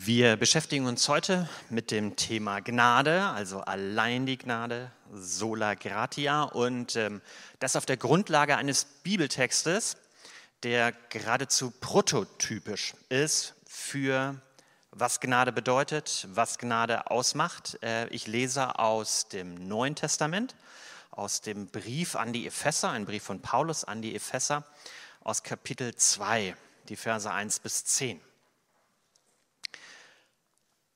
Wir 0.00 0.36
beschäftigen 0.36 0.86
uns 0.86 1.08
heute 1.08 1.48
mit 1.70 1.90
dem 1.90 2.14
Thema 2.14 2.60
Gnade, 2.60 3.24
also 3.24 3.60
allein 3.62 4.26
die 4.26 4.38
Gnade, 4.38 4.92
sola 5.12 5.74
gratia, 5.74 6.44
und 6.44 6.94
ähm, 6.94 7.20
das 7.58 7.74
auf 7.74 7.84
der 7.84 7.96
Grundlage 7.96 8.56
eines 8.56 8.84
Bibeltextes, 8.84 9.96
der 10.62 10.92
geradezu 11.08 11.72
prototypisch 11.80 12.94
ist 13.08 13.54
für 13.66 14.40
was 14.92 15.18
Gnade 15.18 15.52
bedeutet, 15.52 16.28
was 16.30 16.58
Gnade 16.58 17.10
ausmacht. 17.10 17.78
Äh, 17.82 18.06
ich 18.08 18.28
lese 18.28 18.78
aus 18.78 19.26
dem 19.28 19.66
Neuen 19.66 19.96
Testament, 19.96 20.54
aus 21.10 21.40
dem 21.40 21.66
Brief 21.66 22.14
an 22.14 22.32
die 22.32 22.46
Epheser, 22.46 22.90
ein 22.90 23.04
Brief 23.04 23.24
von 23.24 23.42
Paulus 23.42 23.82
an 23.82 24.00
die 24.00 24.14
Epheser, 24.14 24.64
aus 25.24 25.42
Kapitel 25.42 25.94
2, 25.94 26.54
die 26.88 26.96
Verse 26.96 27.30
1 27.30 27.58
bis 27.58 27.84
10. 27.84 28.27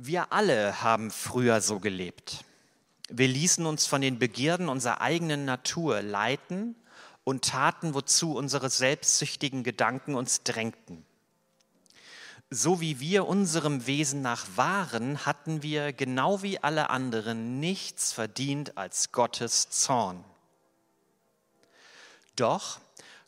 Wir 0.00 0.32
alle 0.32 0.80
haben 0.80 1.10
früher 1.10 1.60
so 1.60 1.80
gelebt. 1.80 2.44
Wir 3.08 3.26
ließen 3.26 3.66
uns 3.66 3.86
von 3.86 4.00
den 4.00 4.20
Begierden 4.20 4.68
unserer 4.68 5.00
eigenen 5.00 5.44
Natur 5.44 6.02
leiten 6.02 6.76
und 7.24 7.44
taten, 7.44 7.94
wozu 7.94 8.36
unsere 8.36 8.70
selbstsüchtigen 8.70 9.64
Gedanken 9.64 10.14
uns 10.14 10.44
drängten. 10.44 11.04
So 12.48 12.80
wie 12.80 13.00
wir 13.00 13.26
unserem 13.26 13.88
Wesen 13.88 14.22
nach 14.22 14.46
waren, 14.54 15.26
hatten 15.26 15.64
wir, 15.64 15.92
genau 15.92 16.42
wie 16.42 16.62
alle 16.62 16.90
anderen, 16.90 17.58
nichts 17.58 18.12
verdient 18.12 18.78
als 18.78 19.10
Gottes 19.10 19.68
Zorn. 19.68 20.22
Doch 22.36 22.78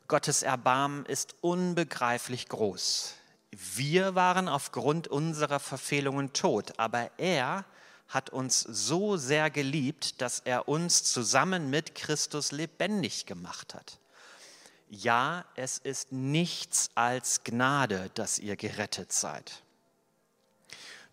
Gottes 0.07 0.45
Erbarmen 0.45 1.05
ist 1.05 1.35
unbegreiflich 1.41 2.48
groß. 2.48 3.17
Wir 3.53 4.15
waren 4.15 4.48
aufgrund 4.48 5.09
unserer 5.09 5.59
Verfehlungen 5.59 6.33
tot, 6.33 6.79
aber 6.79 7.11
er 7.19 7.65
hat 8.09 8.31
uns 8.31 8.61
so 8.61 9.17
sehr 9.17 9.51
geliebt, 9.51 10.20
dass 10.20 10.41
er 10.41 10.69
uns 10.69 11.05
zusammen 11.05 11.70
mit 11.70 11.95
Christus 11.95 12.53
lebendig 12.53 13.27
gemacht 13.27 13.75
hat. 13.75 13.98
Ja, 14.89 15.45
es 15.55 15.79
ist 15.79 16.11
nichts 16.11 16.91
als 16.97 17.45
Gnade, 17.45 18.11
dass 18.15 18.41
ihr 18.41 18.57
gerettet 18.57 19.12
seid. 19.12 19.62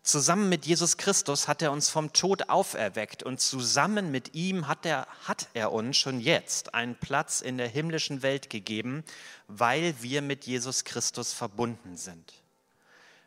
Zusammen 0.08 0.48
mit 0.48 0.66
Jesus 0.66 0.96
Christus 0.96 1.50
hat 1.50 1.62
er 1.62 1.74
uns 1.74 1.90
vom 1.90 2.14
Tod 2.14 2.48
auferweckt 2.48 3.24
und 3.24 3.42
zusammen 3.42 4.10
mit 4.10 4.36
ihm 4.36 4.70
hat 4.70 4.86
er, 4.86 5.06
hat 5.26 5.50
er 5.54 5.74
uns 5.74 5.98
schon 5.98 6.22
jetzt 6.22 6.74
einen 6.74 6.96
Platz 6.96 7.42
in 7.42 7.58
der 7.58 7.68
himmlischen 7.68 8.22
Welt 8.22 8.50
gegeben, 8.50 9.04
weil 9.50 9.94
wir 10.02 10.22
mit 10.22 10.46
Jesus 10.46 10.86
Christus 10.86 11.34
verbunden 11.34 11.98
sind. 11.98 12.36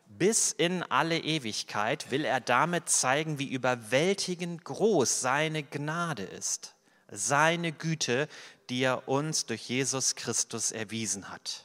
Bis 0.07 0.51
in 0.53 0.81
alle 0.81 1.19
Ewigkeit 1.19 2.09
will 2.09 2.25
er 2.25 2.39
damit 2.39 2.89
zeigen, 2.89 3.37
wie 3.37 3.51
überwältigend 3.51 4.65
groß 4.65 5.21
seine 5.21 5.61
Gnade 5.61 6.23
ist, 6.23 6.73
seine 7.11 7.73
Güte, 7.73 8.27
die 8.71 8.81
er 8.81 9.07
uns 9.07 9.45
durch 9.45 9.69
Jesus 9.69 10.15
Christus 10.15 10.71
erwiesen 10.71 11.29
hat. 11.29 11.63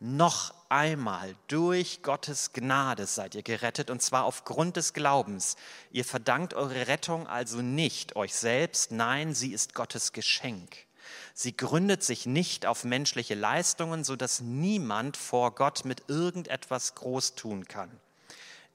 Noch 0.00 0.54
einmal 0.68 1.34
durch 1.48 2.02
Gottes 2.02 2.52
Gnade 2.52 3.06
seid 3.06 3.34
ihr 3.34 3.42
gerettet 3.42 3.90
und 3.90 4.00
zwar 4.00 4.24
aufgrund 4.24 4.76
des 4.76 4.92
Glaubens. 4.92 5.56
Ihr 5.90 6.04
verdankt 6.04 6.54
eure 6.54 6.86
Rettung 6.86 7.26
also 7.26 7.62
nicht 7.62 8.14
euch 8.14 8.34
selbst, 8.34 8.92
nein, 8.92 9.34
sie 9.34 9.52
ist 9.52 9.74
Gottes 9.74 10.12
Geschenk. 10.12 10.86
Sie 11.34 11.56
gründet 11.56 12.04
sich 12.04 12.26
nicht 12.26 12.64
auf 12.64 12.84
menschliche 12.84 13.34
Leistungen, 13.34 14.04
sodass 14.04 14.40
niemand 14.40 15.16
vor 15.16 15.54
Gott 15.54 15.84
mit 15.84 16.04
irgendetwas 16.08 16.94
groß 16.94 17.34
tun 17.34 17.66
kann. 17.66 17.90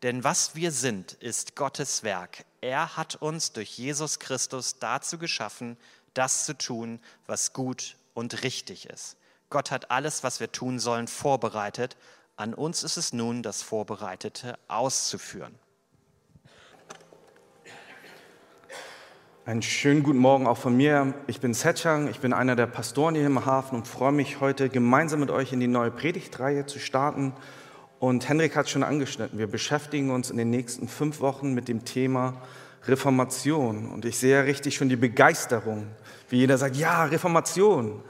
Denn 0.02 0.26
was 0.26 0.56
wir 0.56 0.74
sind, 0.74 1.14
ist 1.14 1.56
Gottes 1.56 2.04
Werk. 2.04 2.44
Er 2.60 2.98
hat 2.98 3.16
uns 3.16 3.54
durch 3.54 3.78
Jesus 3.78 4.20
Christus 4.20 4.78
dazu 4.80 5.18
geschaffen, 5.18 5.78
das 6.14 6.46
zu 6.46 6.58
tun, 6.58 7.00
was 7.28 7.54
gut 7.54 7.96
und 8.14 8.44
richtig 8.44 8.88
ist. 8.88 9.16
Gott 9.54 9.70
hat 9.70 9.92
alles, 9.92 10.24
was 10.24 10.40
wir 10.40 10.52
tun 10.52 10.80
sollen, 10.80 11.08
vorbereitet. 11.08 11.96
An 12.38 12.56
uns 12.56 12.82
ist 12.82 12.98
es 12.98 13.14
nun, 13.14 13.44
das 13.44 13.62
Vorbereitete 13.62 14.58
auszuführen. 14.68 15.54
Einen 19.46 19.62
schönen 19.62 20.02
guten 20.02 20.18
Morgen 20.18 20.48
auch 20.48 20.58
von 20.58 20.76
mir. 20.76 21.14
Ich 21.28 21.40
bin 21.40 21.54
Setchang, 21.54 22.08
ich 22.08 22.20
bin 22.20 22.34
einer 22.34 22.56
der 22.56 22.66
Pastoren 22.66 23.14
hier 23.14 23.28
im 23.28 23.46
Hafen 23.46 23.76
und 23.76 23.88
freue 23.88 24.12
mich 24.12 24.40
heute 24.40 24.70
gemeinsam 24.70 25.20
mit 25.20 25.30
euch 25.30 25.54
in 25.54 25.60
die 25.60 25.68
neue 25.68 25.92
Predigtreihe 25.92 26.66
zu 26.66 26.80
starten. 26.80 27.34
Und 28.00 28.28
Henrik 28.28 28.56
hat 28.56 28.72
schon 28.72 28.82
angeschnitten, 28.82 29.38
wir 29.38 29.46
beschäftigen 29.46 30.10
uns 30.10 30.32
in 30.32 30.38
den 30.38 30.50
nächsten 30.50 30.88
fünf 30.88 31.20
Wochen 31.20 31.54
mit 31.54 31.68
dem 31.68 31.86
Thema 31.86 32.42
Reformation. 32.88 33.92
Und 33.92 34.04
ich 34.06 34.18
sehe 34.18 34.46
richtig 34.46 34.76
schon 34.76 34.90
die 34.90 34.96
Begeisterung, 34.96 35.86
wie 36.30 36.38
jeder 36.38 36.58
sagt, 36.58 36.76
ja, 36.76 37.04
Reformation. 37.04 38.02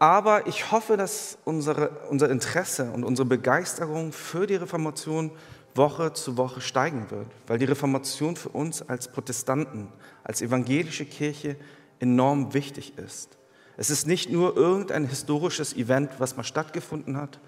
Aber 0.00 0.46
ich 0.46 0.72
hoffe, 0.72 0.96
dass 0.96 1.36
unsere, 1.44 1.90
unser 2.08 2.30
Interesse 2.30 2.90
und 2.90 3.04
unsere 3.04 3.28
Begeisterung 3.28 4.12
für 4.12 4.46
die 4.46 4.56
Reformation 4.56 5.30
Woche 5.74 6.14
zu 6.14 6.38
Woche 6.38 6.62
steigen 6.62 7.10
wird, 7.10 7.26
weil 7.46 7.58
die 7.58 7.66
Reformation 7.66 8.34
für 8.34 8.48
uns 8.48 8.80
als 8.88 9.08
Protestanten, 9.08 9.88
als 10.24 10.40
evangelische 10.40 11.04
Kirche 11.04 11.56
enorm 12.00 12.54
wichtig 12.54 12.96
ist. 12.96 13.36
Es 13.76 13.90
ist 13.90 14.06
nicht 14.06 14.30
nur 14.30 14.56
irgendein 14.56 15.04
historisches 15.04 15.76
Event, 15.76 16.12
was 16.18 16.34
mal 16.34 16.44
stattgefunden 16.44 17.18
hat 17.18 17.38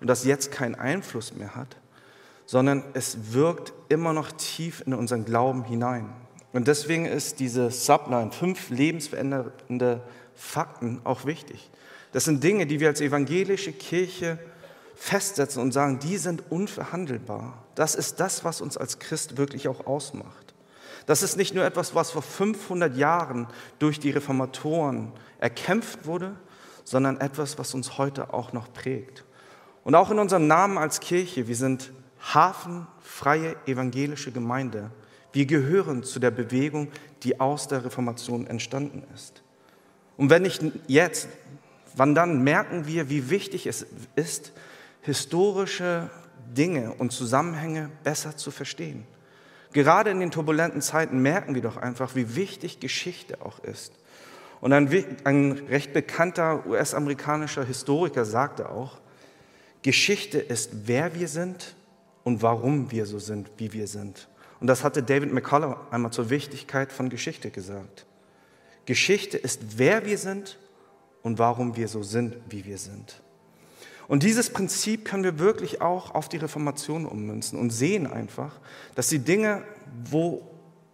und 0.00 0.06
das 0.06 0.24
jetzt 0.24 0.50
keinen 0.50 0.76
Einfluss 0.76 1.34
mehr 1.34 1.54
hat, 1.54 1.76
sondern 2.46 2.84
es 2.94 3.34
wirkt 3.34 3.74
immer 3.90 4.14
noch 4.14 4.32
tief 4.32 4.82
in 4.86 4.94
unseren 4.94 5.26
Glauben 5.26 5.62
hinein. 5.64 6.14
Und 6.54 6.68
deswegen 6.68 7.04
ist 7.04 7.38
diese 7.38 7.70
Subline, 7.70 8.32
fünf 8.32 8.70
lebensverändernde 8.70 10.00
Fakten, 10.34 11.02
auch 11.04 11.26
wichtig. 11.26 11.70
Das 12.12 12.24
sind 12.24 12.42
Dinge, 12.42 12.66
die 12.66 12.80
wir 12.80 12.88
als 12.88 13.00
evangelische 13.00 13.72
Kirche 13.72 14.38
festsetzen 14.94 15.62
und 15.62 15.72
sagen, 15.72 15.98
die 16.00 16.16
sind 16.16 16.50
unverhandelbar. 16.50 17.64
Das 17.74 17.94
ist 17.94 18.18
das, 18.20 18.44
was 18.44 18.60
uns 18.60 18.76
als 18.76 18.98
Christ 18.98 19.36
wirklich 19.36 19.68
auch 19.68 19.86
ausmacht. 19.86 20.54
Das 21.06 21.22
ist 21.22 21.36
nicht 21.36 21.54
nur 21.54 21.64
etwas, 21.64 21.94
was 21.94 22.10
vor 22.10 22.22
500 22.22 22.96
Jahren 22.96 23.46
durch 23.78 24.00
die 24.00 24.10
Reformatoren 24.10 25.12
erkämpft 25.38 26.04
wurde, 26.06 26.34
sondern 26.84 27.20
etwas, 27.20 27.58
was 27.58 27.74
uns 27.74 27.96
heute 27.96 28.34
auch 28.34 28.52
noch 28.52 28.72
prägt. 28.72 29.24
Und 29.84 29.94
auch 29.94 30.10
in 30.10 30.18
unserem 30.18 30.46
Namen 30.46 30.76
als 30.76 31.00
Kirche, 31.00 31.48
wir 31.48 31.56
sind 31.56 31.92
hafenfreie 32.34 33.56
evangelische 33.66 34.32
Gemeinde. 34.32 34.90
Wir 35.32 35.46
gehören 35.46 36.02
zu 36.02 36.18
der 36.18 36.30
Bewegung, 36.30 36.88
die 37.22 37.40
aus 37.40 37.68
der 37.68 37.84
Reformation 37.84 38.46
entstanden 38.46 39.04
ist. 39.14 39.42
Und 40.16 40.30
wenn 40.30 40.42
nicht 40.42 40.62
jetzt, 40.88 41.28
Wann 41.98 42.14
dann 42.14 42.44
merken 42.44 42.86
wir, 42.86 43.10
wie 43.10 43.28
wichtig 43.28 43.66
es 43.66 43.84
ist, 44.14 44.52
historische 45.00 46.10
Dinge 46.46 46.94
und 46.94 47.10
Zusammenhänge 47.10 47.90
besser 48.04 48.36
zu 48.36 48.52
verstehen. 48.52 49.04
Gerade 49.72 50.10
in 50.10 50.20
den 50.20 50.30
turbulenten 50.30 50.80
Zeiten 50.80 51.18
merken 51.18 51.56
wir 51.56 51.62
doch 51.62 51.76
einfach, 51.76 52.14
wie 52.14 52.36
wichtig 52.36 52.78
Geschichte 52.78 53.44
auch 53.44 53.58
ist. 53.64 53.92
Und 54.60 54.72
ein, 54.72 54.88
ein 55.24 55.52
recht 55.68 55.92
bekannter 55.92 56.64
US-amerikanischer 56.66 57.64
Historiker 57.64 58.24
sagte 58.24 58.68
auch, 58.68 59.00
Geschichte 59.82 60.38
ist, 60.38 60.70
wer 60.86 61.16
wir 61.16 61.26
sind 61.26 61.74
und 62.22 62.42
warum 62.42 62.92
wir 62.92 63.06
so 63.06 63.18
sind, 63.18 63.50
wie 63.56 63.72
wir 63.72 63.88
sind. 63.88 64.28
Und 64.60 64.68
das 64.68 64.84
hatte 64.84 65.02
David 65.02 65.32
McCullough 65.32 65.76
einmal 65.90 66.12
zur 66.12 66.30
Wichtigkeit 66.30 66.92
von 66.92 67.08
Geschichte 67.08 67.50
gesagt. 67.50 68.06
Geschichte 68.86 69.36
ist, 69.36 69.78
wer 69.78 70.06
wir 70.06 70.16
sind 70.16 70.58
und 71.28 71.38
warum 71.38 71.76
wir 71.76 71.88
so 71.88 72.02
sind, 72.02 72.36
wie 72.48 72.64
wir 72.64 72.78
sind. 72.78 73.20
Und 74.08 74.22
dieses 74.22 74.48
Prinzip 74.48 75.04
können 75.04 75.24
wir 75.24 75.38
wirklich 75.38 75.82
auch 75.82 76.14
auf 76.14 76.30
die 76.30 76.38
Reformation 76.38 77.04
ummünzen 77.04 77.58
und 77.58 77.68
sehen 77.68 78.06
einfach, 78.06 78.58
dass 78.94 79.08
die 79.08 79.18
Dinge, 79.18 79.62
wo 80.10 80.40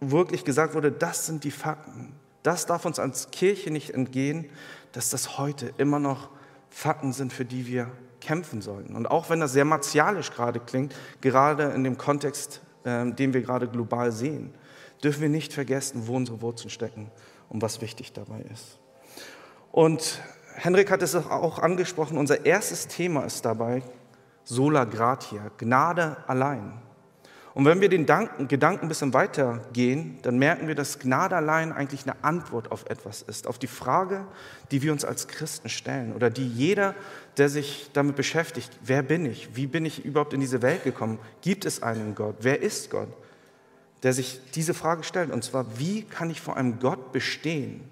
wirklich 0.01 0.43
gesagt 0.43 0.73
wurde, 0.73 0.91
das 0.91 1.25
sind 1.25 1.45
die 1.45 1.51
Fakten, 1.51 2.11
das 2.43 2.65
darf 2.65 2.83
uns 2.83 2.99
als 2.99 3.31
Kirche 3.31 3.71
nicht 3.71 3.91
entgehen, 3.91 4.49
dass 4.91 5.09
das 5.09 5.37
heute 5.37 5.73
immer 5.77 5.99
noch 5.99 6.29
Fakten 6.69 7.13
sind, 7.13 7.31
für 7.31 7.45
die 7.45 7.65
wir 7.65 7.89
kämpfen 8.19 8.61
sollten. 8.61 8.97
Und 8.97 9.09
auch 9.09 9.29
wenn 9.29 9.39
das 9.39 9.53
sehr 9.53 9.63
martialisch 9.63 10.31
gerade 10.31 10.59
klingt, 10.59 10.93
gerade 11.21 11.63
in 11.71 11.85
dem 11.85 11.97
Kontext, 11.97 12.61
äh, 12.83 13.09
den 13.09 13.33
wir 13.33 13.41
gerade 13.41 13.69
global 13.69 14.11
sehen, 14.11 14.53
dürfen 15.01 15.21
wir 15.21 15.29
nicht 15.29 15.53
vergessen, 15.53 16.07
wo 16.07 16.17
unsere 16.17 16.41
Wurzeln 16.41 16.69
stecken 16.69 17.09
und 17.47 17.61
was 17.61 17.79
wichtig 17.79 18.11
dabei 18.11 18.41
ist. 18.51 18.79
Und 19.75 20.21
Henrik 20.53 20.89
hat 20.89 21.01
es 21.01 21.13
auch 21.15 21.59
angesprochen, 21.59 22.17
unser 22.17 22.45
erstes 22.45 22.87
Thema 22.87 23.25
ist 23.25 23.43
dabei 23.43 23.83
sola 24.45 24.85
gratia, 24.85 25.51
Gnade 25.57 26.15
allein. 26.27 26.79
Und 27.53 27.65
wenn 27.65 27.81
wir 27.81 27.89
den 27.89 28.05
Gedanken 28.05 28.85
ein 28.85 28.87
bisschen 28.87 29.13
weitergehen, 29.13 30.17
dann 30.21 30.37
merken 30.37 30.69
wir, 30.69 30.75
dass 30.75 30.97
Gnade 30.97 31.35
allein 31.35 31.73
eigentlich 31.73 32.03
eine 32.03 32.15
Antwort 32.23 32.71
auf 32.71 32.85
etwas 32.89 33.21
ist, 33.21 33.47
auf 33.47 33.59
die 33.59 33.67
Frage, 33.67 34.25
die 34.71 34.81
wir 34.81 34.93
uns 34.93 35.03
als 35.03 35.27
Christen 35.27 35.67
stellen 35.67 36.13
oder 36.13 36.29
die 36.29 36.47
jeder, 36.47 36.95
der 37.35 37.49
sich 37.49 37.89
damit 37.91 38.15
beschäftigt, 38.15 38.71
wer 38.81 39.03
bin 39.03 39.25
ich, 39.25 39.57
wie 39.57 39.67
bin 39.67 39.83
ich 39.83 40.05
überhaupt 40.05 40.31
in 40.31 40.39
diese 40.39 40.61
Welt 40.61 40.85
gekommen, 40.85 41.19
gibt 41.41 41.65
es 41.65 41.83
einen 41.83 42.15
Gott, 42.15 42.37
wer 42.39 42.61
ist 42.61 42.91
Gott, 42.91 43.09
der 44.03 44.13
sich 44.13 44.39
diese 44.53 44.73
Frage 44.73 45.03
stellt, 45.03 45.31
und 45.31 45.43
zwar, 45.43 45.77
wie 45.77 46.03
kann 46.03 46.29
ich 46.29 46.39
vor 46.39 46.55
einem 46.55 46.79
Gott 46.79 47.11
bestehen 47.11 47.83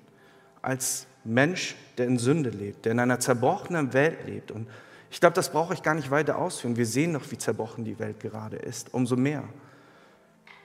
als 0.61 1.07
Mensch, 1.23 1.75
der 1.97 2.07
in 2.07 2.17
Sünde 2.17 2.49
lebt, 2.49 2.85
der 2.85 2.91
in 2.93 2.99
einer 2.99 3.19
zerbrochenen 3.19 3.93
Welt 3.93 4.25
lebt 4.25 4.51
und 4.51 4.67
ich 5.13 5.19
glaube, 5.19 5.35
das 5.35 5.51
brauche 5.51 5.75
ich 5.75 5.83
gar 5.83 5.93
nicht 5.93 6.09
weiter 6.09 6.39
ausführen. 6.39 6.75
Wir 6.75 6.87
sehen 6.87 7.13
doch, 7.13 7.29
wie 7.29 7.37
zerbrochen 7.37 7.85
die 7.85 7.99
Welt 7.99 8.19
gerade 8.19 8.55
ist. 8.55 8.95
Umso 8.95 9.15
mehr. 9.15 9.43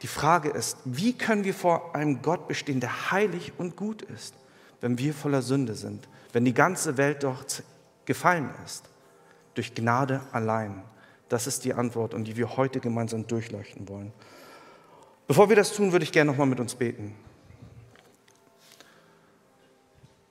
Die 0.01 0.07
Frage 0.07 0.49
ist, 0.49 0.79
wie 0.87 1.13
können 1.13 1.45
wir 1.45 1.53
vor 1.53 1.95
einem 1.95 2.23
Gott 2.23 2.49
bestehen, 2.49 2.81
der 2.81 3.11
heilig 3.11 3.53
und 3.59 3.77
gut 3.77 4.01
ist, 4.01 4.35
wenn 4.81 4.97
wir 4.97 5.13
voller 5.13 5.43
Sünde 5.43 5.75
sind, 5.75 6.09
wenn 6.33 6.47
die 6.47 6.55
ganze 6.55 6.97
Welt 6.97 7.25
dort 7.25 7.63
gefallen 8.07 8.49
ist? 8.65 8.85
Durch 9.53 9.75
Gnade 9.75 10.23
allein. 10.33 10.83
Das 11.29 11.47
ist 11.47 11.67
die 11.67 11.75
Antwort 11.75 12.15
und 12.15 12.25
die 12.25 12.39
wir 12.39 12.57
heute 12.57 12.81
gemeinsam 12.81 13.27
durchleuchten 13.27 13.87
wollen. 13.87 14.13
Bevor 15.27 15.51
wir 15.51 15.57
das 15.57 15.75
tun, 15.75 15.93
würde 15.93 16.05
ich 16.05 16.13
gerne 16.13 16.31
nochmal 16.31 16.47
mit 16.47 16.59
uns 16.59 16.75
beten. 16.75 17.15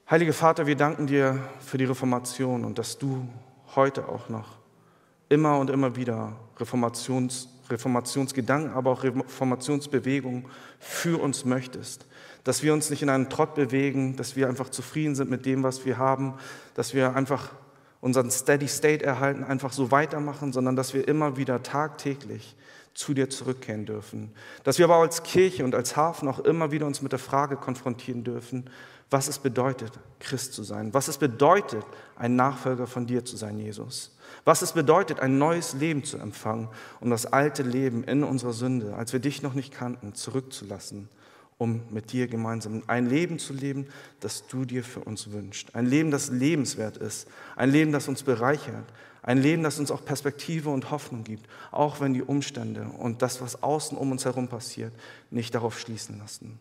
Heiliger 0.10 0.32
Vater, 0.32 0.68
wir 0.68 0.78
danken 0.78 1.06
dir 1.06 1.38
für 1.60 1.78
die 1.78 1.84
Reformation 1.84 2.64
und 2.64 2.80
dass 2.80 2.98
du 2.98 3.28
heute 3.76 4.08
auch 4.08 4.30
noch 4.30 4.58
immer 5.28 5.60
und 5.60 5.70
immer 5.70 5.98
wieder 5.98 6.32
Reformations, 6.58 7.50
Reformationsgedanken, 7.70 8.72
aber 8.72 8.92
auch 8.92 9.04
Reformationsbewegungen 9.04 10.46
für 10.80 11.22
uns 11.22 11.44
möchtest. 11.44 12.06
Dass 12.46 12.64
wir 12.64 12.72
uns 12.72 12.90
nicht 12.90 13.02
in 13.02 13.10
einen 13.10 13.30
Trott 13.30 13.54
bewegen, 13.54 14.16
dass 14.16 14.38
wir 14.38 14.48
einfach 14.48 14.70
zufrieden 14.70 15.14
sind 15.14 15.30
mit 15.30 15.46
dem, 15.46 15.64
was 15.64 15.86
wir 15.86 15.98
haben, 15.98 16.36
dass 16.74 16.94
wir 16.94 17.14
einfach 17.14 17.52
unseren 18.00 18.32
Steady 18.32 18.70
State 18.70 19.04
erhalten, 19.04 19.44
einfach 19.44 19.74
so 19.74 19.92
weitermachen, 19.92 20.54
sondern 20.54 20.78
dass 20.78 20.94
wir 20.94 21.06
immer 21.06 21.36
wieder 21.36 21.64
tagtäglich 21.64 22.56
zu 22.94 23.14
dir 23.14 23.30
zurückkehren 23.30 23.86
dürfen. 23.86 24.32
Dass 24.64 24.80
wir 24.80 24.86
aber 24.86 24.96
als 24.96 25.24
Kirche 25.24 25.66
und 25.66 25.76
als 25.76 25.98
Hafen 25.98 26.30
auch 26.30 26.40
immer 26.40 26.72
wieder 26.72 26.86
uns 26.86 27.02
mit 27.02 27.12
der 27.12 27.20
Frage 27.20 27.58
konfrontieren 27.58 28.24
dürfen, 28.24 28.70
was 29.10 29.28
es 29.28 29.40
bedeutet, 29.40 29.92
Christ 30.20 30.54
zu 30.54 30.64
sein, 30.64 30.94
was 30.94 31.08
es 31.08 31.18
bedeutet, 31.18 31.86
ein 32.18 32.36
Nachfolger 32.36 32.88
von 32.88 33.08
dir 33.08 33.24
zu 33.24 33.38
sein, 33.38 33.58
Jesus, 33.58 34.16
was 34.44 34.62
es 34.62 34.74
bedeutet, 34.74 35.20
ein 35.20 35.38
neues 35.38 35.74
Leben 35.74 36.04
zu 36.04 36.18
empfangen, 36.18 36.68
um 37.00 37.10
das 37.10 37.26
alte 37.26 37.64
Leben 37.64 38.04
in 38.04 38.24
unserer 38.24 38.54
Sünde, 38.54 38.96
als 38.96 39.14
wir 39.14 39.20
dich 39.20 39.42
noch 39.42 39.54
nicht 39.54 39.74
kannten, 39.74 40.14
zurückzulassen, 40.14 41.08
um 41.58 41.82
mit 41.90 42.12
dir 42.12 42.28
gemeinsam 42.28 42.84
ein 42.88 43.10
Leben 43.10 43.40
zu 43.40 43.54
leben, 43.54 43.88
das 44.20 44.46
du 44.48 44.66
dir 44.66 44.84
für 44.84 45.00
uns 45.00 45.32
wünschst. 45.32 45.74
Ein 45.74 45.86
Leben, 45.86 46.12
das 46.12 46.30
lebenswert 46.30 46.98
ist, 46.98 47.28
ein 47.56 47.72
Leben, 47.72 47.92
das 47.92 48.08
uns 48.08 48.24
bereichert, 48.24 48.86
ein 49.24 49.42
Leben, 49.42 49.64
das 49.64 49.80
uns 49.80 49.92
auch 49.92 50.06
Perspektive 50.06 50.70
und 50.70 50.92
Hoffnung 50.92 51.24
gibt, 51.24 51.48
auch 51.72 52.00
wenn 52.00 52.14
die 52.14 52.24
Umstände 52.24 52.88
und 52.98 53.22
das, 53.22 53.42
was 53.42 53.64
außen 53.64 53.98
um 53.98 54.12
uns 54.12 54.26
herum 54.26 54.48
passiert, 54.48 54.94
nicht 55.32 55.56
darauf 55.56 55.80
schließen 55.80 56.20
lassen. 56.20 56.60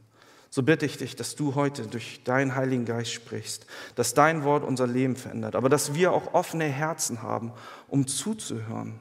So 0.56 0.62
bitte 0.62 0.86
ich 0.86 0.96
dich, 0.96 1.14
dass 1.14 1.36
du 1.36 1.54
heute 1.54 1.86
durch 1.86 2.24
deinen 2.24 2.54
Heiligen 2.54 2.86
Geist 2.86 3.12
sprichst, 3.12 3.66
dass 3.94 4.14
dein 4.14 4.42
Wort 4.42 4.64
unser 4.64 4.86
Leben 4.86 5.14
verändert, 5.14 5.54
aber 5.54 5.68
dass 5.68 5.92
wir 5.92 6.12
auch 6.12 6.32
offene 6.32 6.64
Herzen 6.64 7.20
haben, 7.20 7.52
um 7.88 8.06
zuzuhören 8.06 8.98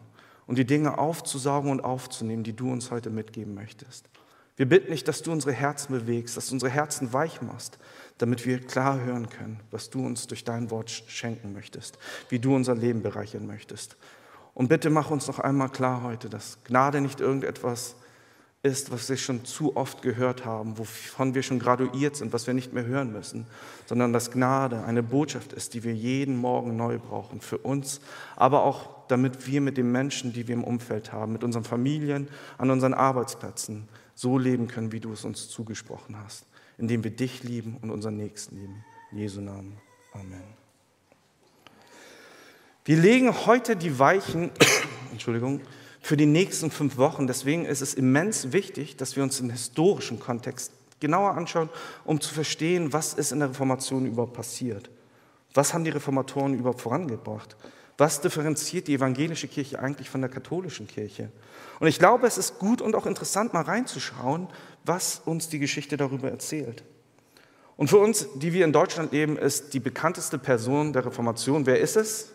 und 0.47 0.57
die 0.57 0.65
Dinge 0.65 0.97
aufzusaugen 0.97 1.71
und 1.71 1.79
aufzunehmen, 1.79 2.43
die 2.43 2.51
du 2.51 2.69
uns 2.69 2.91
heute 2.91 3.09
mitgeben 3.09 3.53
möchtest. 3.53 4.09
Wir 4.57 4.67
bitten 4.67 4.91
dich, 4.91 5.05
dass 5.05 5.21
du 5.21 5.31
unsere 5.31 5.53
Herzen 5.53 5.93
bewegst, 5.93 6.35
dass 6.35 6.47
du 6.47 6.55
unsere 6.55 6.73
Herzen 6.73 7.13
weich 7.13 7.41
machst, 7.41 7.79
damit 8.17 8.45
wir 8.45 8.59
klar 8.59 8.99
hören 8.99 9.29
können, 9.29 9.61
was 9.71 9.89
du 9.89 10.05
uns 10.05 10.27
durch 10.27 10.43
dein 10.43 10.69
Wort 10.71 10.89
schenken 10.89 11.53
möchtest, 11.53 11.97
wie 12.27 12.39
du 12.39 12.53
unser 12.53 12.75
Leben 12.75 13.01
bereichern 13.01 13.47
möchtest. 13.47 13.95
Und 14.53 14.67
bitte 14.67 14.89
mach 14.89 15.09
uns 15.09 15.25
noch 15.27 15.39
einmal 15.39 15.69
klar 15.69 16.03
heute, 16.03 16.29
dass 16.29 16.57
Gnade 16.65 16.99
nicht 16.99 17.21
irgendetwas 17.21 17.95
ist, 18.65 18.91
was 18.91 19.07
wir 19.09 19.15
schon 19.15 19.45
zu 19.45 19.77
oft 19.77 20.01
gehört 20.01 20.43
haben, 20.43 20.79
wovon 20.79 21.35
wir 21.35 21.43
schon 21.43 21.59
graduiert 21.59 22.15
sind, 22.15 22.33
was 22.33 22.47
wir 22.47 22.55
nicht 22.55 22.73
mehr 22.73 22.83
hören 22.83 23.13
müssen, 23.13 23.45
sondern 23.85 24.11
dass 24.11 24.31
Gnade 24.31 24.83
eine 24.83 25.03
Botschaft 25.03 25.53
ist, 25.53 25.75
die 25.75 25.83
wir 25.83 25.93
jeden 25.93 26.35
Morgen 26.35 26.75
neu 26.75 26.97
brauchen, 26.97 27.41
für 27.41 27.59
uns, 27.59 28.01
aber 28.35 28.63
auch 28.63 28.89
damit 29.07 29.45
wir 29.45 29.61
mit 29.61 29.77
den 29.77 29.91
Menschen, 29.91 30.33
die 30.33 30.47
wir 30.47 30.55
im 30.55 30.63
Umfeld 30.63 31.13
haben, 31.13 31.31
mit 31.31 31.43
unseren 31.43 31.63
Familien, 31.63 32.27
an 32.57 32.71
unseren 32.71 32.95
Arbeitsplätzen 32.95 33.87
so 34.15 34.39
leben 34.39 34.67
können, 34.67 34.91
wie 34.91 34.99
du 34.99 35.13
es 35.13 35.25
uns 35.25 35.47
zugesprochen 35.47 36.17
hast, 36.25 36.47
indem 36.79 37.03
wir 37.03 37.11
dich 37.11 37.43
lieben 37.43 37.77
und 37.83 37.91
unseren 37.91 38.17
Nächsten 38.17 38.55
lieben. 38.55 38.83
In 39.11 39.19
Jesu 39.19 39.41
Namen. 39.41 39.77
Amen. 40.11 40.41
Wir 42.83 42.97
legen 42.97 43.45
heute 43.45 43.75
die 43.75 43.99
Weichen, 43.99 44.49
Entschuldigung, 45.11 45.61
für 46.05 46.17
die 46.17 46.27
nächsten 46.27 46.69
fünf 46.69 46.97
Wochen. 46.97 47.25
Deswegen 47.25 47.65
ist 47.65 47.81
es 47.81 47.95
immens 47.95 48.51
wichtig, 48.53 48.95
dass 48.95 49.15
wir 49.15 49.23
uns 49.23 49.37
den 49.37 49.49
historischen 49.49 50.19
Kontext 50.19 50.71
genauer 50.99 51.31
anschauen, 51.31 51.67
um 52.03 52.21
zu 52.21 52.31
verstehen, 52.31 52.93
was 52.93 53.15
ist 53.15 53.31
in 53.31 53.39
der 53.39 53.49
Reformation 53.49 54.05
überhaupt 54.05 54.33
passiert. 54.33 54.91
Was 55.55 55.73
haben 55.73 55.83
die 55.83 55.89
Reformatoren 55.89 56.53
überhaupt 56.53 56.81
vorangebracht? 56.81 57.57
Was 57.97 58.21
differenziert 58.21 58.87
die 58.87 58.93
evangelische 58.93 59.47
Kirche 59.47 59.79
eigentlich 59.79 60.07
von 60.07 60.21
der 60.21 60.29
katholischen 60.29 60.85
Kirche? 60.85 61.31
Und 61.79 61.87
ich 61.87 61.97
glaube, 61.97 62.27
es 62.27 62.37
ist 62.37 62.59
gut 62.59 62.83
und 62.83 62.93
auch 62.93 63.07
interessant, 63.07 63.55
mal 63.55 63.63
reinzuschauen, 63.63 64.47
was 64.83 65.23
uns 65.25 65.49
die 65.49 65.57
Geschichte 65.57 65.97
darüber 65.97 66.29
erzählt. 66.29 66.83
Und 67.77 67.89
für 67.89 67.97
uns, 67.97 68.27
die 68.35 68.53
wir 68.53 68.65
in 68.65 68.73
Deutschland 68.73 69.11
leben, 69.11 69.39
ist 69.39 69.73
die 69.73 69.79
bekannteste 69.79 70.37
Person 70.37 70.93
der 70.93 71.03
Reformation, 71.03 71.65
wer 71.65 71.79
ist 71.79 71.95
es? 71.95 72.29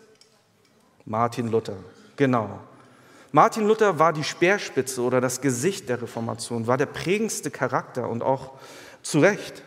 Martin 1.05 1.47
Luther. 1.47 1.77
Genau. 2.17 2.59
Martin 3.33 3.65
Luther 3.65 3.97
war 3.97 4.11
die 4.11 4.25
Speerspitze 4.25 5.01
oder 5.01 5.21
das 5.21 5.39
Gesicht 5.39 5.87
der 5.87 6.01
Reformation, 6.01 6.67
war 6.67 6.77
der 6.77 6.85
prägendste 6.87 7.49
Charakter 7.49 8.09
und 8.09 8.23
auch 8.23 8.53
zu 9.03 9.19
Recht. 9.19 9.63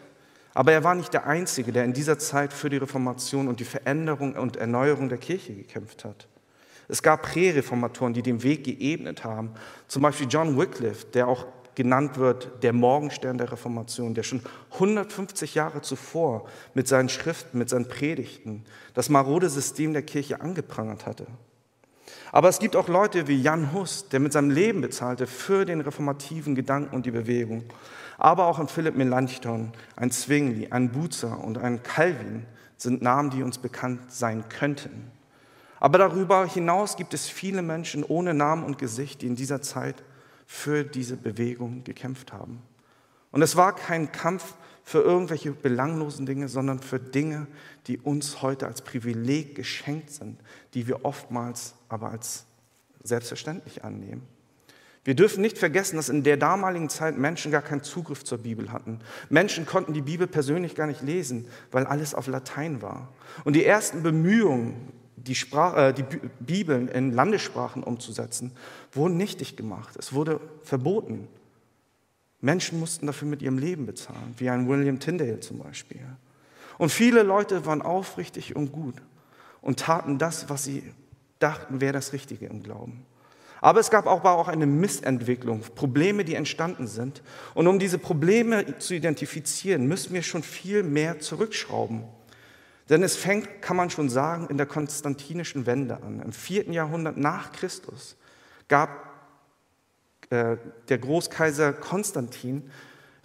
Aber 0.53 0.73
er 0.73 0.85
war 0.85 0.95
nicht 0.95 1.13
der 1.15 1.27
Einzige, 1.27 1.73
der 1.73 1.85
in 1.85 1.95
dieser 1.95 2.19
Zeit 2.19 2.53
für 2.53 2.69
die 2.69 2.77
Reformation 2.77 3.49
und 3.49 3.61
die 3.61 3.65
Veränderung 3.65 4.35
und 4.35 4.57
Erneuerung 4.57 5.09
der 5.09 5.19
Kirche 5.19 5.55
gekämpft 5.55 6.05
hat. 6.05 6.29
Es 6.89 7.03
gab 7.03 7.23
Präreformatoren, 7.23 8.13
die 8.13 8.23
den 8.23 8.43
Weg 8.43 8.65
geebnet 8.65 9.25
haben. 9.25 9.53
Zum 9.89 10.03
Beispiel 10.03 10.29
John 10.29 10.59
Wycliffe, 10.59 11.07
der 11.07 11.27
auch 11.27 11.47
genannt 11.75 12.19
wird 12.19 12.63
der 12.63 12.73
Morgenstern 12.73 13.39
der 13.39 13.51
Reformation, 13.51 14.15
der 14.15 14.23
schon 14.23 14.43
150 14.75 15.55
Jahre 15.55 15.81
zuvor 15.81 16.47
mit 16.75 16.87
seinen 16.87 17.09
Schriften, 17.09 17.59
mit 17.59 17.69
seinen 17.69 17.89
Predigten 17.89 18.65
das 18.93 19.09
marode 19.09 19.49
System 19.49 19.93
der 19.93 20.03
Kirche 20.03 20.41
angeprangert 20.41 21.07
hatte. 21.07 21.27
Aber 22.35 22.49
es 22.49 22.59
gibt 22.59 22.75
auch 22.75 22.89
Leute 22.89 23.29
wie 23.29 23.41
Jan 23.41 23.73
Hus, 23.73 24.09
der 24.09 24.19
mit 24.19 24.33
seinem 24.33 24.51
Leben 24.51 24.81
bezahlte 24.81 25.29
für 25.29 25.65
den 25.65 25.81
reformativen 25.81 26.57
Gedanken 26.57 26.93
und 26.93 27.07
die 27.07 27.13
Bewegung. 27.13 27.63
Aber 28.19 28.47
auch 28.47 28.59
ein 28.59 28.67
Philipp 28.67 28.97
Melanchthon, 28.97 29.71
ein 29.95 30.11
Zwingli, 30.11 30.67
ein 30.73 30.91
Buzer 30.91 31.39
und 31.45 31.59
ein 31.59 31.85
Calvin 31.85 32.45
sind 32.77 33.03
Namen, 33.03 33.31
die 33.31 33.45
uns 33.45 33.59
bekannt 33.59 34.01
sein 34.09 34.49
könnten. 34.49 35.13
Aber 35.79 35.99
darüber 35.99 36.45
hinaus 36.45 36.97
gibt 36.97 37.15
es 37.15 37.29
viele 37.29 37.63
Menschen 37.63 38.03
ohne 38.03 38.35
Namen 38.35 38.65
und 38.65 38.79
Gesicht, 38.79 39.23
die 39.23 39.29
in 39.29 39.37
dieser 39.37 39.63
Zeit 39.63 40.03
für 40.45 40.83
diese 40.83 41.17
Bewegung 41.17 41.85
gekämpft 41.85 42.33
haben. 42.33 42.61
Und 43.31 43.43
es 43.43 43.55
war 43.55 43.77
kein 43.77 44.11
Kampf 44.11 44.57
für 44.85 45.01
irgendwelche 45.01 45.53
belanglosen 45.53 46.27
Dinge, 46.27 46.49
sondern 46.49 46.79
für 46.79 47.01
Dinge, 47.01 47.47
die 47.87 47.99
uns 47.99 48.43
heute 48.43 48.67
als 48.67 48.83
Privileg 48.83 49.55
geschenkt 49.55 50.11
sind, 50.11 50.39
die 50.75 50.87
wir 50.87 51.05
oftmals 51.05 51.75
aber 51.89 52.11
als 52.11 52.45
selbstverständlich 53.03 53.83
annehmen. 53.83 54.23
Wir 55.05 55.15
dürfen 55.15 55.43
nicht 55.43 55.59
vergessen, 55.59 55.97
dass 55.97 56.09
in 56.09 56.23
der 56.23 56.39
damaligen 56.39 56.89
Zeit 56.89 57.19
Menschen 57.19 57.53
gar 57.53 57.61
keinen 57.61 57.83
Zugriff 57.83 58.25
zur 58.25 58.39
Bibel 58.39 58.73
hatten. 58.73 59.01
Menschen 59.29 59.67
konnten 59.67 59.93
die 59.93 60.01
Bibel 60.01 60.27
persönlich 60.27 60.75
gar 60.75 60.87
nicht 60.87 61.03
lesen, 61.03 61.47
weil 61.71 61.87
alles 61.87 62.15
auf 62.15 62.27
Latein 62.27 62.81
war. 62.81 63.13
Und 63.45 63.55
die 63.55 63.67
ersten 63.67 64.03
Bemühungen, 64.03 64.93
die, 65.17 65.35
Sprach, 65.35 65.77
äh, 65.77 65.93
die 65.93 66.05
Bibeln 66.41 66.89
in 66.89 67.13
Landessprachen 67.13 67.83
umzusetzen, 67.83 68.53
wurden 68.93 69.19
nichtig 69.19 69.57
gemacht. 69.57 69.95
Es 69.99 70.15
wurde 70.15 70.41
verboten. 70.63 71.29
Menschen 72.45 72.79
mussten 72.79 73.07
dafür 73.07 73.27
mit 73.27 73.41
ihrem 73.41 73.59
Leben 73.59 73.87
bezahlen, 73.87 74.35
wie 74.37 74.51
ein 74.51 74.69
William 74.69 75.01
Tyndale 75.01 75.41
zum 75.41 75.59
Beispiel. 75.59 76.01
Und 76.77 76.91
viele 76.91 77.23
Leute 77.23 77.65
waren 77.65 77.81
aufrichtig 77.81 78.55
und 78.55 78.71
gut 78.71 78.97
und 79.63 79.81
taten 79.81 80.19
das, 80.19 80.51
was 80.51 80.65
sie 80.65 80.83
dachten, 81.39 81.81
wäre 81.81 81.95
das 81.95 82.13
Richtige 82.13 82.47
im 82.47 82.63
Glauben. 82.63 83.07
Aber 83.63 83.81
es 83.81 83.91
gab 83.91 84.07
auch 84.07 84.49
eine 84.49 84.67
Missentwicklung, 84.67 85.63
Probleme, 85.75 86.23
die 86.23 86.35
entstanden 86.35 86.87
sind. 86.87 87.23
Und 87.55 87.67
um 87.67 87.79
diese 87.79 87.97
Probleme 87.97 88.79
zu 88.79 88.93
identifizieren, 88.93 89.87
müssen 89.87 90.13
wir 90.13 90.23
schon 90.23 90.43
viel 90.43 90.83
mehr 90.83 91.21
zurückschrauben. 91.21 92.05
Denn 92.91 93.03
es 93.03 93.17
fängt, 93.17 93.63
kann 93.63 93.79
man 93.79 93.89
schon 93.89 94.11
sagen, 94.11 94.49
in 94.51 94.59
der 94.59 94.67
konstantinischen 94.67 95.65
Wende 95.65 96.03
an. 96.03 96.21
Im 96.21 96.33
vierten 96.33 96.75
Jahrhundert 96.75 97.17
nach 97.17 97.53
Christus 97.53 98.17
gab 98.69 99.14
äh, 100.31 100.57
der 100.89 100.99
Großkaiser 100.99 101.73
Konstantin 101.73 102.71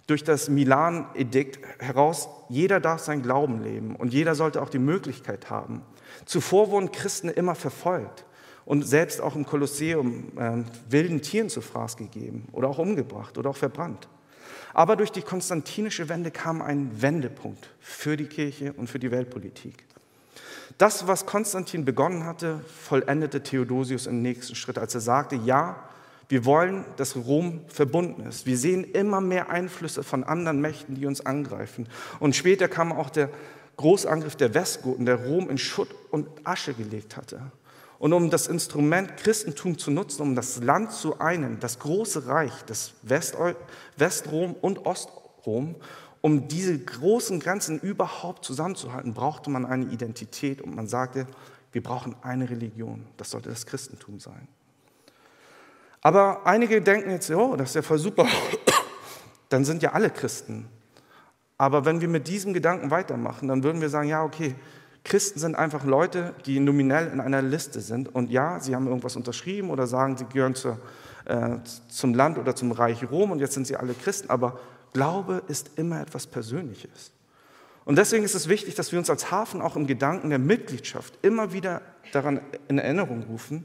durch 0.06 0.24
das 0.24 0.48
Milan-Edikt 0.48 1.60
heraus, 1.78 2.28
jeder 2.48 2.80
darf 2.80 3.00
sein 3.00 3.22
Glauben 3.22 3.62
leben 3.62 3.94
und 3.94 4.12
jeder 4.12 4.34
sollte 4.34 4.60
auch 4.60 4.68
die 4.68 4.78
Möglichkeit 4.78 5.50
haben. 5.50 5.82
Zuvor 6.24 6.70
wurden 6.70 6.90
Christen 6.90 7.28
immer 7.28 7.54
verfolgt 7.54 8.24
und 8.64 8.82
selbst 8.82 9.20
auch 9.20 9.36
im 9.36 9.46
Kolosseum 9.46 10.36
äh, 10.36 10.64
wilden 10.88 11.22
Tieren 11.22 11.48
zu 11.48 11.60
Fraß 11.60 11.96
gegeben 11.96 12.48
oder 12.52 12.68
auch 12.68 12.78
umgebracht 12.78 13.38
oder 13.38 13.50
auch 13.50 13.56
verbrannt. 13.56 14.08
Aber 14.72 14.96
durch 14.96 15.10
die 15.10 15.22
konstantinische 15.22 16.08
Wende 16.08 16.30
kam 16.30 16.62
ein 16.62 17.02
Wendepunkt 17.02 17.70
für 17.80 18.16
die 18.16 18.26
Kirche 18.26 18.72
und 18.72 18.88
für 18.88 18.98
die 18.98 19.10
Weltpolitik. 19.10 19.84
Das, 20.78 21.06
was 21.06 21.26
Konstantin 21.26 21.84
begonnen 21.84 22.24
hatte, 22.24 22.60
vollendete 22.84 23.42
Theodosius 23.42 24.06
im 24.06 24.22
nächsten 24.22 24.54
Schritt, 24.54 24.78
als 24.78 24.94
er 24.94 25.00
sagte, 25.00 25.36
ja, 25.36 25.82
wir 26.30 26.44
wollen, 26.44 26.84
dass 26.96 27.16
Rom 27.16 27.62
verbunden 27.66 28.24
ist. 28.24 28.46
Wir 28.46 28.56
sehen 28.56 28.84
immer 28.84 29.20
mehr 29.20 29.50
Einflüsse 29.50 30.04
von 30.04 30.22
anderen 30.22 30.60
Mächten, 30.60 30.94
die 30.94 31.04
uns 31.06 31.26
angreifen. 31.26 31.88
Und 32.20 32.36
später 32.36 32.68
kam 32.68 32.92
auch 32.92 33.10
der 33.10 33.30
Großangriff 33.76 34.36
der 34.36 34.54
Westgoten, 34.54 35.06
der 35.06 35.16
Rom 35.16 35.50
in 35.50 35.58
Schutt 35.58 35.88
und 36.12 36.28
Asche 36.44 36.72
gelegt 36.72 37.16
hatte. 37.16 37.50
Und 37.98 38.12
um 38.12 38.30
das 38.30 38.46
Instrument 38.46 39.16
Christentum 39.16 39.76
zu 39.76 39.90
nutzen, 39.90 40.22
um 40.22 40.36
das 40.36 40.62
Land 40.62 40.92
zu 40.92 41.18
einen, 41.18 41.58
das 41.58 41.80
große 41.80 42.28
Reich, 42.28 42.52
das 42.64 42.94
Westrom 43.02 44.54
und 44.60 44.86
Ostrom, 44.86 45.74
um 46.20 46.46
diese 46.46 46.78
großen 46.78 47.40
Grenzen 47.40 47.80
überhaupt 47.80 48.44
zusammenzuhalten, 48.44 49.14
brauchte 49.14 49.50
man 49.50 49.66
eine 49.66 49.86
Identität 49.86 50.62
und 50.62 50.76
man 50.76 50.86
sagte, 50.86 51.26
wir 51.72 51.82
brauchen 51.82 52.14
eine 52.22 52.48
Religion. 52.48 53.04
Das 53.16 53.30
sollte 53.30 53.48
das 53.48 53.66
Christentum 53.66 54.20
sein. 54.20 54.46
Aber 56.02 56.46
einige 56.46 56.80
denken 56.80 57.10
jetzt, 57.10 57.30
oh, 57.30 57.56
das 57.56 57.70
ist 57.70 57.74
ja 57.74 57.82
voll 57.82 57.98
super, 57.98 58.26
dann 59.48 59.64
sind 59.64 59.82
ja 59.82 59.92
alle 59.92 60.10
Christen. 60.10 60.68
Aber 61.58 61.84
wenn 61.84 62.00
wir 62.00 62.08
mit 62.08 62.26
diesem 62.26 62.54
Gedanken 62.54 62.90
weitermachen, 62.90 63.48
dann 63.48 63.62
würden 63.62 63.82
wir 63.82 63.90
sagen, 63.90 64.08
ja, 64.08 64.24
okay, 64.24 64.54
Christen 65.04 65.38
sind 65.38 65.54
einfach 65.54 65.84
Leute, 65.84 66.34
die 66.46 66.60
nominell 66.60 67.08
in 67.08 67.20
einer 67.20 67.42
Liste 67.42 67.80
sind. 67.80 68.14
Und 68.14 68.30
ja, 68.30 68.60
sie 68.60 68.74
haben 68.74 68.86
irgendwas 68.86 69.16
unterschrieben 69.16 69.70
oder 69.70 69.86
sagen, 69.86 70.16
sie 70.16 70.26
gehören 70.26 70.54
zur, 70.54 70.78
äh, 71.26 71.56
zum 71.88 72.14
Land 72.14 72.38
oder 72.38 72.54
zum 72.54 72.72
Reich 72.72 73.10
Rom 73.10 73.30
und 73.30 73.40
jetzt 73.40 73.54
sind 73.54 73.66
sie 73.66 73.76
alle 73.76 73.94
Christen. 73.94 74.30
Aber 74.30 74.58
Glaube 74.92 75.42
ist 75.48 75.70
immer 75.76 76.00
etwas 76.00 76.26
Persönliches. 76.26 77.12
Und 77.84 77.96
deswegen 77.96 78.24
ist 78.24 78.34
es 78.34 78.48
wichtig, 78.48 78.74
dass 78.74 78.92
wir 78.92 78.98
uns 78.98 79.10
als 79.10 79.30
Hafen 79.30 79.60
auch 79.62 79.76
im 79.76 79.86
Gedanken 79.86 80.30
der 80.30 80.38
Mitgliedschaft 80.38 81.18
immer 81.22 81.52
wieder 81.52 81.82
daran 82.12 82.40
in 82.68 82.78
Erinnerung 82.78 83.22
rufen, 83.24 83.64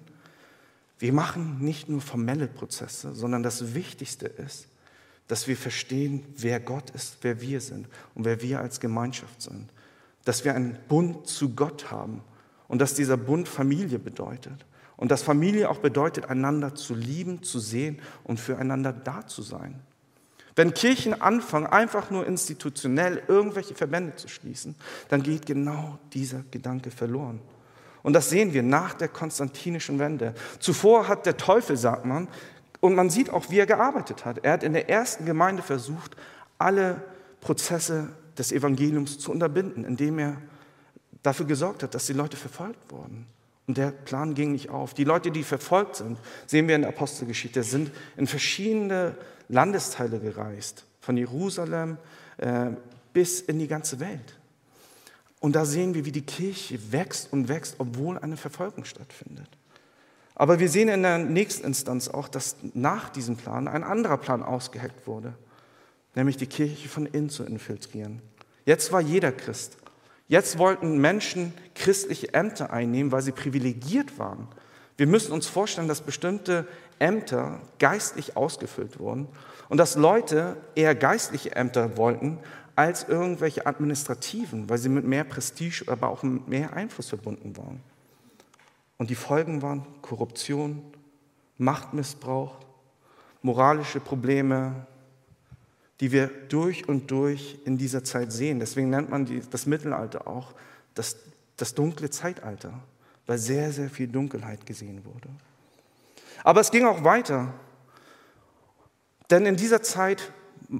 wir 0.99 1.13
machen 1.13 1.59
nicht 1.59 1.89
nur 1.89 2.01
formelle 2.01 2.47
Prozesse, 2.47 3.13
sondern 3.13 3.43
das 3.43 3.73
Wichtigste 3.73 4.27
ist, 4.27 4.67
dass 5.27 5.47
wir 5.47 5.57
verstehen, 5.57 6.23
wer 6.37 6.59
Gott 6.59 6.91
ist, 6.91 7.17
wer 7.21 7.41
wir 7.41 7.59
sind 7.59 7.87
und 8.13 8.25
wer 8.25 8.41
wir 8.41 8.59
als 8.59 8.79
Gemeinschaft 8.79 9.41
sind 9.41 9.69
dass 10.25 10.43
wir 10.43 10.53
einen 10.53 10.77
Bund 10.89 11.27
zu 11.27 11.55
Gott 11.55 11.91
haben 11.91 12.21
und 12.67 12.81
dass 12.81 12.95
dieser 12.95 13.15
Bund 13.15 13.47
Familie 13.47 13.99
bedeutet. 13.99 14.65
Und 14.97 15.11
dass 15.11 15.23
Familie 15.23 15.69
auch 15.69 15.79
bedeutet, 15.79 16.29
einander 16.29 16.73
zu 16.73 16.95
lieben, 16.95 17.43
zu 17.43 17.59
sehen 17.59 17.99
und 18.23 18.39
füreinander 18.39 18.93
da 18.93 19.27
zu 19.27 19.41
sein. 19.41 19.81
Wenn 20.55 20.73
Kirchen 20.73 21.21
anfangen, 21.21 21.67
einfach 21.67 22.11
nur 22.11 22.25
institutionell 22.25 23.21
irgendwelche 23.27 23.75
Verbände 23.75 24.15
zu 24.15 24.29
schließen, 24.29 24.75
dann 25.09 25.21
geht 25.21 25.45
genau 25.45 25.99
dieser 26.13 26.43
Gedanke 26.49 26.91
verloren. 26.91 27.41
Und 28.05 28.13
das 28.13 28.29
sehen 28.29 28.53
wir 28.53 28.61
nach 28.61 28.93
der 28.93 29.07
konstantinischen 29.07 29.97
Wende. 29.97 30.35
Zuvor 30.59 31.07
hat 31.07 31.25
der 31.25 31.37
Teufel, 31.37 31.75
sagt 31.75 32.05
man, 32.05 32.27
und 32.79 32.93
man 32.93 33.09
sieht 33.09 33.31
auch, 33.31 33.49
wie 33.49 33.57
er 33.57 33.65
gearbeitet 33.65 34.25
hat. 34.25 34.45
Er 34.45 34.51
hat 34.51 34.61
in 34.61 34.73
der 34.73 34.91
ersten 34.91 35.25
Gemeinde 35.25 35.63
versucht, 35.63 36.15
alle 36.59 37.01
Prozesse 37.41 38.09
des 38.37 38.51
Evangeliums 38.51 39.17
zu 39.17 39.31
unterbinden, 39.31 39.83
indem 39.83 40.19
er 40.19 40.37
dafür 41.23 41.47
gesorgt 41.47 41.81
hat, 41.81 41.95
dass 41.95 42.05
die 42.05 42.13
Leute 42.13 42.37
verfolgt 42.37 42.91
wurden. 42.91 43.25
Und 43.65 43.79
der 43.79 43.89
Plan 43.89 44.35
ging 44.35 44.51
nicht 44.51 44.69
auf. 44.69 44.93
Die 44.93 45.03
Leute, 45.03 45.31
die 45.31 45.41
verfolgt 45.41 45.95
sind, 45.95 46.19
sehen 46.45 46.67
wir 46.67 46.75
in 46.75 46.83
der 46.83 46.91
Apostelgeschichte, 46.91 47.63
sind 47.63 47.89
in 48.17 48.27
verschiedene 48.27 49.17
Landesteile 49.49 50.19
gereist, 50.19 50.85
von 51.01 51.17
Jerusalem 51.17 51.97
äh, 52.37 52.67
bis 53.13 53.41
in 53.41 53.57
die 53.57 53.67
ganze 53.67 53.99
Welt. 53.99 54.37
Und 55.45 55.55
da 55.55 55.63
sehen 55.63 55.93
wir, 55.93 56.05
wie 56.05 56.11
die 56.11 56.25
Kirche 56.25 56.79
wächst 56.91 57.31
und 57.31 57.47
wächst, 57.49 57.75
obwohl 57.77 58.17
eine 58.17 58.35
Verfolgung 58.35 58.83
stattfindet. 58.83 59.47
Aber 60.33 60.59
wir 60.59 60.69
sehen 60.69 60.89
in 60.89 61.03
der 61.03 61.19
nächsten 61.19 61.65
Instanz 61.65 62.07
auch, 62.07 62.27
dass 62.27 62.55
nach 62.73 63.09
diesem 63.09 63.37
Plan 63.37 63.67
ein 63.67 63.83
anderer 63.83 64.17
Plan 64.17 64.41
ausgeheckt 64.43 65.07
wurde 65.07 65.35
nämlich 66.15 66.37
die 66.37 66.47
Kirche 66.47 66.87
von 66.89 67.05
innen 67.05 67.29
zu 67.29 67.43
infiltrieren. 67.43 68.21
Jetzt 68.65 68.91
war 68.91 69.01
jeder 69.01 69.31
Christ. 69.31 69.77
Jetzt 70.27 70.57
wollten 70.57 70.97
Menschen 70.99 71.53
christliche 71.75 72.33
Ämter 72.33 72.73
einnehmen, 72.73 73.11
weil 73.11 73.21
sie 73.21 73.31
privilegiert 73.31 74.17
waren. 74.17 74.47
Wir 74.97 75.07
müssen 75.07 75.33
uns 75.33 75.45
vorstellen, 75.45 75.87
dass 75.87 76.01
bestimmte 76.01 76.67
Ämter 76.97 77.59
geistlich 77.77 78.35
ausgefüllt 78.37 78.97
wurden 78.99 79.27
und 79.69 79.77
dass 79.77 79.95
Leute 79.95 80.57
eher 80.73 80.95
geistliche 80.95 81.55
Ämter 81.55 81.97
wollten 81.97 82.39
als 82.75 83.03
irgendwelche 83.07 83.65
administrativen, 83.65 84.69
weil 84.69 84.77
sie 84.77 84.89
mit 84.89 85.05
mehr 85.05 85.23
Prestige, 85.23 85.85
aber 85.87 86.09
auch 86.09 86.23
mit 86.23 86.47
mehr 86.47 86.73
Einfluss 86.73 87.09
verbunden 87.09 87.55
waren. 87.57 87.81
Und 88.97 89.09
die 89.09 89.15
Folgen 89.15 89.61
waren 89.61 89.85
Korruption, 90.01 90.81
Machtmissbrauch, 91.57 92.57
moralische 93.41 93.99
Probleme, 93.99 94.87
die 95.99 96.11
wir 96.11 96.27
durch 96.27 96.89
und 96.89 97.09
durch 97.11 97.59
in 97.65 97.77
dieser 97.77 98.03
Zeit 98.03 98.31
sehen. 98.31 98.59
Deswegen 98.59 98.89
nennt 98.89 99.09
man 99.09 99.25
die, 99.25 99.41
das 99.49 99.65
Mittelalter 99.65 100.27
auch 100.27 100.53
das, 100.93 101.17
das 101.57 101.73
dunkle 101.73 102.09
Zeitalter, 102.09 102.73
weil 103.25 103.37
sehr, 103.37 103.71
sehr 103.71 103.89
viel 103.89 104.07
Dunkelheit 104.07 104.65
gesehen 104.65 105.05
wurde. 105.05 105.29
Aber 106.43 106.61
es 106.61 106.71
ging 106.71 106.85
auch 106.85 107.03
weiter, 107.03 107.53
denn 109.29 109.45
in 109.45 109.55
dieser 109.55 109.81
Zeit 109.81 110.31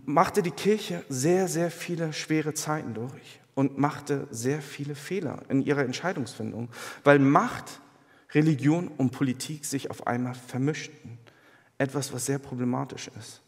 machte 0.06 0.42
die 0.42 0.52
Kirche 0.52 1.04
sehr, 1.10 1.48
sehr 1.48 1.72
viele 1.72 2.14
schwere 2.14 2.54
Zeiten 2.54 2.94
durch 2.94 3.40
und 3.54 3.78
machte 3.78 4.28
sehr 4.32 4.62
viele 4.62 4.96
Fehler 4.96 5.44
in 5.50 5.62
ihrer 5.62 5.84
Entscheidungsfindung, 5.84 6.70
weil 7.04 7.20
Macht, 7.20 7.80
Religion 8.34 8.90
und 8.98 9.12
Politik 9.12 9.66
sich 9.66 9.90
auf 9.90 10.08
einmal 10.08 10.36
vermischten. 10.36 11.18
Etwas, 11.78 12.14
was 12.14 12.26
sehr 12.26 12.40
problematisch 12.40 13.10
ist. 13.18 13.42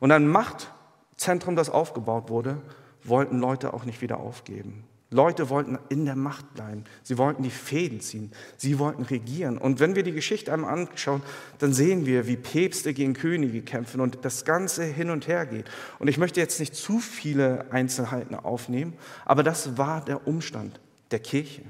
Und 0.00 0.12
an 0.12 0.26
Macht 0.26 0.70
Zentrum, 1.16 1.56
das 1.56 1.70
aufgebaut 1.70 2.28
wurde, 2.28 2.60
wollten 3.02 3.38
Leute 3.38 3.72
auch 3.72 3.84
nicht 3.84 4.02
wieder 4.02 4.18
aufgeben. 4.18 4.84
Leute 5.16 5.48
wollten 5.48 5.78
in 5.88 6.04
der 6.04 6.14
Macht 6.14 6.54
bleiben. 6.54 6.84
Sie 7.02 7.18
wollten 7.18 7.42
die 7.42 7.50
Fäden 7.50 8.00
ziehen. 8.00 8.30
Sie 8.56 8.78
wollten 8.78 9.02
regieren. 9.02 9.58
Und 9.58 9.80
wenn 9.80 9.96
wir 9.96 10.04
die 10.04 10.12
Geschichte 10.12 10.52
einmal 10.52 10.78
anschauen, 10.78 11.22
dann 11.58 11.72
sehen 11.72 12.06
wir, 12.06 12.28
wie 12.28 12.36
Päpste 12.36 12.94
gegen 12.94 13.14
Könige 13.14 13.62
kämpfen 13.62 14.00
und 14.00 14.18
das 14.22 14.44
Ganze 14.44 14.84
hin 14.84 15.10
und 15.10 15.26
her 15.26 15.46
geht. 15.46 15.64
Und 15.98 16.06
ich 16.06 16.18
möchte 16.18 16.38
jetzt 16.38 16.60
nicht 16.60 16.76
zu 16.76 17.00
viele 17.00 17.66
Einzelheiten 17.72 18.36
aufnehmen, 18.36 18.92
aber 19.24 19.42
das 19.42 19.76
war 19.76 20.04
der 20.04 20.28
Umstand 20.28 20.78
der 21.10 21.18
Kirche. 21.18 21.62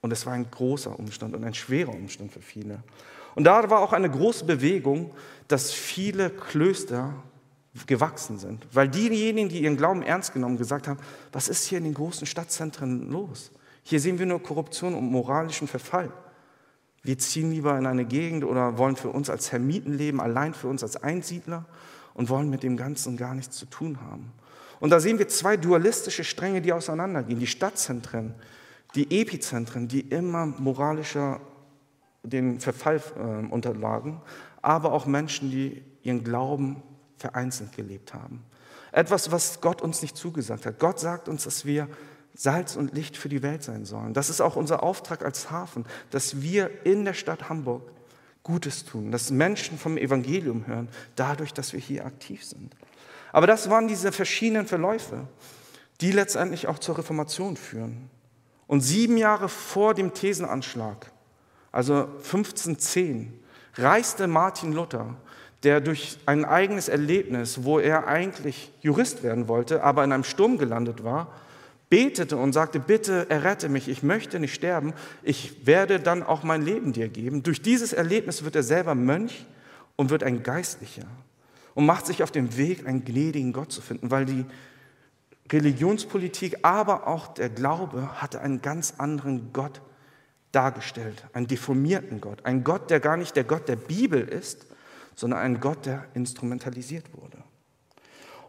Und 0.00 0.12
es 0.12 0.24
war 0.24 0.32
ein 0.32 0.50
großer 0.50 0.98
Umstand 0.98 1.34
und 1.34 1.44
ein 1.44 1.54
schwerer 1.54 1.92
Umstand 1.92 2.32
für 2.32 2.40
viele. 2.40 2.82
Und 3.34 3.44
da 3.44 3.68
war 3.70 3.80
auch 3.80 3.92
eine 3.92 4.10
große 4.10 4.44
Bewegung, 4.44 5.12
dass 5.48 5.72
viele 5.72 6.30
Klöster 6.30 7.14
gewachsen 7.86 8.38
sind. 8.38 8.66
Weil 8.72 8.88
diejenigen, 8.88 9.48
die 9.48 9.62
ihren 9.62 9.76
Glauben 9.76 10.02
ernst 10.02 10.32
genommen, 10.32 10.56
gesagt 10.56 10.88
haben, 10.88 10.98
was 11.32 11.48
ist 11.48 11.66
hier 11.66 11.78
in 11.78 11.84
den 11.84 11.94
großen 11.94 12.26
Stadtzentren 12.26 13.10
los? 13.10 13.52
Hier 13.82 14.00
sehen 14.00 14.18
wir 14.18 14.26
nur 14.26 14.42
Korruption 14.42 14.94
und 14.94 15.10
moralischen 15.10 15.68
Verfall. 15.68 16.12
Wir 17.02 17.18
ziehen 17.18 17.50
lieber 17.50 17.78
in 17.78 17.86
eine 17.86 18.04
Gegend 18.04 18.44
oder 18.44 18.76
wollen 18.76 18.96
für 18.96 19.08
uns 19.08 19.30
als 19.30 19.52
Hermiten 19.52 19.94
leben, 19.96 20.20
allein 20.20 20.52
für 20.52 20.68
uns 20.68 20.82
als 20.82 20.96
Einsiedler 20.96 21.64
und 22.14 22.28
wollen 22.28 22.50
mit 22.50 22.62
dem 22.62 22.76
Ganzen 22.76 23.16
gar 23.16 23.34
nichts 23.34 23.56
zu 23.56 23.66
tun 23.66 24.00
haben. 24.02 24.32
Und 24.80 24.90
da 24.90 25.00
sehen 25.00 25.18
wir 25.18 25.28
zwei 25.28 25.56
dualistische 25.56 26.24
Stränge, 26.24 26.60
die 26.60 26.72
auseinandergehen. 26.72 27.38
Die 27.38 27.46
Stadtzentren, 27.46 28.34
die 28.94 29.20
Epizentren, 29.20 29.88
die 29.88 30.00
immer 30.00 30.46
moralischer 30.46 31.40
den 32.22 32.60
Verfall 32.60 33.00
äh, 33.16 33.46
unterlagen, 33.50 34.20
aber 34.60 34.92
auch 34.92 35.06
Menschen, 35.06 35.50
die 35.50 35.82
ihren 36.02 36.24
Glauben 36.24 36.82
vereinzelt 37.20 37.76
gelebt 37.76 38.14
haben. 38.14 38.42
Etwas, 38.92 39.30
was 39.30 39.60
Gott 39.60 39.82
uns 39.82 40.02
nicht 40.02 40.16
zugesagt 40.16 40.66
hat. 40.66 40.78
Gott 40.78 40.98
sagt 40.98 41.28
uns, 41.28 41.44
dass 41.44 41.64
wir 41.64 41.88
Salz 42.34 42.76
und 42.76 42.94
Licht 42.94 43.16
für 43.16 43.28
die 43.28 43.42
Welt 43.42 43.62
sein 43.62 43.84
sollen. 43.84 44.14
Das 44.14 44.30
ist 44.30 44.40
auch 44.40 44.56
unser 44.56 44.82
Auftrag 44.82 45.24
als 45.24 45.50
Hafen, 45.50 45.84
dass 46.10 46.40
wir 46.40 46.84
in 46.84 47.04
der 47.04 47.14
Stadt 47.14 47.48
Hamburg 47.48 47.82
Gutes 48.42 48.84
tun, 48.84 49.12
dass 49.12 49.30
Menschen 49.30 49.78
vom 49.78 49.98
Evangelium 49.98 50.66
hören, 50.66 50.88
dadurch, 51.14 51.52
dass 51.52 51.72
wir 51.72 51.80
hier 51.80 52.06
aktiv 52.06 52.44
sind. 52.44 52.74
Aber 53.32 53.46
das 53.46 53.68
waren 53.68 53.86
diese 53.86 54.12
verschiedenen 54.12 54.66
Verläufe, 54.66 55.28
die 56.00 56.12
letztendlich 56.12 56.66
auch 56.66 56.78
zur 56.78 56.98
Reformation 56.98 57.56
führen. 57.56 58.08
Und 58.66 58.80
sieben 58.80 59.16
Jahre 59.16 59.48
vor 59.48 59.94
dem 59.94 60.14
Thesenanschlag, 60.14 61.12
also 61.72 62.04
1510, 62.04 63.38
reiste 63.74 64.26
Martin 64.26 64.72
Luther, 64.72 65.16
der 65.62 65.80
durch 65.80 66.18
ein 66.26 66.44
eigenes 66.44 66.88
Erlebnis, 66.88 67.64
wo 67.64 67.78
er 67.78 68.06
eigentlich 68.06 68.72
Jurist 68.80 69.22
werden 69.22 69.48
wollte, 69.48 69.82
aber 69.82 70.04
in 70.04 70.12
einem 70.12 70.24
Sturm 70.24 70.56
gelandet 70.56 71.04
war, 71.04 71.32
betete 71.90 72.36
und 72.36 72.52
sagte, 72.52 72.78
bitte 72.78 73.28
errette 73.28 73.68
mich, 73.68 73.88
ich 73.88 74.02
möchte 74.02 74.38
nicht 74.38 74.54
sterben, 74.54 74.94
ich 75.22 75.66
werde 75.66 76.00
dann 76.00 76.22
auch 76.22 76.44
mein 76.44 76.62
Leben 76.62 76.92
dir 76.92 77.08
geben. 77.08 77.42
Durch 77.42 77.60
dieses 77.60 77.92
Erlebnis 77.92 78.44
wird 78.44 78.56
er 78.56 78.62
selber 78.62 78.94
Mönch 78.94 79.44
und 79.96 80.08
wird 80.08 80.22
ein 80.22 80.42
Geistlicher 80.42 81.06
und 81.74 81.86
macht 81.86 82.06
sich 82.06 82.22
auf 82.22 82.30
den 82.30 82.56
Weg, 82.56 82.86
einen 82.86 83.04
gnädigen 83.04 83.52
Gott 83.52 83.72
zu 83.72 83.82
finden, 83.82 84.10
weil 84.10 84.24
die 84.24 84.46
Religionspolitik, 85.52 86.58
aber 86.62 87.08
auch 87.08 87.34
der 87.34 87.48
Glaube 87.48 88.22
hatte 88.22 88.40
einen 88.40 88.62
ganz 88.62 88.94
anderen 88.98 89.52
Gott 89.52 89.80
dargestellt, 90.52 91.24
einen 91.32 91.48
deformierten 91.48 92.20
Gott, 92.20 92.44
einen 92.44 92.64
Gott, 92.64 92.88
der 92.88 93.00
gar 93.00 93.16
nicht 93.16 93.34
der 93.36 93.44
Gott 93.44 93.68
der 93.68 93.76
Bibel 93.76 94.20
ist, 94.20 94.66
sondern 95.14 95.40
einen 95.40 95.60
Gott, 95.60 95.86
der 95.86 96.06
instrumentalisiert 96.14 97.12
wurde. 97.14 97.38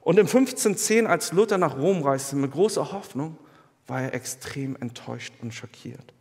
Und 0.01 0.17
im 0.17 0.25
1510, 0.25 1.05
als 1.07 1.31
Luther 1.31 1.57
nach 1.57 1.77
Rom 1.77 2.01
reiste 2.01 2.35
mit 2.35 2.51
großer 2.51 2.91
Hoffnung, 2.91 3.37
war 3.87 4.01
er 4.01 4.13
extrem 4.13 4.75
enttäuscht 4.77 5.33
und 5.41 5.53
schockiert. 5.53 6.13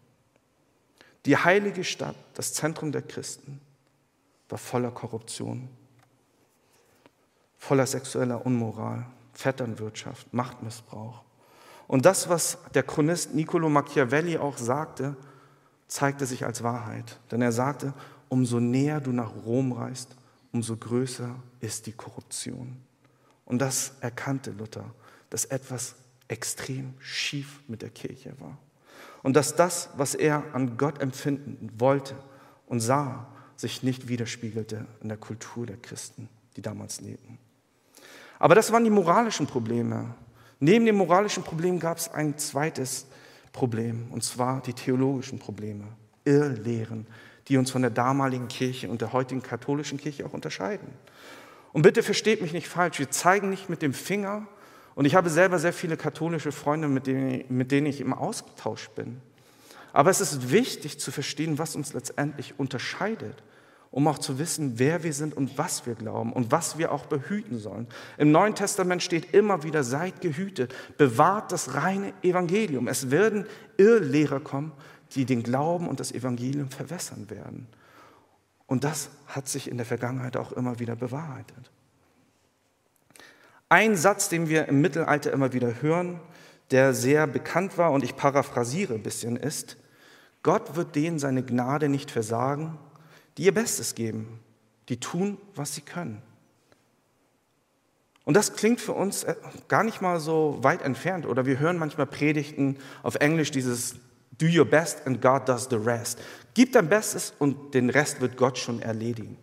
Die 1.26 1.36
heilige 1.36 1.84
Stadt, 1.84 2.16
das 2.34 2.52
Zentrum 2.52 2.92
der 2.92 3.02
Christen, 3.02 3.60
war 4.48 4.58
voller 4.58 4.90
Korruption, 4.90 5.68
voller 7.58 7.86
sexueller 7.86 8.44
Unmoral, 8.44 9.06
Vetternwirtschaft, 9.32 10.32
Machtmissbrauch. 10.34 11.22
Und 11.86 12.06
das, 12.06 12.28
was 12.28 12.58
der 12.74 12.82
Chronist 12.82 13.34
Niccolo 13.34 13.68
Machiavelli 13.68 14.38
auch 14.38 14.58
sagte, 14.58 15.16
zeigte 15.88 16.26
sich 16.26 16.44
als 16.44 16.62
Wahrheit. 16.62 17.18
Denn 17.30 17.42
er 17.42 17.52
sagte, 17.52 17.92
umso 18.28 18.60
näher 18.60 19.00
du 19.00 19.12
nach 19.12 19.32
Rom 19.44 19.72
reist, 19.72 20.16
umso 20.52 20.76
größer 20.76 21.34
ist 21.60 21.86
die 21.86 21.92
Korruption. 21.92 22.76
Und 23.44 23.58
das 23.58 23.94
erkannte 24.00 24.52
Luther, 24.52 24.94
dass 25.28 25.44
etwas 25.44 25.94
extrem 26.28 26.94
schief 26.98 27.60
mit 27.68 27.82
der 27.82 27.90
Kirche 27.90 28.34
war. 28.38 28.58
Und 29.22 29.36
dass 29.36 29.56
das, 29.56 29.90
was 29.96 30.14
er 30.14 30.54
an 30.54 30.76
Gott 30.76 31.00
empfinden 31.00 31.70
wollte 31.76 32.16
und 32.66 32.80
sah, 32.80 33.26
sich 33.56 33.82
nicht 33.82 34.08
widerspiegelte 34.08 34.86
in 35.02 35.08
der 35.08 35.18
Kultur 35.18 35.66
der 35.66 35.76
Christen, 35.76 36.28
die 36.56 36.62
damals 36.62 37.00
lebten. 37.00 37.38
Aber 38.38 38.54
das 38.54 38.72
waren 38.72 38.84
die 38.84 38.90
moralischen 38.90 39.46
Probleme. 39.46 40.14
Neben 40.60 40.86
dem 40.86 40.96
moralischen 40.96 41.42
Problem 41.42 41.78
gab 41.78 41.98
es 41.98 42.08
ein 42.08 42.38
zweites 42.38 43.06
Problem, 43.52 44.10
und 44.10 44.24
zwar 44.24 44.62
die 44.62 44.72
theologischen 44.72 45.38
Probleme, 45.38 45.84
Irrlehren, 46.24 47.06
die 47.50 47.58
uns 47.58 47.72
von 47.72 47.82
der 47.82 47.90
damaligen 47.90 48.46
Kirche 48.48 48.88
und 48.88 49.00
der 49.00 49.12
heutigen 49.12 49.42
katholischen 49.42 49.98
Kirche 49.98 50.24
auch 50.24 50.32
unterscheiden. 50.32 50.88
Und 51.72 51.82
bitte 51.82 52.02
versteht 52.02 52.40
mich 52.40 52.52
nicht 52.52 52.68
falsch, 52.68 53.00
wir 53.00 53.10
zeigen 53.10 53.50
nicht 53.50 53.68
mit 53.68 53.82
dem 53.82 53.92
Finger. 53.92 54.46
Und 54.94 55.04
ich 55.04 55.16
habe 55.16 55.30
selber 55.30 55.58
sehr 55.58 55.72
viele 55.72 55.96
katholische 55.96 56.52
Freunde, 56.52 56.88
mit 56.88 57.06
denen, 57.06 57.44
mit 57.48 57.72
denen 57.72 57.86
ich 57.86 58.00
im 58.00 58.12
Austausch 58.12 58.88
bin. 58.90 59.20
Aber 59.92 60.10
es 60.10 60.20
ist 60.20 60.52
wichtig 60.52 61.00
zu 61.00 61.10
verstehen, 61.10 61.58
was 61.58 61.74
uns 61.74 61.92
letztendlich 61.92 62.54
unterscheidet, 62.58 63.42
um 63.90 64.06
auch 64.06 64.18
zu 64.18 64.38
wissen, 64.38 64.78
wer 64.78 65.02
wir 65.02 65.12
sind 65.12 65.36
und 65.36 65.58
was 65.58 65.86
wir 65.86 65.96
glauben 65.96 66.32
und 66.32 66.52
was 66.52 66.78
wir 66.78 66.92
auch 66.92 67.06
behüten 67.06 67.58
sollen. 67.58 67.88
Im 68.16 68.30
Neuen 68.30 68.54
Testament 68.54 69.02
steht 69.02 69.34
immer 69.34 69.64
wieder, 69.64 69.82
seid 69.82 70.20
gehütet, 70.20 70.72
bewahrt 70.96 71.50
das 71.50 71.74
reine 71.74 72.12
Evangelium. 72.22 72.86
Es 72.86 73.10
werden 73.10 73.46
Irrlehrer 73.76 74.38
kommen, 74.38 74.70
die 75.14 75.24
den 75.24 75.42
Glauben 75.42 75.88
und 75.88 76.00
das 76.00 76.12
Evangelium 76.12 76.70
verwässern 76.70 77.30
werden. 77.30 77.66
Und 78.66 78.84
das 78.84 79.10
hat 79.26 79.48
sich 79.48 79.68
in 79.68 79.76
der 79.76 79.86
Vergangenheit 79.86 80.36
auch 80.36 80.52
immer 80.52 80.78
wieder 80.78 80.96
bewahrheitet. 80.96 81.70
Ein 83.68 83.96
Satz, 83.96 84.28
den 84.28 84.48
wir 84.48 84.68
im 84.68 84.80
Mittelalter 84.80 85.32
immer 85.32 85.52
wieder 85.52 85.82
hören, 85.82 86.20
der 86.70 86.94
sehr 86.94 87.26
bekannt 87.26 87.78
war 87.78 87.92
und 87.92 88.04
ich 88.04 88.16
paraphrasiere 88.16 88.94
ein 88.94 89.02
bisschen, 89.02 89.36
ist, 89.36 89.76
Gott 90.42 90.76
wird 90.76 90.94
denen 90.96 91.18
seine 91.18 91.42
Gnade 91.42 91.88
nicht 91.88 92.10
versagen, 92.10 92.78
die 93.36 93.44
ihr 93.44 93.54
Bestes 93.54 93.94
geben, 93.94 94.40
die 94.88 94.98
tun, 94.98 95.38
was 95.54 95.74
sie 95.74 95.82
können. 95.82 96.22
Und 98.24 98.34
das 98.34 98.54
klingt 98.54 98.80
für 98.80 98.92
uns 98.92 99.24
äh, 99.24 99.34
gar 99.68 99.82
nicht 99.82 100.00
mal 100.00 100.20
so 100.20 100.58
weit 100.60 100.82
entfernt. 100.82 101.26
Oder 101.26 101.46
wir 101.46 101.58
hören 101.58 101.78
manchmal 101.78 102.06
Predigten 102.06 102.76
auf 103.02 103.16
Englisch 103.16 103.50
dieses 103.50 103.96
Do 104.40 104.46
your 104.46 104.64
best 104.64 105.06
and 105.06 105.20
God 105.20 105.46
does 105.46 105.68
the 105.68 105.76
rest. 105.76 106.18
Gib 106.54 106.72
dein 106.72 106.88
Bestes 106.88 107.34
und 107.38 107.74
den 107.74 107.90
Rest 107.90 108.20
wird 108.20 108.36
Gott 108.36 108.58
schon 108.58 108.80
erledigen. 108.80 109.36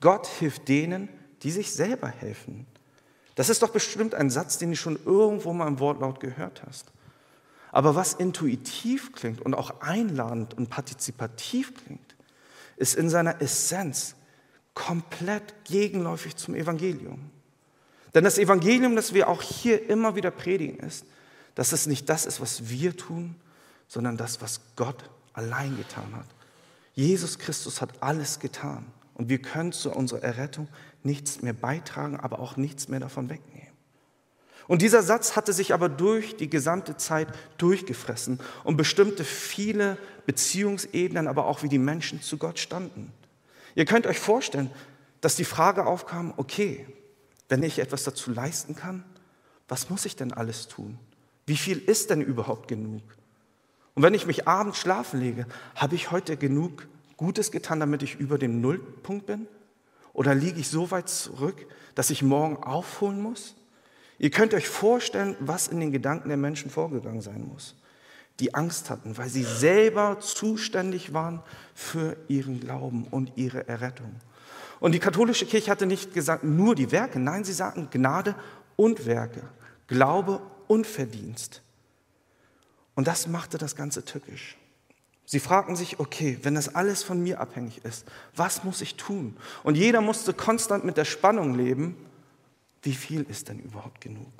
Gott 0.00 0.26
hilft 0.26 0.68
denen, 0.68 1.08
die 1.42 1.50
sich 1.50 1.72
selber 1.72 2.08
helfen. 2.08 2.66
Das 3.34 3.48
ist 3.48 3.62
doch 3.62 3.70
bestimmt 3.70 4.14
ein 4.14 4.30
Satz, 4.30 4.58
den 4.58 4.70
du 4.70 4.76
schon 4.76 4.98
irgendwo 5.04 5.52
mal 5.52 5.66
im 5.66 5.80
Wortlaut 5.80 6.20
gehört 6.20 6.62
hast. 6.66 6.92
Aber 7.72 7.94
was 7.96 8.14
intuitiv 8.14 9.12
klingt 9.12 9.40
und 9.40 9.54
auch 9.54 9.80
einladend 9.80 10.54
und 10.54 10.70
partizipativ 10.70 11.74
klingt, 11.74 12.14
ist 12.76 12.94
in 12.94 13.08
seiner 13.08 13.40
Essenz 13.40 14.14
komplett 14.74 15.64
gegenläufig 15.64 16.36
zum 16.36 16.54
Evangelium. 16.54 17.30
Denn 18.14 18.24
das 18.24 18.38
Evangelium, 18.38 18.94
das 18.94 19.12
wir 19.14 19.28
auch 19.28 19.42
hier 19.42 19.88
immer 19.88 20.14
wieder 20.14 20.30
predigen, 20.30 20.78
ist, 20.78 21.04
dass 21.54 21.72
es 21.72 21.86
nicht 21.86 22.08
das 22.08 22.26
ist, 22.26 22.40
was 22.40 22.68
wir 22.68 22.96
tun, 22.96 23.34
sondern 23.88 24.16
das, 24.16 24.40
was 24.40 24.60
Gott 24.76 25.10
allein 25.32 25.76
getan 25.76 26.14
hat. 26.16 26.26
Jesus 26.94 27.38
Christus 27.38 27.80
hat 27.80 28.02
alles 28.02 28.38
getan 28.38 28.86
und 29.14 29.28
wir 29.28 29.40
können 29.40 29.72
zu 29.72 29.90
unserer 29.90 30.22
Errettung 30.22 30.68
nichts 31.02 31.42
mehr 31.42 31.52
beitragen, 31.52 32.18
aber 32.18 32.38
auch 32.38 32.56
nichts 32.56 32.88
mehr 32.88 33.00
davon 33.00 33.28
wegnehmen. 33.28 33.74
Und 34.66 34.80
dieser 34.80 35.02
Satz 35.02 35.36
hatte 35.36 35.52
sich 35.52 35.74
aber 35.74 35.88
durch 35.88 36.36
die 36.36 36.48
gesamte 36.48 36.96
Zeit 36.96 37.28
durchgefressen 37.58 38.40
und 38.64 38.76
bestimmte 38.76 39.24
viele 39.24 39.98
Beziehungsebenen, 40.26 41.28
aber 41.28 41.46
auch 41.46 41.62
wie 41.62 41.68
die 41.68 41.78
Menschen 41.78 42.22
zu 42.22 42.38
Gott 42.38 42.58
standen. 42.58 43.12
Ihr 43.74 43.84
könnt 43.84 44.06
euch 44.06 44.18
vorstellen, 44.18 44.70
dass 45.20 45.36
die 45.36 45.44
Frage 45.44 45.84
aufkam, 45.84 46.32
okay, 46.36 46.86
wenn 47.48 47.62
ich 47.62 47.78
etwas 47.78 48.04
dazu 48.04 48.30
leisten 48.30 48.74
kann, 48.74 49.04
was 49.68 49.90
muss 49.90 50.06
ich 50.06 50.16
denn 50.16 50.32
alles 50.32 50.68
tun? 50.68 50.98
Wie 51.46 51.56
viel 51.56 51.78
ist 51.78 52.10
denn 52.10 52.22
überhaupt 52.22 52.68
genug? 52.68 53.02
Und 53.94 54.02
wenn 54.02 54.14
ich 54.14 54.26
mich 54.26 54.48
abends 54.48 54.78
schlafen 54.78 55.20
lege, 55.20 55.46
habe 55.76 55.94
ich 55.94 56.10
heute 56.10 56.36
genug 56.36 56.88
Gutes 57.16 57.50
getan, 57.50 57.80
damit 57.80 58.02
ich 58.02 58.16
über 58.16 58.38
dem 58.38 58.60
Nullpunkt 58.60 59.26
bin? 59.26 59.46
Oder 60.12 60.34
liege 60.34 60.60
ich 60.60 60.68
so 60.68 60.90
weit 60.90 61.08
zurück, 61.08 61.66
dass 61.94 62.10
ich 62.10 62.22
morgen 62.22 62.56
aufholen 62.56 63.20
muss? 63.20 63.54
Ihr 64.18 64.30
könnt 64.30 64.54
euch 64.54 64.68
vorstellen, 64.68 65.36
was 65.40 65.68
in 65.68 65.80
den 65.80 65.92
Gedanken 65.92 66.28
der 66.28 66.36
Menschen 66.36 66.70
vorgegangen 66.70 67.20
sein 67.20 67.46
muss, 67.46 67.76
die 68.40 68.54
Angst 68.54 68.90
hatten, 68.90 69.16
weil 69.16 69.28
sie 69.28 69.42
selber 69.42 70.18
zuständig 70.20 71.12
waren 71.12 71.42
für 71.74 72.16
ihren 72.28 72.60
Glauben 72.60 73.06
und 73.10 73.32
ihre 73.36 73.68
Errettung. 73.68 74.14
Und 74.80 74.92
die 74.92 75.00
katholische 75.00 75.46
Kirche 75.46 75.70
hatte 75.70 75.86
nicht 75.86 76.14
gesagt, 76.14 76.44
nur 76.44 76.74
die 76.74 76.92
Werke, 76.92 77.18
nein, 77.18 77.44
sie 77.44 77.52
sagten 77.52 77.88
Gnade 77.90 78.34
und 78.76 79.06
Werke, 79.06 79.42
Glaube 79.86 80.40
und 80.68 80.86
Verdienst. 80.86 81.63
Und 82.94 83.06
das 83.06 83.26
machte 83.26 83.58
das 83.58 83.76
Ganze 83.76 84.04
tückisch. 84.04 84.56
Sie 85.26 85.40
fragten 85.40 85.74
sich, 85.74 86.00
okay, 86.00 86.38
wenn 86.42 86.54
das 86.54 86.74
alles 86.74 87.02
von 87.02 87.22
mir 87.22 87.40
abhängig 87.40 87.84
ist, 87.84 88.06
was 88.36 88.62
muss 88.62 88.82
ich 88.82 88.96
tun? 88.96 89.36
Und 89.62 89.76
jeder 89.76 90.00
musste 90.00 90.34
konstant 90.34 90.84
mit 90.84 90.96
der 90.96 91.06
Spannung 91.06 91.54
leben, 91.54 91.96
wie 92.82 92.94
viel 92.94 93.22
ist 93.22 93.48
denn 93.48 93.58
überhaupt 93.58 94.00
genug? 94.02 94.32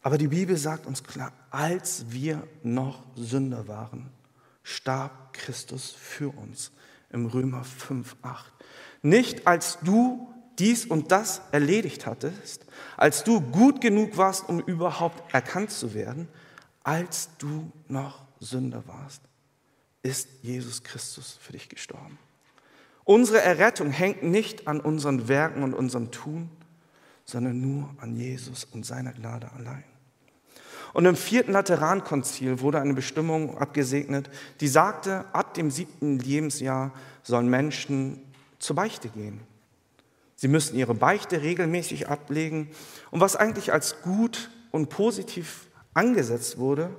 Aber 0.00 0.18
die 0.18 0.28
Bibel 0.28 0.56
sagt 0.56 0.86
uns 0.86 1.04
klar, 1.04 1.32
als 1.50 2.06
wir 2.10 2.46
noch 2.62 3.02
Sünder 3.16 3.68
waren, 3.68 4.08
starb 4.62 5.32
Christus 5.32 5.90
für 5.90 6.30
uns 6.30 6.70
im 7.10 7.26
Römer 7.26 7.64
5, 7.64 8.16
8. 8.22 8.52
Nicht 9.02 9.46
als 9.46 9.78
du 9.82 10.32
dies 10.58 10.86
und 10.86 11.12
das 11.12 11.42
erledigt 11.52 12.06
hattest, 12.06 12.64
als 12.96 13.24
du 13.24 13.40
gut 13.40 13.80
genug 13.80 14.16
warst, 14.16 14.48
um 14.48 14.60
überhaupt 14.60 15.32
erkannt 15.34 15.70
zu 15.70 15.94
werden, 15.94 16.28
als 16.82 17.30
du 17.38 17.70
noch 17.88 18.24
Sünder 18.40 18.82
warst, 18.86 19.22
ist 20.02 20.28
Jesus 20.42 20.82
Christus 20.82 21.38
für 21.40 21.52
dich 21.52 21.68
gestorben. 21.68 22.18
Unsere 23.04 23.40
Errettung 23.40 23.90
hängt 23.90 24.22
nicht 24.22 24.66
an 24.68 24.80
unseren 24.80 25.28
Werken 25.28 25.62
und 25.62 25.74
unserem 25.74 26.10
Tun, 26.10 26.50
sondern 27.24 27.60
nur 27.60 27.90
an 27.98 28.16
Jesus 28.16 28.64
und 28.64 28.86
seiner 28.86 29.12
Gnade 29.12 29.50
allein. 29.52 29.84
Und 30.92 31.04
im 31.04 31.16
vierten 31.16 31.52
Laterankonzil 31.52 32.60
wurde 32.60 32.80
eine 32.80 32.94
Bestimmung 32.94 33.58
abgesegnet, 33.58 34.30
die 34.60 34.68
sagte, 34.68 35.24
ab 35.32 35.54
dem 35.54 35.70
siebten 35.70 36.18
Lebensjahr 36.18 36.92
sollen 37.22 37.50
Menschen 37.50 38.22
zur 38.58 38.76
Beichte 38.76 39.08
gehen. 39.08 39.40
Sie 40.36 40.48
müssen 40.48 40.76
ihre 40.76 40.94
Beichte 40.94 41.42
regelmäßig 41.42 42.08
ablegen. 42.08 42.70
Und 43.10 43.20
was 43.20 43.36
eigentlich 43.36 43.72
als 43.72 44.02
gut 44.02 44.50
und 44.70 44.90
positiv 44.90 45.66
angesetzt 45.94 46.58
wurde, 46.58 46.94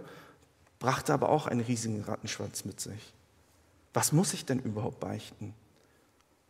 brachte 0.79 1.13
aber 1.13 1.29
auch 1.29 1.47
einen 1.47 1.61
riesigen 1.61 2.01
Rattenschwanz 2.01 2.65
mit 2.65 2.79
sich. 2.79 3.13
Was 3.93 4.11
muss 4.11 4.33
ich 4.33 4.45
denn 4.45 4.59
überhaupt 4.59 4.99
beichten? 4.99 5.53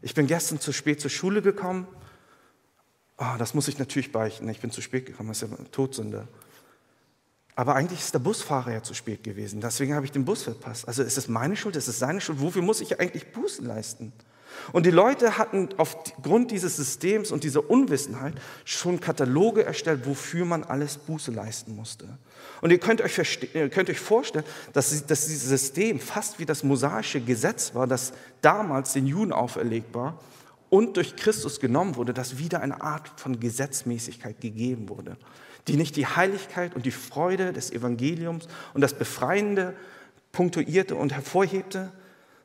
Ich 0.02 0.14
bin 0.14 0.28
gestern 0.28 0.60
zu 0.60 0.72
spät 0.72 1.02
zur 1.02 1.10
Schule 1.10 1.42
gekommen. 1.42 1.88
Oh, 3.18 3.36
das 3.38 3.54
muss 3.54 3.68
ich 3.68 3.80
natürlich 3.80 4.12
beichten. 4.12 4.48
Ich 4.50 4.62
bin 4.62 4.72
zu 4.72 4.82
spät 4.82 5.06
gekommen, 5.06 5.30
das 5.30 5.42
ist 5.42 5.50
ja 5.50 5.58
Todsünde. 5.72 6.28
Aber 7.56 7.76
eigentlich 7.76 8.00
ist 8.02 8.14
der 8.14 8.20
Busfahrer 8.20 8.72
ja 8.72 8.84
zu 8.84 8.94
spät 8.94 9.24
gewesen. 9.24 9.60
Deswegen 9.62 9.96
habe 9.96 10.06
ich 10.06 10.12
den 10.12 10.26
Bus 10.26 10.44
verpasst. 10.44 10.88
Also 10.88 11.02
ist 11.02 11.18
es 11.18 11.28
meine 11.28 11.56
Schuld, 11.56 11.76
ist 11.76 11.88
es 11.88 11.98
seine 11.98 12.22
Schuld? 12.22 12.40
Wofür 12.40 12.62
muss 12.62 12.82
ich 12.82 13.00
eigentlich 13.00 13.32
Bußen 13.32 13.66
leisten? 13.66 14.14
Und 14.72 14.86
die 14.86 14.92
Leute 14.92 15.38
hatten 15.38 15.70
aufgrund 15.78 16.52
dieses 16.52 16.76
Systems 16.76 17.32
und 17.32 17.44
dieser 17.44 17.70
Unwissenheit 17.70 18.34
schon 18.66 19.00
Kataloge 19.00 19.64
erstellt, 19.64 20.06
wofür 20.06 20.46
man 20.46 20.64
alles 20.64 20.98
Buße 20.98 21.32
leisten 21.32 21.76
musste. 21.76 22.18
Und 22.62 22.72
ihr 22.72 22.80
könnt 22.80 23.02
euch, 23.02 23.18
ihr 23.54 23.70
könnt 23.70 23.90
euch 23.90 24.00
vorstellen, 24.00 24.46
dass, 24.74 25.06
dass 25.06 25.28
dieses 25.28 25.50
System 25.50 26.00
fast 26.00 26.40
wie 26.40 26.46
das 26.46 26.64
mosaische 26.64 27.22
Gesetz 27.22 27.74
war, 27.76 27.88
das 27.88 28.14
damals 28.42 28.94
den 28.94 29.08
Juden 29.08 29.32
auferlegt 29.32 29.94
war 29.94 30.20
und 30.70 30.98
durch 30.98 31.16
Christus 31.16 31.60
genommen 31.60 31.96
wurde, 31.96 32.14
dass 32.14 32.38
wieder 32.38 32.62
eine 32.62 32.82
Art 32.82 33.12
von 33.16 33.40
Gesetzmäßigkeit 33.40 34.42
gegeben 34.42 34.90
wurde, 34.90 35.18
die 35.68 35.78
nicht 35.78 35.96
die 35.96 36.08
Heiligkeit 36.08 36.76
und 36.76 36.86
die 36.86 36.92
Freude 36.92 37.54
des 37.54 37.72
Evangeliums 37.72 38.48
und 38.74 38.82
das 38.82 38.94
Befreiende 38.94 39.76
punktuierte 40.32 40.96
und 40.96 41.14
hervorhebte, 41.14 41.92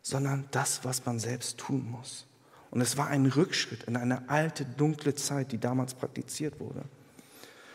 sondern 0.03 0.45
das, 0.51 0.85
was 0.85 1.07
man 1.07 1.19
selbst 1.19 1.59
tun 1.59 1.88
muss. 1.88 2.27
Und 2.71 2.81
es 2.81 2.97
war 2.97 3.07
ein 3.07 3.27
Rückschritt 3.27 3.85
in 3.85 3.97
eine 3.97 4.29
alte, 4.29 4.65
dunkle 4.65 5.15
Zeit, 5.15 5.53
die 5.53 5.59
damals 5.59 5.95
praktiziert 5.95 6.59
wurde. 6.59 6.83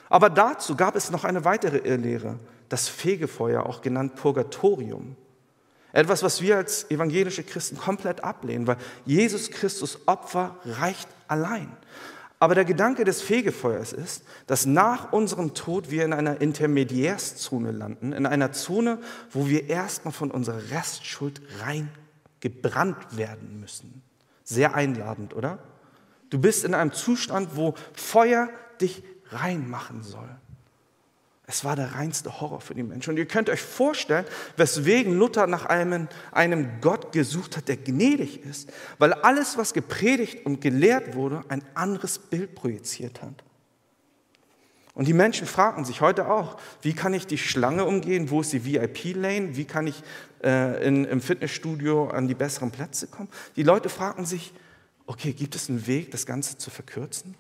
Aber 0.10 0.30
dazu 0.30 0.76
gab 0.76 0.96
es 0.96 1.12
noch 1.12 1.24
eine 1.24 1.46
weitere 1.46 1.78
Irrlehre, 1.78 2.40
das 2.70 2.88
Fegefeuer, 2.88 3.66
auch 3.66 3.82
genannt 3.82 4.16
Purgatorium. 4.16 5.16
Etwas, 5.94 6.24
was 6.24 6.42
wir 6.42 6.58
als 6.58 6.90
evangelische 6.92 7.44
Christen 7.44 7.78
komplett 7.78 8.24
ablehnen, 8.24 8.68
weil 8.68 8.78
Jesus 9.06 9.50
Christus 9.52 10.00
Opfer 10.08 10.58
reicht 10.66 11.08
allein. 11.28 11.72
Aber 12.40 12.54
der 12.54 12.66
Gedanke 12.66 13.04
des 13.04 13.22
Fegefeuers 13.22 13.94
ist, 13.94 14.24
dass 14.46 14.66
nach 14.66 15.12
unserem 15.12 15.54
Tod 15.54 15.90
wir 15.90 16.06
in 16.06 16.14
einer 16.14 16.40
Intermediärszone 16.40 17.72
landen, 17.72 18.14
in 18.14 18.26
einer 18.26 18.52
Zone, 18.52 19.00
wo 19.32 19.48
wir 19.48 19.70
erstmal 19.70 20.14
von 20.14 20.30
unserer 20.30 20.70
Restschuld 20.72 21.42
rein 21.62 21.90
gebrannt 22.48 23.18
werden 23.18 23.60
müssen. 23.60 24.02
Sehr 24.44 24.76
einladend, 24.76 25.36
oder? 25.36 25.60
Du 26.30 26.40
bist 26.40 26.64
in 26.64 26.74
einem 26.74 26.94
Zustand, 26.94 27.56
wo 27.56 27.76
Feuer 27.94 28.50
dich 28.80 29.04
reinmachen 29.30 30.04
soll. 30.04 30.30
Es 31.50 31.64
war 31.64 31.78
der 31.78 31.96
reinste 31.96 32.42
Horror 32.42 32.60
für 32.60 32.76
die 32.76 32.84
Menschen. 32.84 33.12
Und 33.12 33.18
ihr 33.18 33.26
könnt 33.26 33.50
euch 33.50 33.62
vorstellen, 33.62 34.26
weswegen 34.58 35.18
Luther 35.18 35.48
nach 35.48 35.66
einem, 35.66 36.10
einem 36.34 36.82
Gott 36.82 37.14
gesucht 37.14 37.56
hat, 37.56 37.70
der 37.70 37.78
gnädig 37.78 38.44
ist, 38.44 38.70
weil 38.98 39.14
alles, 39.14 39.58
was 39.58 39.74
gepredigt 39.74 40.46
und 40.46 40.60
gelehrt 40.60 41.16
wurde, 41.16 41.44
ein 41.48 41.64
anderes 41.74 42.20
Bild 42.20 42.54
projiziert 42.54 43.22
hat. 43.22 43.44
Und 44.98 45.08
die 45.08 45.14
Menschen 45.14 45.46
fragen 45.46 45.86
sich 45.86 46.02
heute 46.02 46.28
auch, 46.28 46.58
wie 46.82 46.94
kann 46.94 47.14
ich 47.14 47.28
die 47.28 47.38
Schlange 47.38 47.86
umgehen? 47.86 48.32
Wo 48.32 48.42
ist 48.42 48.52
die 48.52 48.66
VIP-Lane? 48.66 49.56
Wie 49.56 49.66
kann 49.66 49.86
ich 49.86 50.02
äh, 50.44 50.84
in, 50.88 51.06
im 51.06 51.22
Fitnessstudio 51.22 52.08
an 52.10 52.28
die 52.28 52.34
besseren 52.34 52.72
Plätze 52.72 53.06
kommen? 53.06 53.30
Die 53.58 53.62
Leute 53.62 53.90
fragen 53.90 54.26
sich, 54.26 54.54
okay, 55.06 55.34
gibt 55.34 55.54
es 55.54 55.70
einen 55.70 55.86
Weg, 55.86 56.10
das 56.10 56.26
Ganze 56.26 56.58
zu 56.58 56.72
verkürzen? 56.72 57.36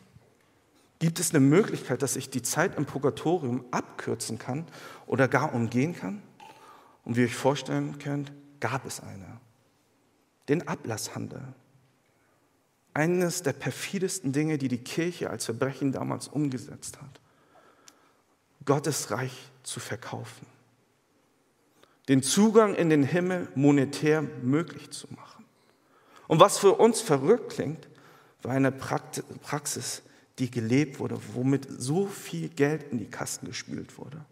Gibt 0.99 1.19
es 1.19 1.31
eine 1.31 1.39
Möglichkeit, 1.39 2.03
dass 2.03 2.15
ich 2.15 2.29
die 2.29 2.43
Zeit 2.43 2.77
im 2.77 2.85
Purgatorium 2.85 3.65
abkürzen 3.71 4.37
kann 4.37 4.67
oder 5.07 5.27
gar 5.27 5.51
umgehen 5.55 5.95
kann? 5.95 6.21
Und 7.05 7.15
wie 7.15 7.21
ihr 7.21 7.25
euch 7.25 7.33
vorstellen 7.33 7.97
könnt, 7.97 8.31
gab 8.59 8.85
es 8.85 8.99
eine. 8.99 9.39
Den 10.47 10.67
Ablasshandel. 10.67 11.41
Eines 12.93 13.41
der 13.41 13.53
perfidesten 13.53 14.31
Dinge, 14.31 14.59
die 14.59 14.67
die 14.67 14.83
Kirche 14.83 15.31
als 15.31 15.45
Verbrechen 15.45 15.91
damals 15.91 16.27
umgesetzt 16.27 17.01
hat. 17.01 17.19
Gottes 18.67 19.09
Reich 19.09 19.33
zu 19.63 19.79
verkaufen. 19.79 20.45
Den 22.07 22.21
Zugang 22.21 22.75
in 22.75 22.89
den 22.91 23.03
Himmel 23.03 23.47
monetär 23.55 24.21
möglich 24.21 24.91
zu 24.91 25.07
machen. 25.15 25.45
Und 26.27 26.39
was 26.39 26.59
für 26.59 26.73
uns 26.73 27.01
verrückt 27.01 27.53
klingt, 27.53 27.87
war 28.43 28.51
eine 28.51 28.71
Praxis, 28.71 30.03
die 30.37 30.51
gelebt 30.51 30.99
wurde, 30.99 31.19
womit 31.33 31.67
so 31.81 32.05
viel 32.05 32.49
Geld 32.49 32.91
in 32.91 32.99
die 32.99 33.09
Kasten 33.09 33.47
gespült 33.47 33.97
wurde. 33.97 34.23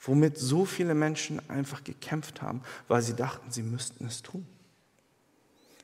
Womit 0.00 0.36
so 0.36 0.64
viele 0.64 0.94
Menschen 0.94 1.48
einfach 1.48 1.84
gekämpft 1.84 2.42
haben, 2.42 2.62
weil 2.88 3.02
sie 3.02 3.14
dachten, 3.14 3.50
sie 3.52 3.62
müssten 3.62 4.06
es 4.06 4.22
tun. 4.22 4.46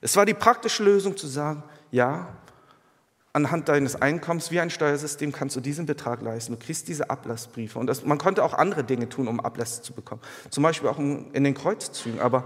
Es 0.01 0.16
war 0.16 0.27
die 0.27 0.35
praktische 0.35 0.83
Lösung 0.83 1.16
zu 1.16 1.27
sagen, 1.27 1.62
ja, 1.90 2.37
anhand 3.38 3.68
deines 3.68 3.94
Einkommens 3.94 4.51
wie 4.51 4.59
ein 4.59 4.68
Steuersystem 4.68 5.31
kannst 5.31 5.55
du 5.55 5.61
diesen 5.61 5.87
Betrag 5.87 6.22
leisten. 6.22 6.53
Du 6.53 6.59
kriegst 6.59 6.88
diese 6.88 7.09
Ablassbriefe. 7.09 7.79
Und 7.79 7.87
das, 7.87 8.05
man 8.05 8.18
konnte 8.18 8.42
auch 8.42 8.53
andere 8.53 8.83
Dinge 8.83 9.09
tun, 9.09 9.29
um 9.29 9.38
Ablässe 9.38 9.81
zu 9.83 9.92
bekommen. 9.92 10.20
Zum 10.51 10.62
Beispiel 10.64 10.88
auch 10.88 10.98
in 10.98 11.44
den 11.44 11.55
Kreuzzügen. 11.55 12.20
Aber 12.20 12.44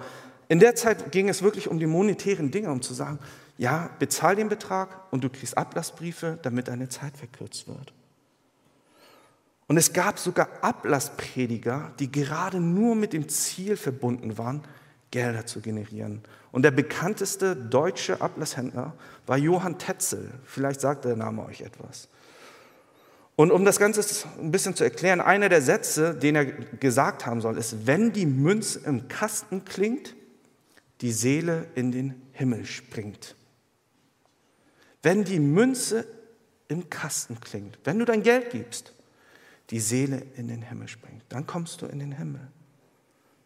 in 0.48 0.60
der 0.60 0.74
Zeit 0.74 1.10
ging 1.10 1.30
es 1.30 1.42
wirklich 1.42 1.68
um 1.68 1.78
die 1.78 1.86
monetären 1.86 2.50
Dinge, 2.50 2.70
um 2.70 2.82
zu 2.82 2.92
sagen, 2.92 3.18
ja, 3.56 3.88
bezahl 3.98 4.36
den 4.36 4.50
Betrag 4.50 5.10
und 5.10 5.24
du 5.24 5.30
kriegst 5.30 5.56
Ablassbriefe, 5.56 6.38
damit 6.42 6.68
deine 6.68 6.90
Zeit 6.90 7.16
verkürzt 7.16 7.68
wird. 7.68 7.94
Und 9.66 9.78
es 9.78 9.94
gab 9.94 10.18
sogar 10.18 10.48
Ablassprediger, 10.60 11.92
die 11.98 12.12
gerade 12.12 12.60
nur 12.60 12.94
mit 12.96 13.14
dem 13.14 13.30
Ziel 13.30 13.78
verbunden 13.78 14.36
waren, 14.36 14.62
Gelder 15.12 15.46
zu 15.46 15.60
generieren. 15.60 16.22
Und 16.50 16.62
der 16.62 16.72
bekannteste 16.72 17.54
deutsche 17.54 18.20
Ablasshändler 18.20 18.94
war 19.26 19.38
Johann 19.38 19.78
Tetzel. 19.78 20.32
Vielleicht 20.44 20.80
sagt 20.80 21.04
der 21.04 21.14
Name 21.14 21.44
euch 21.46 21.60
etwas. 21.60 22.08
Und 23.36 23.52
um 23.52 23.64
das 23.64 23.78
Ganze 23.78 24.02
ein 24.40 24.50
bisschen 24.50 24.74
zu 24.74 24.84
erklären, 24.84 25.20
einer 25.20 25.48
der 25.48 25.62
Sätze, 25.62 26.14
den 26.14 26.34
er 26.34 26.44
gesagt 26.44 27.24
haben 27.24 27.40
soll, 27.40 27.56
ist, 27.56 27.86
wenn 27.86 28.12
die 28.12 28.26
Münze 28.26 28.80
im 28.80 29.08
Kasten 29.08 29.64
klingt, 29.64 30.14
die 31.00 31.12
Seele 31.12 31.66
in 31.74 31.92
den 31.92 32.20
Himmel 32.32 32.66
springt. 32.66 33.36
Wenn 35.02 35.24
die 35.24 35.40
Münze 35.40 36.06
im 36.68 36.88
Kasten 36.90 37.40
klingt, 37.40 37.78
wenn 37.84 37.98
du 37.98 38.04
dein 38.04 38.22
Geld 38.22 38.50
gibst, 38.50 38.92
die 39.70 39.80
Seele 39.80 40.22
in 40.36 40.48
den 40.48 40.62
Himmel 40.62 40.88
springt, 40.88 41.22
dann 41.28 41.46
kommst 41.46 41.82
du 41.82 41.86
in 41.86 41.98
den 41.98 42.12
Himmel. 42.12 42.48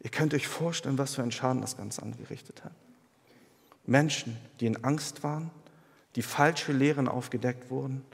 Ihr 0.07 0.12
könnt 0.12 0.35
euch 0.35 0.47
vorstellen, 0.47 0.99
was 0.99 1.16
für 1.16 1.23
einen 1.23 1.33
Schaden 1.33 1.62
das 1.62 1.77
Ganze 1.77 2.01
angerichtet 2.01 2.62
hat. 2.62 2.71
Menschen, 3.87 4.37
die 4.61 4.66
in 4.66 4.85
Angst 4.85 5.25
waren, 5.25 5.51
die 6.14 6.23
falsche 6.23 6.71
Lehren 6.73 7.09
aufgedeckt 7.09 7.73
wurden 7.73 8.05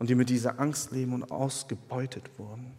und 0.00 0.10
die 0.10 0.16
mit 0.16 0.28
dieser 0.28 0.58
Angst 0.58 0.90
leben 0.90 1.12
und 1.12 1.30
ausgebeutet 1.30 2.36
wurden. 2.36 2.76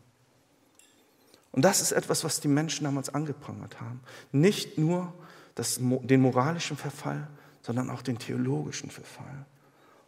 Und 1.53 1.63
das 1.63 1.80
ist 1.80 1.93
etwas, 1.93 2.25
was 2.25 2.41
die 2.41 2.49
Menschen 2.49 2.84
damals 2.84 3.08
angeprangert 3.08 3.80
haben. 3.80 4.01
Nicht 4.34 4.77
nur 4.77 5.13
das, 5.56 5.80
den 5.80 6.19
moralischen 6.19 6.75
Verfall, 6.75 7.25
sondern 7.62 7.89
auch 7.89 8.01
den 8.01 8.19
theologischen 8.19 8.89
Verfall. 8.89 9.45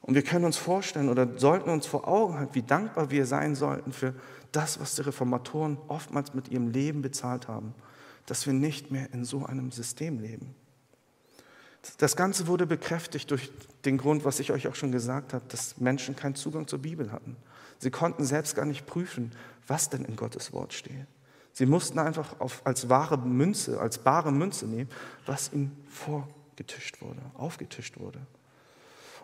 Und 0.01 0.15
wir 0.15 0.21
können 0.21 0.43
uns 0.43 0.57
vorstellen 0.57 1.07
oder 1.07 1.37
sollten 1.37 1.69
uns 1.69 1.87
vor 1.87 2.09
Augen 2.09 2.33
halten, 2.37 2.55
wie 2.55 2.63
dankbar 2.63 3.09
wir 3.09 3.25
sein 3.25 3.55
sollten 3.55 3.93
für 3.93 4.13
das, 4.51 4.81
was 4.81 4.95
die 4.95 5.03
Reformatoren 5.03 5.77
oftmals 5.87 6.33
mit 6.33 6.49
ihrem 6.49 6.67
Leben 6.71 7.01
bezahlt 7.01 7.47
haben 7.47 7.73
dass 8.29 8.45
wir 8.45 8.53
nicht 8.53 8.91
mehr 8.91 9.11
in 9.13 9.25
so 9.25 9.45
einem 9.45 9.71
System 9.71 10.19
leben. 10.19 10.53
Das 11.97 12.15
Ganze 12.15 12.47
wurde 12.47 12.67
bekräftigt 12.67 13.31
durch 13.31 13.51
den 13.85 13.97
Grund, 13.97 14.25
was 14.25 14.39
ich 14.39 14.51
euch 14.51 14.67
auch 14.67 14.75
schon 14.75 14.91
gesagt 14.91 15.33
habe, 15.33 15.45
dass 15.47 15.77
Menschen 15.77 16.15
keinen 16.15 16.35
Zugang 16.35 16.67
zur 16.67 16.79
Bibel 16.79 17.11
hatten. 17.11 17.37
Sie 17.79 17.89
konnten 17.89 18.25
selbst 18.25 18.55
gar 18.55 18.65
nicht 18.65 18.85
prüfen, 18.85 19.31
was 19.65 19.89
denn 19.89 20.05
in 20.05 20.15
Gottes 20.15 20.51
Wort 20.53 20.73
steht. 20.73 21.07
Sie 21.53 21.65
mussten 21.65 21.97
einfach 21.97 22.39
auf, 22.39 22.61
als 22.65 22.89
wahre 22.89 23.17
Münze, 23.17 23.79
als 23.79 23.97
bare 23.97 24.31
Münze 24.31 24.67
nehmen, 24.67 24.89
was 25.25 25.51
ihnen 25.51 25.75
vorgetischt 25.89 27.01
wurde, 27.01 27.21
aufgetischt 27.35 27.97
wurde. 27.99 28.19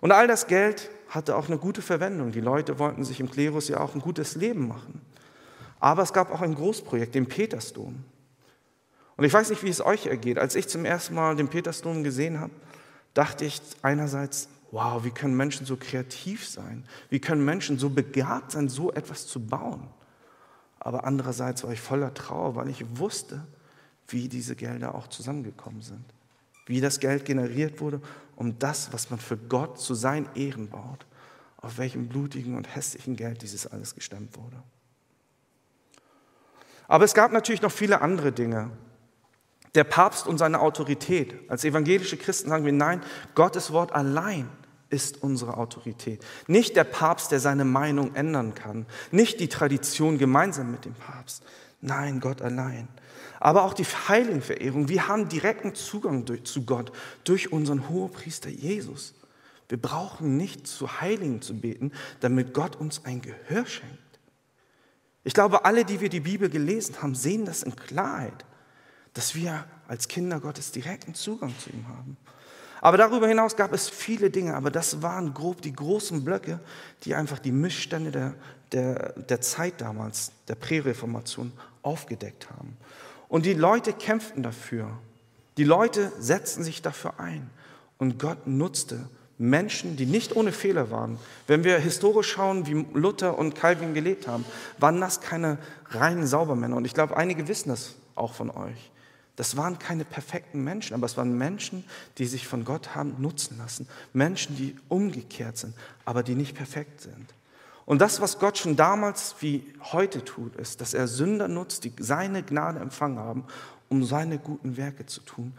Und 0.02 0.12
all 0.12 0.28
das 0.28 0.48
Geld 0.48 0.90
hatte 1.10 1.36
auch 1.36 1.48
eine 1.48 1.58
gute 1.58 1.82
Verwendung. 1.82 2.32
Die 2.32 2.42
Leute 2.42 2.80
wollten 2.80 3.04
sich 3.04 3.20
im 3.20 3.30
Klerus 3.30 3.68
ja 3.68 3.80
auch 3.80 3.94
ein 3.94 4.02
gutes 4.02 4.36
Leben 4.36 4.68
machen. 4.68 5.02
Aber 5.80 6.02
es 6.02 6.14
gab 6.14 6.34
auch 6.34 6.42
ein 6.42 6.56
Großprojekt, 6.56 7.14
den 7.16 7.28
Petersdom. 7.28 8.04
Und 9.18 9.24
ich 9.24 9.34
weiß 9.34 9.50
nicht, 9.50 9.64
wie 9.64 9.70
es 9.70 9.82
euch 9.82 10.08
ergeht. 10.08 10.38
Als 10.38 10.56
ich 10.56 10.68
zum 10.68 10.86
ersten 10.86 11.16
Mal 11.16 11.36
den 11.36 11.48
Petersdom 11.48 12.04
gesehen 12.04 12.40
habe, 12.40 12.54
dachte 13.14 13.46
ich 13.46 13.62
einerseits, 13.82 14.50
wow, 14.72 15.04
wie 15.04 15.12
können 15.12 15.38
Menschen 15.38 15.66
so 15.66 15.78
kreativ 15.78 16.48
sein? 16.48 16.86
Wie 17.10 17.20
können 17.20 17.46
Menschen 17.46 17.78
so 17.80 17.90
begabt 17.90 18.52
sein, 18.52 18.68
so 18.68 18.92
etwas 18.92 19.28
zu 19.28 19.46
bauen? 19.46 19.88
aber 20.86 21.04
andererseits 21.04 21.64
war 21.64 21.74
ich 21.74 21.82
voller 21.82 22.14
Trauer, 22.14 22.56
weil 22.56 22.70
ich 22.70 22.86
wusste, 23.00 23.44
wie 24.08 24.30
diese 24.30 24.56
Gelder 24.56 24.94
auch 24.94 25.08
zusammengekommen 25.08 25.82
sind. 25.82 26.06
Wie 26.68 26.80
das 26.80 27.00
Geld 27.00 27.26
generiert 27.26 27.82
wurde, 27.82 28.00
um 28.36 28.60
das, 28.60 28.94
was 28.94 29.10
man 29.10 29.20
für 29.20 29.36
Gott 29.36 29.80
zu 29.80 29.96
seinen 29.96 30.30
Ehren 30.36 30.70
baut, 30.70 31.08
auf 31.58 31.80
welchem 31.80 32.08
blutigen 32.08 32.56
und 32.56 32.76
hässlichen 32.76 33.16
Geld 33.16 33.42
dieses 33.42 33.66
alles 33.66 33.96
gestemmt 33.96 34.38
wurde. 34.38 34.62
Aber 36.88 37.04
es 37.04 37.16
gab 37.16 37.32
natürlich 37.32 37.64
noch 37.64 37.72
viele 37.72 38.02
andere 38.02 38.32
Dinge. 38.32 38.70
Der 39.76 39.84
Papst 39.84 40.26
und 40.26 40.38
seine 40.38 40.62
Autorität. 40.62 41.36
Als 41.50 41.64
evangelische 41.64 42.18
Christen 42.18 42.50
sagen 42.50 42.66
wir, 42.66 42.74
nein, 42.74 43.02
Gottes 43.36 43.72
Wort 43.72 43.92
allein 43.92 44.50
ist 44.90 45.22
unsere 45.22 45.58
Autorität. 45.58 46.24
Nicht 46.48 46.76
der 46.76 46.86
Papst, 46.86 47.32
der 47.32 47.40
seine 47.40 47.66
Meinung 47.66 48.16
ändern 48.16 48.56
kann. 48.56 48.86
Nicht 49.12 49.40
die 49.40 49.50
Tradition 49.50 50.18
gemeinsam 50.18 50.72
mit 50.72 50.86
dem 50.86 50.94
Papst. 50.94 51.44
Nein, 51.82 52.20
Gott 52.20 52.42
allein. 52.42 52.88
Aber 53.40 53.64
auch 53.64 53.74
die 53.74 53.84
Heiligenverehrung. 53.84 54.88
Wir 54.88 55.08
haben 55.08 55.28
direkten 55.28 55.76
Zugang 55.76 56.26
zu 56.46 56.66
Gott 56.66 56.92
durch 57.26 57.52
unseren 57.52 57.90
Hohepriester 57.90 58.50
Jesus. 58.50 59.14
Wir 59.68 59.82
brauchen 59.82 60.38
nicht 60.38 60.68
zu 60.68 61.02
Heiligen 61.02 61.42
zu 61.42 61.60
beten, 61.60 61.92
damit 62.22 62.54
Gott 62.54 62.76
uns 62.76 63.04
ein 63.06 63.22
Gehör 63.22 63.66
schenkt. 63.66 64.00
Ich 65.24 65.34
glaube, 65.34 65.66
alle, 65.66 65.86
die 65.86 66.02
wir 66.02 66.10
die 66.10 66.20
Bibel 66.20 66.50
gelesen 66.50 67.02
haben, 67.02 67.16
sehen 67.16 67.46
das 67.46 67.64
in 67.64 67.76
Klarheit, 67.76 68.46
dass 69.16 69.34
wir 69.34 69.66
als 69.88 70.08
Kinder 70.08 70.40
Gottes 70.40 70.72
direkten 70.72 71.16
Zugang 71.16 71.54
zu 71.58 71.72
ihm 71.72 71.88
haben. 71.88 72.18
Aber 72.82 72.98
darüber 72.98 73.28
hinaus 73.28 73.56
gab 73.56 73.74
es 73.74 73.90
viele 73.90 74.30
Dinge, 74.30 74.54
aber 74.54 74.70
das 74.70 75.02
waren 75.02 75.34
grob 75.34 75.62
die 75.62 75.74
großen 75.74 76.24
Blöcke, 76.24 76.60
die 77.04 77.16
einfach 77.16 77.40
die 77.40 77.52
Missstände 77.52 78.12
der, 78.12 78.34
der, 78.72 79.14
der 79.14 79.42
Zeit 79.42 79.82
damals, 79.82 80.32
der 80.48 80.56
Präreformation, 80.56 81.52
aufgedeckt 81.82 82.50
haben. 82.52 82.78
Und 83.28 83.46
die 83.46 83.54
Leute 83.54 83.94
kämpften 83.94 84.44
dafür. 84.44 84.90
Die 85.58 85.64
Leute 85.64 86.12
setzten 86.20 86.64
sich 86.64 86.82
dafür 86.82 87.20
ein. 87.20 87.50
Und 87.98 88.20
Gott 88.20 88.46
nutzte 88.46 89.10
Menschen, 89.38 89.96
die 89.96 90.06
nicht 90.06 90.36
ohne 90.36 90.52
Fehler 90.52 90.92
waren. 90.92 91.18
Wenn 91.48 91.64
wir 91.64 91.80
historisch 91.80 92.32
schauen, 92.32 92.68
wie 92.68 92.86
Luther 92.94 93.38
und 93.38 93.56
Calvin 93.56 93.94
gelebt 93.94 94.28
haben, 94.28 94.46
waren 94.78 95.00
das 95.00 95.22
keine 95.22 95.58
reinen 95.90 96.28
Saubermänner. 96.28 96.76
Und 96.76 96.86
ich 96.86 96.94
glaube, 96.94 97.18
einige 97.18 97.48
wissen 97.48 97.70
das 97.70 97.96
auch 98.16 98.34
von 98.34 98.50
euch. 98.50 98.92
Das 99.36 99.58
waren 99.58 99.80
keine 99.80 100.06
perfekten 100.06 100.64
Menschen, 100.64 100.94
aber 100.94 101.06
es 101.06 101.18
waren 101.18 101.38
Menschen, 101.38 101.84
die 102.18 102.26
sich 102.26 102.48
von 102.48 102.64
Gott 102.64 102.96
haben 102.96 103.16
nutzen 103.20 103.58
lassen. 103.58 103.88
Menschen, 104.14 104.56
die 104.56 104.76
umgekehrt 104.88 105.58
sind, 105.58 105.76
aber 106.06 106.24
die 106.24 106.36
nicht 106.36 106.56
perfekt 106.56 107.02
sind. 107.02 107.34
Und 107.86 108.00
das, 108.02 108.22
was 108.22 108.40
Gott 108.40 108.58
schon 108.58 108.76
damals 108.76 109.36
wie 109.42 109.64
heute 109.92 110.24
tut, 110.24 110.56
ist, 110.56 110.82
dass 110.82 110.94
er 110.94 111.08
Sünder 111.08 111.48
nutzt, 111.48 111.84
die 111.84 111.94
seine 112.00 112.44
Gnade 112.44 112.80
empfangen 112.80 113.20
haben, 113.20 113.46
um 113.90 114.04
seine 114.04 114.40
guten 114.40 114.78
Werke 114.78 115.06
zu 115.06 115.22
tun, 115.22 115.54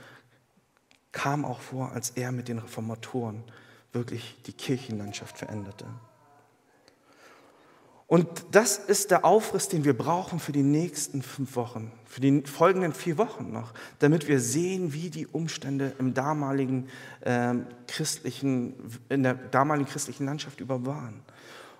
kam 1.13 1.45
auch 1.45 1.61
vor, 1.61 1.93
als 1.93 2.11
er 2.11 2.33
mit 2.33 2.49
den 2.49 2.59
Reformatoren 2.59 3.45
wirklich 3.93 4.37
die 4.47 4.53
Kirchenlandschaft 4.53 5.39
veränderte. 5.39 5.87
Und 8.09 8.29
das 8.53 8.79
ist 8.79 9.11
der 9.11 9.25
Aufriss, 9.25 9.69
den 9.69 9.85
wir 9.85 9.97
brauchen 9.97 10.39
für 10.39 10.53
die 10.53 10.63
nächsten 10.63 11.23
fünf 11.23 11.57
Wochen, 11.57 11.91
für 12.05 12.21
die 12.21 12.43
folgenden 12.43 12.93
vier 12.93 13.19
Wochen 13.19 13.53
noch, 13.53 13.75
damit 13.99 14.29
wir 14.29 14.39
sehen, 14.39 14.93
wie 14.93 15.11
die 15.11 15.27
Umstände 15.27 15.93
im 15.99 16.15
damaligen, 16.15 16.89
äh, 17.23 17.55
christlichen, 17.89 18.75
in 19.09 19.25
der 19.25 19.35
damaligen 19.35 19.89
christlichen 19.89 20.25
Landschaft 20.25 20.61
über 20.61 20.87
waren. 20.87 21.21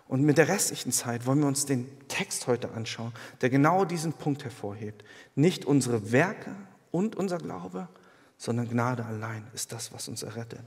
Und 0.09 0.23
mit 0.23 0.39
der 0.39 0.49
restlichen 0.49 0.91
Zeit 0.91 1.27
wollen 1.27 1.41
wir 1.41 1.47
uns 1.47 1.65
den 1.65 1.87
Text 2.09 2.49
heute 2.49 2.73
anschauen, 2.73 3.13
der 3.41 3.51
genau 3.51 3.85
diesen 3.85 4.13
Punkt 4.13 4.43
hervorhebt. 4.45 5.05
Nicht 5.37 5.65
unsere 5.65 6.11
Werke 6.11 6.51
und 6.91 7.15
unser 7.15 7.39
Glaube, 7.39 7.89
sondern 8.37 8.69
Gnade 8.69 9.05
allein 9.05 9.45
ist 9.55 9.73
das, 9.73 9.93
was 9.93 10.09
uns 10.09 10.25
errettet. 10.25 10.61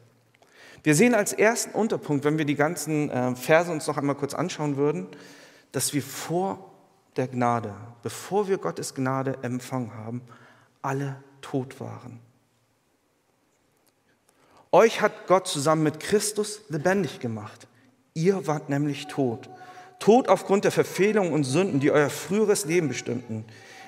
Wir 0.83 0.95
sehen 0.95 1.13
als 1.13 1.33
ersten 1.33 1.71
Unterpunkt, 1.71 2.23
wenn 2.23 2.37
wir 2.37 2.45
die 2.45 2.55
ganzen 2.55 3.09
äh, 3.09 3.35
Verse 3.35 3.69
uns 3.69 3.87
noch 3.87 3.97
einmal 3.97 4.15
kurz 4.15 4.33
anschauen 4.33 4.77
würden, 4.77 5.07
dass 5.71 5.93
wir 5.93 6.01
vor 6.01 6.71
der 7.15 7.27
Gnade, 7.27 7.73
bevor 8.01 8.47
wir 8.47 8.57
Gottes 8.57 8.95
Gnade 8.95 9.37
empfangen 9.41 9.93
haben, 9.93 10.21
alle 10.81 11.17
tot 11.41 11.79
waren. 11.79 12.19
Euch 14.71 15.01
hat 15.01 15.27
Gott 15.27 15.47
zusammen 15.47 15.83
mit 15.83 15.99
Christus 15.99 16.61
lebendig 16.69 17.19
gemacht. 17.19 17.67
Ihr 18.13 18.45
wart 18.45 18.69
nämlich 18.69 19.07
tot. 19.07 19.49
Tot 19.97 20.27
aufgrund 20.27 20.63
der 20.63 20.71
Verfehlungen 20.71 21.33
und 21.33 21.43
Sünden, 21.43 21.79
die 21.79 21.91
euer 21.91 22.09
früheres 22.09 22.65
Leben 22.65 22.87
bestimmten. 22.87 23.45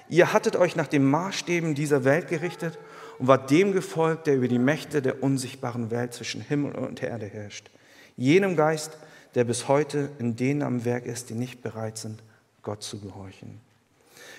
Ihr 0.09 0.33
hattet 0.33 0.55
euch 0.55 0.75
nach 0.75 0.87
den 0.87 1.05
Maßstäben 1.05 1.75
dieser 1.75 2.03
Welt 2.03 2.27
gerichtet 2.27 2.77
und 3.19 3.27
wart 3.27 3.49
dem 3.51 3.71
gefolgt, 3.71 4.27
der 4.27 4.35
über 4.35 4.47
die 4.47 4.59
Mächte 4.59 5.01
der 5.01 5.23
unsichtbaren 5.23 5.91
Welt 5.91 6.13
zwischen 6.13 6.41
Himmel 6.41 6.73
und 6.73 7.01
Erde 7.01 7.27
herrscht. 7.27 7.69
Jenem 8.17 8.55
Geist, 8.55 8.97
der 9.35 9.43
bis 9.43 9.67
heute 9.67 10.09
in 10.19 10.35
denen 10.35 10.61
am 10.61 10.85
Werk 10.85 11.05
ist, 11.05 11.29
die 11.29 11.35
nicht 11.35 11.61
bereit 11.61 11.97
sind, 11.97 12.21
Gott 12.63 12.83
zu 12.83 12.99
gehorchen. 12.99 13.59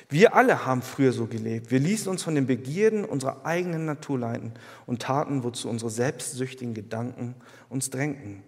Wir 0.09 0.35
alle 0.35 0.67
haben 0.67 0.83
früher 0.83 1.13
so 1.13 1.27
gelebt. 1.27 1.71
Wir 1.71 1.81
ließen 1.81 2.11
uns 2.11 2.23
von 2.23 2.35
den 2.35 2.47
Begierden 2.47 3.05
unserer 3.05 3.47
eigenen 3.47 3.87
Natur 3.87 4.19
leiten 4.19 4.53
und 4.87 5.03
taten, 5.03 5.43
wozu 5.43 5.69
unsere 5.69 5.91
selbstsüchtigen 5.91 6.75
Gedanken 6.75 7.35
uns 7.71 7.89
drängten. 7.89 8.43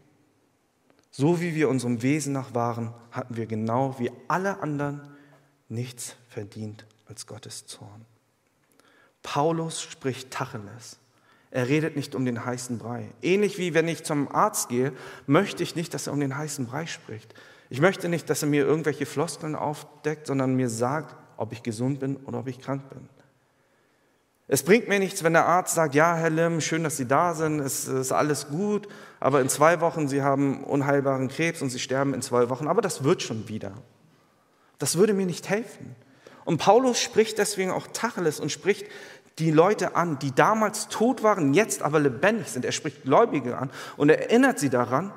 So 1.10 1.40
wie 1.40 1.54
wir 1.54 1.68
unserem 1.68 2.02
Wesen 2.02 2.32
nach 2.32 2.54
waren, 2.54 2.92
hatten 3.10 3.36
wir 3.36 3.46
genau 3.46 3.98
wie 3.98 4.10
alle 4.28 4.60
anderen 4.60 5.00
nichts 5.68 6.16
verdient 6.28 6.84
als 7.06 7.26
Gottes 7.26 7.66
Zorn. 7.66 8.04
Paulus 9.22 9.80
spricht 9.80 10.30
Tacheles. 10.30 10.98
Er 11.54 11.68
redet 11.68 11.94
nicht 11.94 12.16
um 12.16 12.24
den 12.24 12.44
heißen 12.44 12.78
Brei. 12.78 13.12
Ähnlich 13.22 13.58
wie 13.58 13.74
wenn 13.74 13.86
ich 13.86 14.02
zum 14.02 14.26
Arzt 14.34 14.68
gehe, 14.68 14.92
möchte 15.28 15.62
ich 15.62 15.76
nicht, 15.76 15.94
dass 15.94 16.08
er 16.08 16.12
um 16.12 16.18
den 16.18 16.36
heißen 16.36 16.66
Brei 16.66 16.86
spricht. 16.86 17.32
Ich 17.70 17.80
möchte 17.80 18.08
nicht, 18.08 18.28
dass 18.28 18.42
er 18.42 18.48
mir 18.48 18.66
irgendwelche 18.66 19.06
Floskeln 19.06 19.54
aufdeckt, 19.54 20.26
sondern 20.26 20.56
mir 20.56 20.68
sagt, 20.68 21.14
ob 21.36 21.52
ich 21.52 21.62
gesund 21.62 22.00
bin 22.00 22.16
oder 22.16 22.40
ob 22.40 22.48
ich 22.48 22.58
krank 22.58 22.90
bin. 22.90 23.08
Es 24.48 24.64
bringt 24.64 24.88
mir 24.88 24.98
nichts, 24.98 25.22
wenn 25.22 25.32
der 25.32 25.46
Arzt 25.46 25.76
sagt, 25.76 25.94
ja, 25.94 26.16
Herr 26.16 26.30
Lim, 26.30 26.60
schön, 26.60 26.82
dass 26.82 26.96
Sie 26.96 27.06
da 27.06 27.34
sind, 27.34 27.60
es 27.60 27.86
ist 27.86 28.10
alles 28.10 28.48
gut, 28.48 28.88
aber 29.20 29.40
in 29.40 29.48
zwei 29.48 29.80
Wochen, 29.80 30.08
Sie 30.08 30.22
haben 30.22 30.64
unheilbaren 30.64 31.28
Krebs 31.28 31.62
und 31.62 31.70
Sie 31.70 31.78
sterben 31.78 32.14
in 32.14 32.22
zwei 32.22 32.50
Wochen, 32.50 32.66
aber 32.66 32.82
das 32.82 33.04
wird 33.04 33.22
schon 33.22 33.48
wieder. 33.48 33.74
Das 34.78 34.98
würde 34.98 35.14
mir 35.14 35.24
nicht 35.24 35.48
helfen. 35.48 35.94
Und 36.44 36.58
Paulus 36.58 37.00
spricht 37.00 37.38
deswegen 37.38 37.70
auch 37.70 37.86
Tacheles 37.86 38.38
und 38.38 38.52
spricht 38.52 38.86
die 39.38 39.50
Leute 39.50 39.96
an, 39.96 40.18
die 40.18 40.32
damals 40.32 40.88
tot 40.88 41.22
waren, 41.22 41.54
jetzt 41.54 41.82
aber 41.82 42.00
lebendig 42.00 42.48
sind. 42.48 42.64
Er 42.64 42.72
spricht 42.72 43.02
Gläubige 43.02 43.58
an 43.58 43.70
und 43.96 44.08
erinnert 44.08 44.58
sie 44.58 44.70
daran, 44.70 45.12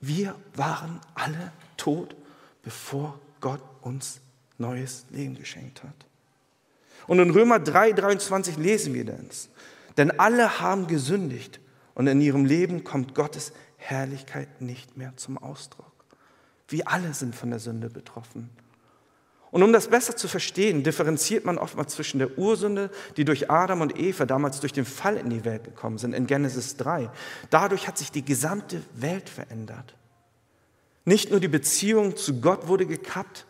wir 0.00 0.34
waren 0.54 1.00
alle 1.14 1.52
tot, 1.76 2.16
bevor 2.62 3.18
Gott 3.40 3.62
uns 3.82 4.20
neues 4.58 5.04
Leben 5.10 5.34
geschenkt 5.34 5.82
hat. 5.82 5.94
Und 7.06 7.18
in 7.18 7.30
Römer 7.30 7.58
3, 7.58 7.92
23 7.92 8.56
lesen 8.56 8.94
wir 8.94 9.04
das. 9.04 9.48
Denn 9.96 10.18
alle 10.18 10.60
haben 10.60 10.86
gesündigt 10.86 11.60
und 11.94 12.06
in 12.06 12.20
ihrem 12.20 12.44
Leben 12.44 12.84
kommt 12.84 13.14
Gottes 13.14 13.52
Herrlichkeit 13.76 14.60
nicht 14.60 14.96
mehr 14.96 15.12
zum 15.16 15.36
Ausdruck. 15.38 15.92
Wir 16.68 16.88
alle 16.88 17.12
sind 17.12 17.34
von 17.34 17.50
der 17.50 17.58
Sünde 17.58 17.90
betroffen. 17.90 18.48
Und 19.52 19.62
um 19.62 19.72
das 19.72 19.88
besser 19.88 20.16
zu 20.16 20.28
verstehen, 20.28 20.82
differenziert 20.82 21.44
man 21.44 21.58
oftmals 21.58 21.94
zwischen 21.94 22.18
der 22.18 22.38
Ursünde, 22.38 22.90
die 23.18 23.26
durch 23.26 23.50
Adam 23.50 23.82
und 23.82 23.98
Eva 23.98 24.24
damals 24.24 24.60
durch 24.60 24.72
den 24.72 24.86
Fall 24.86 25.18
in 25.18 25.28
die 25.28 25.44
Welt 25.44 25.64
gekommen 25.64 25.98
sind, 25.98 26.14
in 26.14 26.26
Genesis 26.26 26.78
3. 26.78 27.10
Dadurch 27.50 27.86
hat 27.86 27.98
sich 27.98 28.10
die 28.10 28.24
gesamte 28.24 28.82
Welt 28.94 29.28
verändert. 29.28 29.94
Nicht 31.04 31.30
nur 31.30 31.38
die 31.38 31.48
Beziehung 31.48 32.16
zu 32.16 32.40
Gott 32.40 32.66
wurde 32.66 32.86
gekappt, 32.86 33.44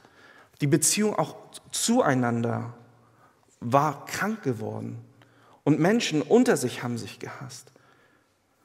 die 0.61 0.67
Beziehung 0.67 1.15
auch 1.15 1.37
zueinander 1.71 2.75
war 3.61 4.05
krank 4.07 4.43
geworden. 4.43 4.99
Und 5.63 5.79
Menschen 5.79 6.21
unter 6.21 6.57
sich 6.57 6.83
haben 6.83 6.99
sich 6.99 7.21
gehasst. 7.21 7.71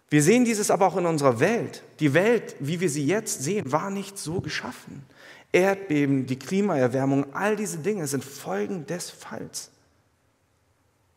Wir 0.10 0.24
sehen 0.24 0.46
dieses 0.46 0.72
aber 0.72 0.88
auch 0.88 0.98
in 0.98 1.06
unserer 1.06 1.40
Welt. 1.40 1.84
Die 2.00 2.16
Welt, 2.16 2.56
wie 2.60 2.80
wir 2.80 2.90
sie 2.90 3.06
jetzt 3.06 3.44
sehen, 3.44 3.72
war 3.72 3.92
nicht 3.92 4.18
so 4.18 4.42
geschaffen. 4.42 5.04
Erdbeben, 5.52 6.26
die 6.26 6.38
Klimaerwärmung, 6.38 7.34
all 7.34 7.56
diese 7.56 7.80
Dinge 7.80 8.08
sind 8.08 8.24
Folgen 8.24 8.86
des 8.86 9.10
Falls. 9.10 9.72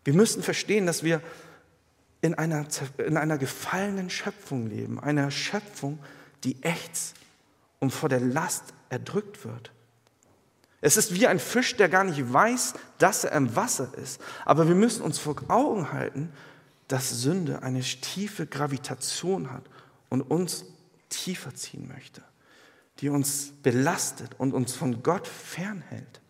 Wir 0.05 0.15
müssen 0.15 0.43
verstehen, 0.43 0.87
dass 0.87 1.03
wir 1.03 1.21
in 2.23 2.35
einer, 2.35 2.67
in 2.99 3.17
einer 3.17 3.39
gefallenen 3.39 4.11
Schöpfung 4.11 4.69
leben, 4.69 5.01
einer 5.01 5.31
Schöpfung, 5.31 5.99
die 6.45 6.63
ächzt 6.63 7.17
und 7.81 7.91
vor 7.91 8.09
der 8.09 8.21
Last 8.21 8.65
erdrückt 8.89 9.45
wird. 9.45 9.73
Es 10.81 10.97
ist 10.97 11.15
wie 11.15 11.27
ein 11.27 11.39
Fisch, 11.39 11.77
der 11.77 11.89
gar 11.89 12.05
nicht 12.05 12.33
weiß, 12.33 12.75
dass 12.99 13.25
er 13.25 13.33
im 13.33 13.55
Wasser 13.57 13.93
ist. 14.03 14.21
Aber 14.47 14.69
wir 14.69 14.75
müssen 14.75 15.03
uns 15.03 15.19
vor 15.19 15.37
Augen 15.49 15.93
halten, 15.93 16.33
dass 16.89 17.11
Sünde 17.11 17.63
eine 17.63 17.81
tiefe 17.81 18.47
Gravitation 18.47 19.53
hat 19.53 19.65
und 20.09 20.23
uns 20.23 20.65
tiefer 21.11 21.55
ziehen 21.55 21.89
möchte 21.89 22.23
die 23.01 23.09
uns 23.09 23.53
belastet 23.63 24.39
und 24.39 24.53
uns 24.53 24.75
von 24.75 25.03
Gott 25.03 25.27
fernhält. 25.27 26.21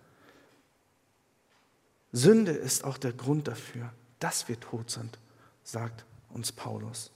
Sünde 2.12 2.52
ist 2.52 2.84
auch 2.84 2.98
der 2.98 3.12
Grund 3.12 3.48
dafür, 3.48 3.92
dass 4.18 4.48
wir 4.48 4.58
tot 4.58 4.90
sind, 4.90 5.18
sagt 5.64 6.04
uns 6.30 6.52
Paulus. 6.52 7.10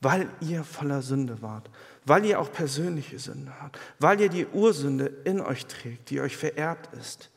Weil 0.00 0.30
ihr 0.40 0.64
voller 0.64 1.02
Sünde 1.02 1.42
wart, 1.42 1.68
weil 2.04 2.24
ihr 2.24 2.40
auch 2.40 2.52
persönliche 2.52 3.18
Sünde 3.18 3.52
habt, 3.60 3.78
weil 3.98 4.20
ihr 4.20 4.28
die 4.28 4.46
Ursünde 4.46 5.06
in 5.24 5.40
euch 5.40 5.66
trägt, 5.66 6.10
die 6.10 6.20
euch 6.20 6.36
vererbt 6.36 6.94
ist, 6.94 7.30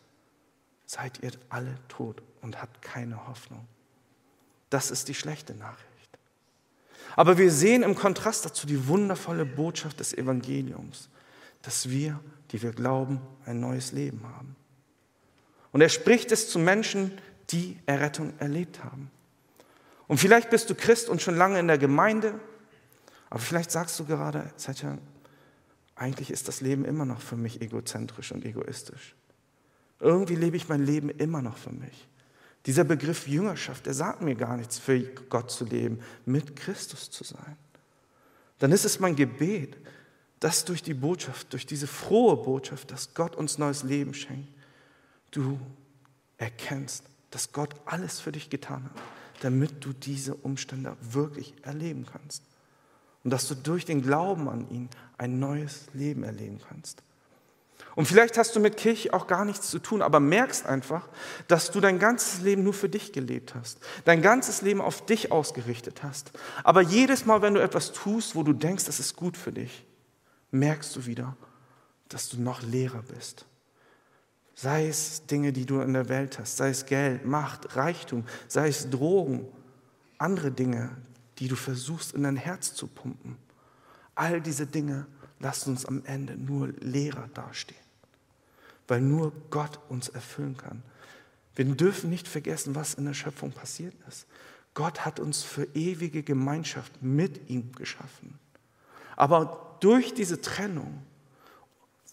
seid 0.85 1.21
ihr 1.21 1.31
alle 1.49 1.75
tot 1.89 2.21
und 2.41 2.61
habt 2.61 2.81
keine 2.81 3.27
Hoffnung. 3.27 3.67
Das 4.69 4.91
ist 4.91 5.07
die 5.07 5.13
schlechte 5.13 5.53
Nachricht. 5.55 5.83
Aber 7.15 7.37
wir 7.37 7.51
sehen 7.51 7.83
im 7.83 7.95
Kontrast 7.95 8.45
dazu 8.45 8.65
die 8.65 8.87
wundervolle 8.87 9.45
Botschaft 9.45 9.99
des 9.99 10.13
Evangeliums, 10.13 11.09
dass 11.63 11.89
wir, 11.89 12.19
die 12.51 12.61
wir 12.61 12.71
glauben, 12.71 13.19
ein 13.45 13.59
neues 13.59 13.91
Leben 13.91 14.21
haben. 14.23 14.55
Und 15.71 15.81
er 15.81 15.89
spricht 15.89 16.31
es 16.31 16.47
zu 16.49 16.59
Menschen, 16.59 17.11
die 17.49 17.79
Errettung 17.87 18.33
erlebt 18.37 18.83
haben. 18.83 19.09
Und 20.07 20.19
vielleicht 20.19 20.51
bist 20.51 20.69
du 20.69 20.75
Christ 20.75 21.09
und 21.09 21.21
schon 21.21 21.35
lange 21.35 21.59
in 21.59 21.67
der 21.67 21.79
Gemeinde, 21.79 22.39
aber 23.29 23.39
vielleicht 23.39 23.71
sagst 23.71 23.99
du 23.99 24.05
gerade, 24.05 24.51
Zetja, 24.57 24.99
eigentlich 25.95 26.29
ist 26.29 26.47
das 26.47 26.61
Leben 26.61 26.85
immer 26.85 27.05
noch 27.05 27.21
für 27.21 27.35
mich 27.35 27.61
egozentrisch 27.61 28.31
und 28.31 28.45
egoistisch. 28.45 29.15
Irgendwie 29.99 30.35
lebe 30.35 30.57
ich 30.57 30.69
mein 30.69 30.85
Leben 30.85 31.09
immer 31.09 31.41
noch 31.41 31.57
für 31.57 31.71
mich. 31.71 32.07
Dieser 32.65 32.83
Begriff 32.83 33.27
Jüngerschaft, 33.27 33.85
der 33.85 33.93
sagt 33.93 34.21
mir 34.21 34.35
gar 34.35 34.57
nichts, 34.57 34.77
für 34.77 34.99
Gott 34.99 35.49
zu 35.49 35.65
leben, 35.65 35.99
mit 36.25 36.55
Christus 36.55 37.09
zu 37.09 37.23
sein. 37.23 37.57
Dann 38.59 38.71
ist 38.71 38.85
es 38.85 38.99
mein 38.99 39.15
Gebet, 39.15 39.77
dass 40.43 40.65
durch 40.65 40.83
die 40.83 40.93
Botschaft, 40.93 41.53
durch 41.53 41.65
diese 41.65 41.87
frohe 41.87 42.35
Botschaft, 42.35 42.91
dass 42.91 43.13
Gott 43.13 43.37
uns 43.37 43.59
neues 43.59 43.83
Leben 43.83 44.13
schenkt, 44.13 44.49
du 45.31 45.57
erkennst, 46.37 47.05
dass 47.31 47.53
Gott 47.53 47.73
alles 47.85 48.19
für 48.19 48.33
dich 48.33 48.49
getan 48.49 48.83
hat, 48.83 49.01
damit 49.39 49.85
du 49.85 49.93
diese 49.93 50.35
Umstände 50.35 50.97
wirklich 50.99 51.53
erleben 51.61 52.05
kannst. 52.05 52.43
Und 53.23 53.31
dass 53.31 53.47
du 53.47 53.55
durch 53.55 53.85
den 53.85 54.01
Glauben 54.01 54.49
an 54.49 54.69
ihn 54.69 54.89
ein 55.17 55.39
neues 55.39 55.85
Leben 55.93 56.23
erleben 56.23 56.59
kannst. 56.67 57.03
Und 57.95 58.09
vielleicht 58.09 58.37
hast 58.37 58.53
du 58.53 58.59
mit 58.59 58.75
Kirche 58.75 59.13
auch 59.13 59.27
gar 59.27 59.45
nichts 59.45 59.69
zu 59.69 59.79
tun, 59.79 60.01
aber 60.01 60.19
merkst 60.19 60.65
einfach, 60.65 61.07
dass 61.47 61.71
du 61.71 61.79
dein 61.79 61.99
ganzes 61.99 62.41
Leben 62.41 62.63
nur 62.63 62.73
für 62.73 62.89
dich 62.89 63.13
gelebt 63.13 63.55
hast, 63.55 63.77
dein 64.03 64.21
ganzes 64.21 64.61
Leben 64.61 64.81
auf 64.81 65.05
dich 65.05 65.31
ausgerichtet 65.31 66.03
hast. 66.03 66.33
Aber 66.65 66.81
jedes 66.81 67.25
Mal, 67.25 67.41
wenn 67.41 67.53
du 67.53 67.61
etwas 67.61 67.93
tust, 67.93 68.35
wo 68.35 68.43
du 68.43 68.51
denkst, 68.51 68.83
das 68.83 68.99
ist 68.99 69.15
gut 69.15 69.37
für 69.37 69.53
dich, 69.53 69.85
merkst 70.53 70.95
du 70.95 71.05
wieder, 71.05 71.35
dass 72.09 72.29
du 72.29 72.41
noch 72.41 72.61
leerer 72.61 73.03
bist. 73.03 73.45
Sei 74.55 74.87
es 74.87 75.25
Dinge, 75.25 75.51
die 75.51 75.65
du 75.65 75.81
in 75.81 75.93
der 75.93 76.09
Welt 76.09 76.37
hast, 76.39 76.57
sei 76.57 76.69
es 76.69 76.85
Geld, 76.85 77.25
Macht, 77.25 77.75
Reichtum, 77.75 78.23
sei 78.47 78.67
es 78.67 78.89
Drogen, 78.89 79.47
andere 80.17 80.51
Dinge, 80.51 80.91
die 81.39 81.47
du 81.47 81.55
versuchst 81.55 82.13
in 82.13 82.23
dein 82.23 82.37
Herz 82.37 82.75
zu 82.75 82.87
pumpen. 82.87 83.37
All 84.15 84.41
diese 84.41 84.67
Dinge 84.67 85.07
lassen 85.39 85.71
uns 85.71 85.85
am 85.85 86.05
Ende 86.05 86.37
nur 86.37 86.67
leerer 86.79 87.27
dastehen 87.33 87.83
weil 88.87 89.01
nur 89.01 89.31
Gott 89.49 89.79
uns 89.89 90.09
erfüllen 90.09 90.57
kann. 90.57 90.83
Wir 91.55 91.65
dürfen 91.65 92.09
nicht 92.09 92.27
vergessen, 92.27 92.75
was 92.75 92.95
in 92.95 93.05
der 93.05 93.13
Schöpfung 93.13 93.51
passiert 93.51 93.95
ist. 94.07 94.27
Gott 94.73 95.05
hat 95.05 95.19
uns 95.19 95.43
für 95.43 95.67
ewige 95.75 96.23
Gemeinschaft 96.23 97.01
mit 97.01 97.49
ihm 97.49 97.71
geschaffen. 97.73 98.39
Aber 99.15 99.72
durch 99.83 100.13
diese 100.13 100.39
Trennung 100.39 101.03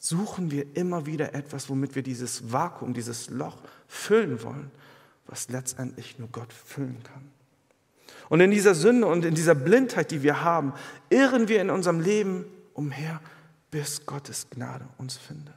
suchen 0.00 0.50
wir 0.50 0.76
immer 0.76 1.06
wieder 1.06 1.34
etwas, 1.34 1.68
womit 1.68 1.94
wir 1.94 2.02
dieses 2.02 2.52
Vakuum, 2.52 2.94
dieses 2.94 3.30
Loch 3.30 3.58
füllen 3.86 4.42
wollen, 4.42 4.70
was 5.26 5.48
letztendlich 5.50 6.18
nur 6.18 6.28
Gott 6.32 6.52
füllen 6.52 7.00
kann. 7.04 7.30
Und 8.28 8.40
in 8.40 8.50
dieser 8.50 8.74
Sünde 8.74 9.06
und 9.06 9.24
in 9.24 9.34
dieser 9.34 9.54
Blindheit, 9.54 10.10
die 10.10 10.22
wir 10.22 10.42
haben, 10.42 10.72
irren 11.10 11.48
wir 11.48 11.60
in 11.60 11.70
unserem 11.70 12.00
Leben 12.00 12.44
umher, 12.74 13.20
bis 13.70 14.04
Gottes 14.04 14.48
Gnade 14.50 14.88
uns 14.98 15.16
findet. 15.16 15.54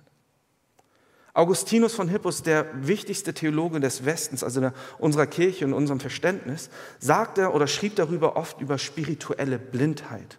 Augustinus 1.33 1.95
von 1.95 2.09
Hippus, 2.09 2.43
der 2.43 2.67
wichtigste 2.87 3.33
Theologe 3.33 3.79
des 3.79 4.05
Westens, 4.05 4.43
also 4.43 4.71
unserer 4.99 5.25
Kirche 5.25 5.65
und 5.65 5.73
unserem 5.73 5.99
Verständnis, 5.99 6.69
sagte 6.99 7.51
oder 7.51 7.65
schrieb 7.65 7.95
darüber 7.95 8.35
oft 8.35 8.61
über 8.61 8.77
spirituelle 8.77 9.57
Blindheit. 9.57 10.37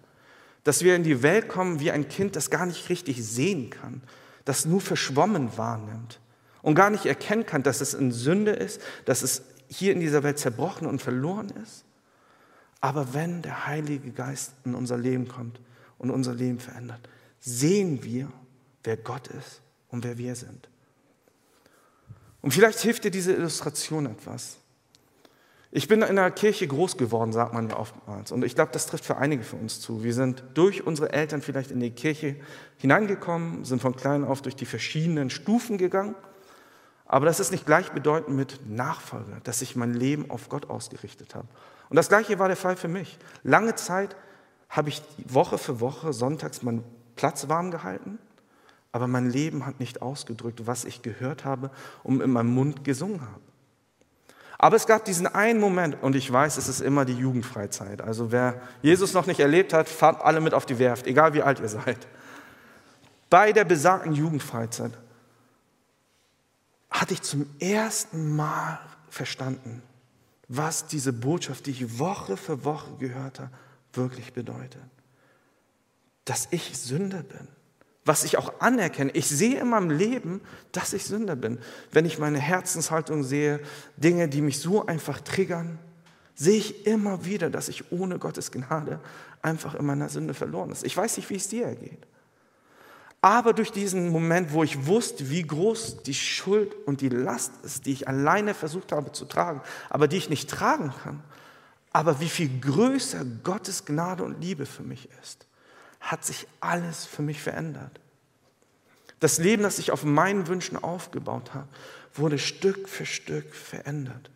Dass 0.64 0.82
wir 0.82 0.96
in 0.96 1.02
die 1.02 1.22
Welt 1.22 1.48
kommen 1.48 1.80
wie 1.80 1.90
ein 1.90 2.08
Kind, 2.08 2.36
das 2.36 2.50
gar 2.50 2.66
nicht 2.66 2.88
richtig 2.88 3.24
sehen 3.24 3.70
kann, 3.70 4.02
das 4.44 4.64
nur 4.64 4.80
verschwommen 4.80 5.56
wahrnimmt 5.56 6.20
und 6.62 6.74
gar 6.74 6.90
nicht 6.90 7.06
erkennen 7.06 7.46
kann, 7.46 7.62
dass 7.62 7.80
es 7.80 7.94
in 7.94 8.12
Sünde 8.12 8.52
ist, 8.52 8.80
dass 9.04 9.22
es 9.22 9.42
hier 9.68 9.92
in 9.92 10.00
dieser 10.00 10.22
Welt 10.22 10.38
zerbrochen 10.38 10.86
und 10.86 11.00
verloren 11.00 11.50
ist. 11.62 11.84
Aber 12.80 13.14
wenn 13.14 13.42
der 13.42 13.66
Heilige 13.66 14.10
Geist 14.10 14.52
in 14.64 14.74
unser 14.74 14.98
Leben 14.98 15.28
kommt 15.28 15.60
und 15.98 16.10
unser 16.10 16.34
Leben 16.34 16.58
verändert, 16.58 17.00
sehen 17.40 18.02
wir, 18.02 18.30
wer 18.82 18.96
Gott 18.96 19.28
ist 19.28 19.62
und 19.88 20.04
wer 20.04 20.18
wir 20.18 20.34
sind. 20.34 20.68
Und 22.42 22.52
vielleicht 22.52 22.80
hilft 22.80 23.04
dir 23.04 23.10
diese 23.10 23.32
Illustration 23.32 24.04
etwas. 24.04 24.58
Ich 25.76 25.88
bin 25.88 26.02
in 26.02 26.10
einer 26.10 26.30
Kirche 26.30 26.68
groß 26.68 26.96
geworden, 26.96 27.32
sagt 27.32 27.52
man 27.52 27.72
oftmals. 27.72 28.30
Und 28.30 28.44
ich 28.44 28.54
glaube, 28.54 28.70
das 28.70 28.86
trifft 28.86 29.04
für 29.04 29.16
einige 29.16 29.42
von 29.42 29.58
uns 29.58 29.80
zu. 29.80 30.04
Wir 30.04 30.14
sind 30.14 30.44
durch 30.54 30.86
unsere 30.86 31.12
Eltern 31.12 31.42
vielleicht 31.42 31.72
in 31.72 31.80
die 31.80 31.90
Kirche 31.90 32.36
hineingekommen, 32.76 33.64
sind 33.64 33.82
von 33.82 33.96
klein 33.96 34.22
auf 34.22 34.40
durch 34.40 34.54
die 34.54 34.66
verschiedenen 34.66 35.30
Stufen 35.30 35.76
gegangen. 35.76 36.14
Aber 37.06 37.26
das 37.26 37.40
ist 37.40 37.50
nicht 37.50 37.66
gleichbedeutend 37.66 38.36
mit 38.36 38.60
Nachfolge, 38.70 39.40
dass 39.42 39.62
ich 39.62 39.74
mein 39.74 39.94
Leben 39.94 40.30
auf 40.30 40.48
Gott 40.48 40.70
ausgerichtet 40.70 41.34
habe. 41.34 41.48
Und 41.88 41.96
das 41.96 42.08
Gleiche 42.08 42.38
war 42.38 42.46
der 42.46 42.56
Fall 42.56 42.76
für 42.76 42.86
mich. 42.86 43.18
Lange 43.42 43.74
Zeit 43.74 44.14
habe 44.68 44.90
ich 44.90 45.02
Woche 45.26 45.58
für 45.58 45.80
Woche 45.80 46.12
sonntags 46.12 46.62
meinen 46.62 46.84
Platz 47.16 47.48
warm 47.48 47.72
gehalten 47.72 48.20
aber 48.94 49.08
mein 49.08 49.28
Leben 49.28 49.66
hat 49.66 49.80
nicht 49.80 50.02
ausgedrückt, 50.02 50.68
was 50.68 50.84
ich 50.84 51.02
gehört 51.02 51.44
habe 51.44 51.72
und 52.04 52.22
in 52.22 52.30
meinem 52.30 52.54
Mund 52.54 52.84
gesungen 52.84 53.22
habe. 53.22 53.40
Aber 54.58 54.76
es 54.76 54.86
gab 54.86 55.04
diesen 55.04 55.26
einen 55.26 55.60
Moment, 55.60 56.02
und 56.02 56.14
ich 56.16 56.30
weiß, 56.30 56.56
es 56.56 56.68
ist 56.68 56.80
immer 56.80 57.04
die 57.04 57.14
Jugendfreizeit. 57.14 58.00
Also 58.00 58.30
wer 58.30 58.60
Jesus 58.82 59.12
noch 59.12 59.26
nicht 59.26 59.40
erlebt 59.40 59.72
hat, 59.72 59.88
fahrt 59.88 60.22
alle 60.22 60.40
mit 60.40 60.54
auf 60.54 60.66
die 60.66 60.78
Werft, 60.78 61.06
egal 61.06 61.34
wie 61.34 61.42
alt 61.42 61.60
ihr 61.60 61.68
seid. 61.68 62.06
Bei 63.30 63.52
der 63.52 63.64
besagten 63.64 64.12
Jugendfreizeit 64.12 64.92
hatte 66.90 67.14
ich 67.14 67.22
zum 67.22 67.46
ersten 67.58 68.36
Mal 68.36 68.78
verstanden, 69.08 69.82
was 70.48 70.86
diese 70.86 71.12
Botschaft, 71.12 71.66
die 71.66 71.72
ich 71.72 71.98
Woche 71.98 72.36
für 72.36 72.64
Woche 72.64 72.96
gehört 72.98 73.40
habe, 73.40 73.50
wirklich 73.92 74.32
bedeutet. 74.32 74.82
Dass 76.24 76.48
ich 76.50 76.78
Sünder 76.78 77.22
bin 77.22 77.48
was 78.04 78.24
ich 78.24 78.36
auch 78.36 78.60
anerkenne. 78.60 79.10
Ich 79.12 79.28
sehe 79.28 79.60
in 79.60 79.68
meinem 79.68 79.90
Leben, 79.90 80.40
dass 80.72 80.92
ich 80.92 81.04
Sünder 81.04 81.36
bin. 81.36 81.58
Wenn 81.90 82.04
ich 82.04 82.18
meine 82.18 82.38
Herzenshaltung 82.38 83.24
sehe, 83.24 83.60
Dinge, 83.96 84.28
die 84.28 84.42
mich 84.42 84.60
so 84.60 84.86
einfach 84.86 85.20
triggern, 85.20 85.78
sehe 86.34 86.58
ich 86.58 86.86
immer 86.86 87.24
wieder, 87.24 87.48
dass 87.48 87.68
ich 87.68 87.92
ohne 87.92 88.18
Gottes 88.18 88.50
Gnade 88.50 89.00
einfach 89.40 89.74
in 89.74 89.86
meiner 89.86 90.08
Sünde 90.08 90.34
verloren 90.34 90.70
ist. 90.70 90.84
Ich 90.84 90.96
weiß 90.96 91.16
nicht, 91.16 91.30
wie 91.30 91.36
es 91.36 91.48
dir 91.48 91.66
ergeht. 91.66 92.06
Aber 93.20 93.54
durch 93.54 93.72
diesen 93.72 94.10
Moment, 94.10 94.52
wo 94.52 94.62
ich 94.62 94.86
wusste, 94.86 95.30
wie 95.30 95.42
groß 95.42 96.02
die 96.02 96.12
Schuld 96.12 96.74
und 96.86 97.00
die 97.00 97.08
Last 97.08 97.52
ist, 97.62 97.86
die 97.86 97.92
ich 97.92 98.06
alleine 98.06 98.52
versucht 98.52 98.92
habe 98.92 99.12
zu 99.12 99.24
tragen, 99.24 99.62
aber 99.88 100.08
die 100.08 100.18
ich 100.18 100.28
nicht 100.28 100.50
tragen 100.50 100.92
kann, 101.02 101.22
aber 101.90 102.20
wie 102.20 102.28
viel 102.28 102.60
größer 102.60 103.24
Gottes 103.42 103.86
Gnade 103.86 104.24
und 104.24 104.42
Liebe 104.42 104.66
für 104.66 104.82
mich 104.82 105.08
ist, 105.22 105.46
hat 106.04 106.24
sich 106.24 106.46
alles 106.60 107.06
für 107.06 107.22
mich 107.22 107.42
verändert. 107.42 108.00
Das 109.20 109.38
Leben, 109.38 109.62
das 109.62 109.78
ich 109.78 109.90
auf 109.90 110.04
meinen 110.04 110.48
Wünschen 110.48 110.76
aufgebaut 110.76 111.54
habe, 111.54 111.68
wurde 112.12 112.38
Stück 112.38 112.88
für 112.88 113.06
Stück 113.06 113.54
verändert. 113.54 114.30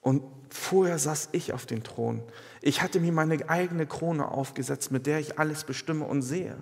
Und 0.00 0.22
vorher 0.50 0.98
saß 0.98 1.30
ich 1.32 1.52
auf 1.52 1.66
dem 1.66 1.82
Thron. 1.82 2.22
Ich 2.62 2.80
hatte 2.80 3.00
mir 3.00 3.12
meine 3.12 3.48
eigene 3.50 3.86
Krone 3.86 4.30
aufgesetzt, 4.30 4.92
mit 4.92 5.06
der 5.06 5.18
ich 5.18 5.38
alles 5.38 5.64
bestimme 5.64 6.04
und 6.04 6.22
sehe. 6.22 6.56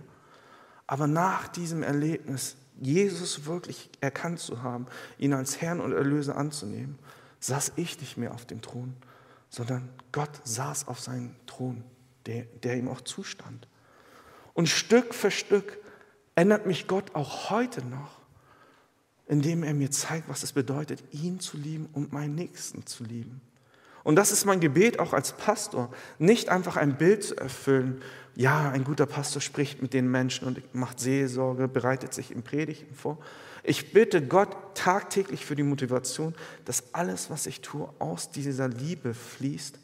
Aber 0.86 1.06
nach 1.06 1.46
diesem 1.48 1.82
Erlebnis, 1.82 2.56
Jesus 2.80 3.44
wirklich 3.44 3.90
erkannt 4.00 4.40
zu 4.40 4.62
haben, 4.62 4.86
ihn 5.18 5.34
als 5.34 5.60
Herrn 5.60 5.80
und 5.80 5.92
Erlöser 5.92 6.36
anzunehmen, 6.36 6.98
saß 7.40 7.72
ich 7.76 8.00
nicht 8.00 8.16
mehr 8.16 8.32
auf 8.32 8.46
dem 8.46 8.62
Thron, 8.62 8.96
sondern 9.50 9.90
Gott 10.10 10.40
saß 10.44 10.88
auf 10.88 11.00
seinem 11.00 11.36
Thron, 11.46 11.84
der, 12.24 12.44
der 12.62 12.78
ihm 12.78 12.88
auch 12.88 13.02
zustand. 13.02 13.68
Und 14.56 14.70
Stück 14.70 15.12
für 15.12 15.30
Stück 15.30 15.76
ändert 16.34 16.64
mich 16.64 16.86
Gott 16.86 17.14
auch 17.14 17.50
heute 17.50 17.84
noch, 17.84 18.22
indem 19.26 19.62
er 19.62 19.74
mir 19.74 19.90
zeigt, 19.90 20.30
was 20.30 20.42
es 20.42 20.52
bedeutet, 20.52 21.04
ihn 21.12 21.40
zu 21.40 21.58
lieben 21.58 21.90
und 21.92 22.14
meinen 22.14 22.34
Nächsten 22.34 22.86
zu 22.86 23.04
lieben. 23.04 23.42
Und 24.02 24.16
das 24.16 24.32
ist 24.32 24.46
mein 24.46 24.60
Gebet 24.60 24.98
auch 24.98 25.12
als 25.12 25.32
Pastor, 25.32 25.92
nicht 26.18 26.48
einfach 26.48 26.78
ein 26.78 26.96
Bild 26.96 27.22
zu 27.22 27.36
erfüllen. 27.36 28.00
Ja, 28.34 28.70
ein 28.70 28.84
guter 28.84 29.04
Pastor 29.04 29.42
spricht 29.42 29.82
mit 29.82 29.92
den 29.92 30.10
Menschen 30.10 30.48
und 30.48 30.74
macht 30.74 31.00
Seelsorge, 31.00 31.68
bereitet 31.68 32.14
sich 32.14 32.30
im 32.30 32.42
Predigten 32.42 32.94
vor. 32.94 33.18
Ich 33.62 33.92
bitte 33.92 34.26
Gott 34.26 34.56
tagtäglich 34.74 35.44
für 35.44 35.56
die 35.56 35.64
Motivation, 35.64 36.34
dass 36.64 36.94
alles, 36.94 37.28
was 37.28 37.44
ich 37.46 37.60
tue, 37.60 37.92
aus 37.98 38.30
dieser 38.30 38.68
Liebe 38.68 39.12
fließt, 39.12 39.78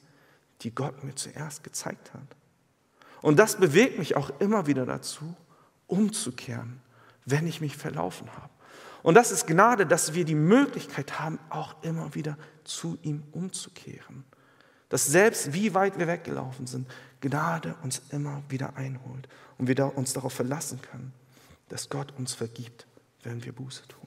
die 0.62 0.74
Gott 0.74 1.04
mir 1.04 1.14
zuerst 1.14 1.62
gezeigt 1.62 2.14
hat. 2.14 2.36
Und 3.22 3.38
das 3.38 3.56
bewegt 3.56 3.98
mich 3.98 4.16
auch 4.16 4.30
immer 4.40 4.66
wieder 4.66 4.84
dazu, 4.84 5.34
umzukehren, 5.86 6.80
wenn 7.24 7.46
ich 7.46 7.60
mich 7.60 7.76
verlaufen 7.76 8.28
habe. 8.34 8.50
Und 9.02 9.14
das 9.14 9.32
ist 9.32 9.46
Gnade, 9.46 9.86
dass 9.86 10.14
wir 10.14 10.24
die 10.24 10.34
Möglichkeit 10.34 11.18
haben, 11.18 11.38
auch 11.48 11.74
immer 11.82 12.14
wieder 12.14 12.36
zu 12.64 12.98
ihm 13.02 13.22
umzukehren. 13.32 14.24
Dass 14.88 15.06
selbst 15.06 15.54
wie 15.54 15.74
weit 15.74 15.98
wir 15.98 16.06
weggelaufen 16.06 16.66
sind, 16.66 16.88
Gnade 17.20 17.74
uns 17.82 18.02
immer 18.10 18.42
wieder 18.48 18.76
einholt 18.76 19.28
und 19.58 19.68
wir 19.68 19.96
uns 19.96 20.12
darauf 20.12 20.32
verlassen 20.32 20.80
können, 20.82 21.12
dass 21.68 21.88
Gott 21.88 22.12
uns 22.18 22.34
vergibt, 22.34 22.86
wenn 23.22 23.42
wir 23.44 23.52
Buße 23.52 23.86
tun. 23.88 24.06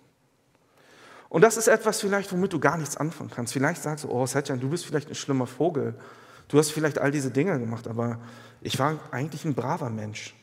Und 1.29 1.41
das 1.41 1.57
ist 1.57 1.67
etwas 1.67 1.99
vielleicht, 2.01 2.31
womit 2.31 2.53
du 2.53 2.59
gar 2.59 2.77
nichts 2.77 2.95
anfangen 2.95 3.29
kannst. 3.29 3.53
Vielleicht 3.53 3.81
sagst 3.81 4.03
du, 4.03 4.09
oh 4.09 4.25
Setjan, 4.25 4.59
du 4.59 4.69
bist 4.69 4.85
vielleicht 4.85 5.09
ein 5.09 5.15
schlimmer 5.15 5.47
Vogel. 5.47 5.95
Du 6.47 6.57
hast 6.57 6.71
vielleicht 6.71 6.99
all 6.99 7.11
diese 7.11 7.31
Dinge 7.31 7.59
gemacht, 7.59 7.87
aber 7.87 8.19
ich 8.61 8.77
war 8.79 8.99
eigentlich 9.11 9.45
ein 9.45 9.55
braver 9.55 9.89
Mensch. 9.89 10.35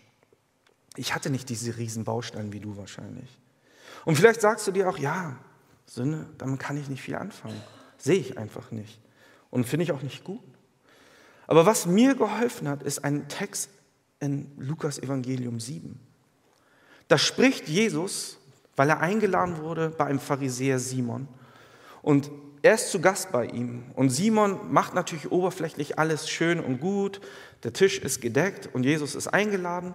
Ich 0.97 1.15
hatte 1.15 1.31
nicht 1.31 1.49
diese 1.49 1.77
riesen 1.77 2.05
Bausteine 2.05 2.53
wie 2.53 2.61
du 2.61 2.77
wahrscheinlich. 2.77 3.39
Und 4.05 4.17
vielleicht 4.17 4.41
sagst 4.41 4.67
du 4.67 4.73
dir 4.73 4.89
auch, 4.89 4.99
ja, 4.99 5.37
Sünde, 5.87 6.29
damit 6.39 6.61
kann 6.61 6.77
ich 6.77 6.89
nicht 6.89 7.03
viel 7.03 7.15
anfangen. 7.15 7.61
Sehe 7.99 8.19
ich 8.19 8.39
einfach 8.39 8.71
nicht. 8.71 9.01
Und 9.51 9.65
finde 9.65 9.85
ich 9.85 9.93
auch 9.93 10.03
nicht 10.03 10.25
gut. 10.25 10.43
Aber 11.47 11.67
was 11.67 11.87
mir 11.87 12.15
geholfen 12.15 12.69
hat, 12.69 12.83
ist 12.83 13.05
ein 13.05 13.29
Text 13.29 13.71
in 14.21 14.51
Lukas 14.57 14.99
Evangelium 14.99 15.61
7. 15.61 16.01
Da 17.09 17.19
spricht 17.19 17.69
Jesus, 17.69 18.39
weil 18.77 18.89
er 18.89 19.01
eingeladen 19.01 19.59
wurde 19.59 19.91
bei 19.91 20.07
einem 20.07 20.21
Pharisäer 20.21 20.79
Simon. 20.79 21.29
Und 22.01 22.31
er 22.63 22.75
ist 22.75 22.91
zu 22.91 23.01
Gast 23.01 23.33
bei 23.33 23.47
ihm. 23.47 23.85
Und 23.95 24.11
Simon 24.11 24.73
macht 24.73 24.95
natürlich 24.95 25.31
oberflächlich 25.33 25.99
alles 25.99 26.31
schön 26.31 26.61
und 26.61 26.81
gut. 26.81 27.21
Der 27.65 27.73
Tisch 27.73 27.99
ist 27.99 28.21
gedeckt 28.21 28.71
und 28.73 28.85
Jesus 28.85 29.17
ist 29.17 29.29
eingeladen. 29.29 29.95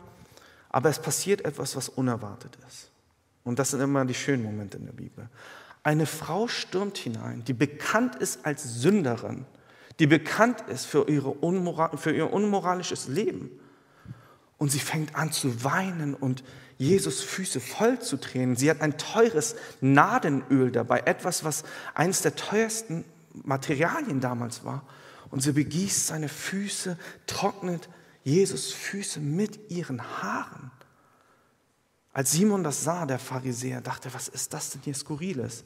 Aber 0.69 0.89
es 0.89 0.99
passiert 0.99 1.45
etwas, 1.45 1.77
was 1.77 1.87
unerwartet 1.87 2.57
ist. 2.67 2.91
Und 3.45 3.59
das 3.59 3.71
sind 3.71 3.79
immer 3.79 4.03
die 4.03 4.13
schönen 4.13 4.43
Momente 4.43 4.77
in 4.77 4.85
der 4.85 4.93
Bibel. 4.93 5.29
Eine 5.81 6.05
Frau 6.05 6.49
stürmt 6.49 6.97
hinein, 6.97 7.45
die 7.45 7.53
bekannt 7.53 8.15
ist 8.15 8.45
als 8.45 8.81
Sünderin, 8.81 9.45
die 9.99 10.07
bekannt 10.07 10.65
ist 10.67 10.85
für, 10.85 11.07
ihre 11.07 11.29
Unmoral, 11.29 11.97
für 11.97 12.11
ihr 12.11 12.33
unmoralisches 12.33 13.07
Leben. 13.07 13.49
Und 14.57 14.71
sie 14.71 14.79
fängt 14.79 15.15
an 15.15 15.31
zu 15.31 15.63
weinen 15.63 16.13
und 16.15 16.43
Jesus 16.77 17.21
Füße 17.21 17.59
voll 17.59 17.99
zu 17.99 18.17
tränen. 18.17 18.55
Sie 18.55 18.69
hat 18.69 18.81
ein 18.81 18.97
teures 18.97 19.55
Nadenöl 19.81 20.71
dabei, 20.71 21.01
etwas, 21.01 21.43
was 21.43 21.63
eines 21.93 22.21
der 22.21 22.35
teuersten 22.35 23.03
Materialien 23.33 24.19
damals 24.19 24.63
war. 24.63 24.83
Und 25.29 25.41
sie 25.41 25.51
begießt 25.51 26.07
seine 26.07 26.29
Füße, 26.29 26.97
trocknet 27.25 27.89
Jesus 28.23 28.71
Füße 28.71 29.19
mit 29.19 29.71
ihren 29.71 30.01
Haaren. 30.01 30.71
Als 32.13 32.31
Simon 32.31 32.63
das 32.63 32.83
sah, 32.83 33.05
der 33.05 33.19
Pharisäer, 33.19 33.81
dachte, 33.81 34.13
was 34.13 34.27
ist 34.27 34.53
das 34.53 34.71
denn 34.71 34.81
hier 34.83 34.95
Skurriles? 34.95 35.63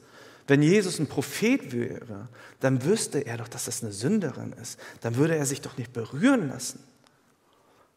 Wenn 0.47 0.61
Jesus 0.61 0.99
ein 0.99 1.07
Prophet 1.07 1.71
wäre, 1.71 2.27
dann 2.59 2.83
wüsste 2.83 3.19
er 3.19 3.37
doch, 3.37 3.47
dass 3.47 3.65
das 3.65 3.83
eine 3.83 3.93
Sünderin 3.93 4.53
ist. 4.53 4.79
Dann 5.01 5.15
würde 5.15 5.35
er 5.35 5.45
sich 5.45 5.61
doch 5.61 5.77
nicht 5.77 5.93
berühren 5.93 6.49
lassen. 6.49 6.83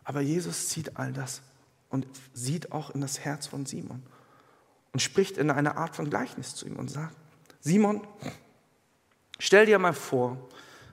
Aber 0.04 0.20
Jesus 0.20 0.70
sieht 0.70 0.96
all 0.96 1.12
das 1.12 1.42
und 1.90 2.06
sieht 2.32 2.72
auch 2.72 2.90
in 2.90 3.00
das 3.00 3.20
Herz 3.20 3.46
von 3.46 3.66
Simon 3.66 4.02
und 4.92 5.00
spricht 5.00 5.38
in 5.38 5.50
einer 5.50 5.76
Art 5.76 5.96
von 5.96 6.08
Gleichnis 6.08 6.54
zu 6.54 6.66
ihm 6.66 6.76
und 6.76 6.90
sagt, 6.90 7.16
Simon, 7.60 8.06
stell 9.38 9.66
dir 9.66 9.78
mal 9.78 9.94
vor, 9.94 10.38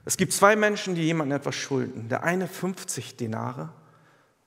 es 0.05 0.18
gibt 0.18 0.34
zwei 0.34 0.55
Menschen, 0.55 0.95
die 0.95 1.03
jemandem 1.03 1.38
etwas 1.38 1.55
schulden. 1.55 2.09
Der 2.09 2.24
eine 2.24 2.47
50 2.47 3.18
Denare 3.18 3.70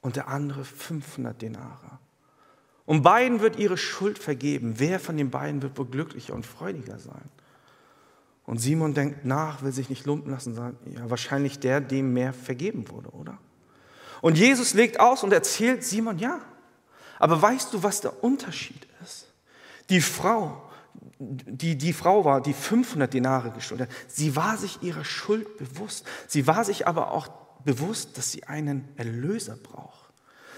und 0.00 0.16
der 0.16 0.28
andere 0.28 0.64
500 0.64 1.40
Denare. 1.40 1.98
Und 2.86 3.02
beiden 3.02 3.40
wird 3.40 3.56
ihre 3.56 3.76
Schuld 3.76 4.18
vergeben. 4.18 4.74
Wer 4.78 5.00
von 5.00 5.16
den 5.16 5.30
beiden 5.30 5.62
wird 5.62 5.78
wohl 5.78 5.86
glücklicher 5.86 6.34
und 6.34 6.44
freudiger 6.44 6.98
sein? 6.98 7.30
Und 8.46 8.58
Simon 8.58 8.92
denkt 8.92 9.24
nach, 9.24 9.62
will 9.62 9.72
sich 9.72 9.88
nicht 9.88 10.04
lumpen 10.04 10.30
lassen, 10.30 10.54
sagt, 10.54 10.76
ja, 10.86 11.08
wahrscheinlich 11.08 11.60
der, 11.60 11.80
dem 11.80 12.12
mehr 12.12 12.32
vergeben 12.32 12.90
wurde, 12.90 13.10
oder? 13.10 13.38
Und 14.24 14.38
Jesus 14.38 14.72
legt 14.72 15.00
aus 15.00 15.22
und 15.22 15.34
erzählt 15.34 15.84
Simon, 15.84 16.18
ja. 16.18 16.40
Aber 17.18 17.42
weißt 17.42 17.74
du, 17.74 17.82
was 17.82 18.00
der 18.00 18.24
Unterschied 18.24 18.88
ist? 19.04 19.26
Die 19.90 20.00
Frau, 20.00 20.62
die, 21.18 21.76
die 21.76 21.92
Frau 21.92 22.24
war, 22.24 22.40
die 22.40 22.54
500 22.54 23.12
Denare 23.12 23.50
geschuldet 23.50 23.90
hat, 23.90 23.96
sie 24.08 24.34
war 24.34 24.56
sich 24.56 24.82
ihrer 24.82 25.04
Schuld 25.04 25.58
bewusst. 25.58 26.06
Sie 26.26 26.46
war 26.46 26.64
sich 26.64 26.88
aber 26.88 27.10
auch 27.10 27.28
bewusst, 27.66 28.16
dass 28.16 28.32
sie 28.32 28.44
einen 28.44 28.88
Erlöser 28.96 29.56
braucht. 29.56 30.10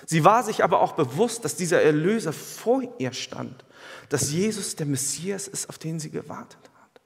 Sie 0.07 0.23
war 0.23 0.45
sich 0.45 0.63
aber 0.63 0.81
auch 0.81 0.93
bewusst, 0.93 1.45
dass 1.45 1.57
dieser 1.57 1.83
Erlöser 1.83 2.33
vor 2.33 2.85
ihr 3.01 3.13
stand, 3.13 3.65
dass 4.11 4.31
Jesus 4.31 4.77
der 4.77 4.87
Messias 4.87 5.49
ist, 5.49 5.69
auf 5.69 5.79
den 5.79 5.99
sie 5.99 6.11
gewartet 6.11 6.71
hat. 6.81 7.01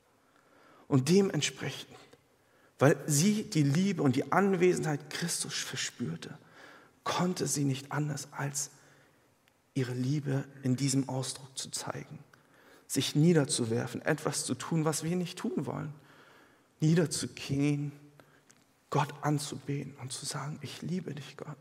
Und 0.88 1.08
dementsprechend, 1.08 1.96
weil 2.78 2.98
sie 3.06 3.44
die 3.44 3.62
Liebe 3.62 4.02
und 4.02 4.14
die 4.14 4.30
Anwesenheit 4.30 5.08
Christus 5.08 5.54
verspürte, 5.54 6.36
konnte 7.05 7.46
sie 7.46 7.64
nicht 7.64 7.92
anders 7.92 8.28
als 8.32 8.70
ihre 9.74 9.92
Liebe 9.92 10.44
in 10.62 10.76
diesem 10.76 11.09
Ausdruck 11.09 11.57
zu 11.57 11.70
zeigen, 11.70 12.18
sich 12.86 13.14
niederzuwerfen, 13.14 14.03
etwas 14.03 14.44
zu 14.44 14.55
tun, 14.55 14.84
was 14.84 15.05
wir 15.05 15.16
nicht 15.16 15.38
tun 15.38 15.66
wollen, 15.66 15.92
niederzugehen, 16.80 17.92
Gott 18.90 19.14
anzubeten 19.22 19.94
und 20.03 20.12
zu 20.12 20.26
sagen, 20.26 20.59
ich 20.62 20.82
liebe 20.82 21.14
dich, 21.14 21.36
Gott. 21.36 21.57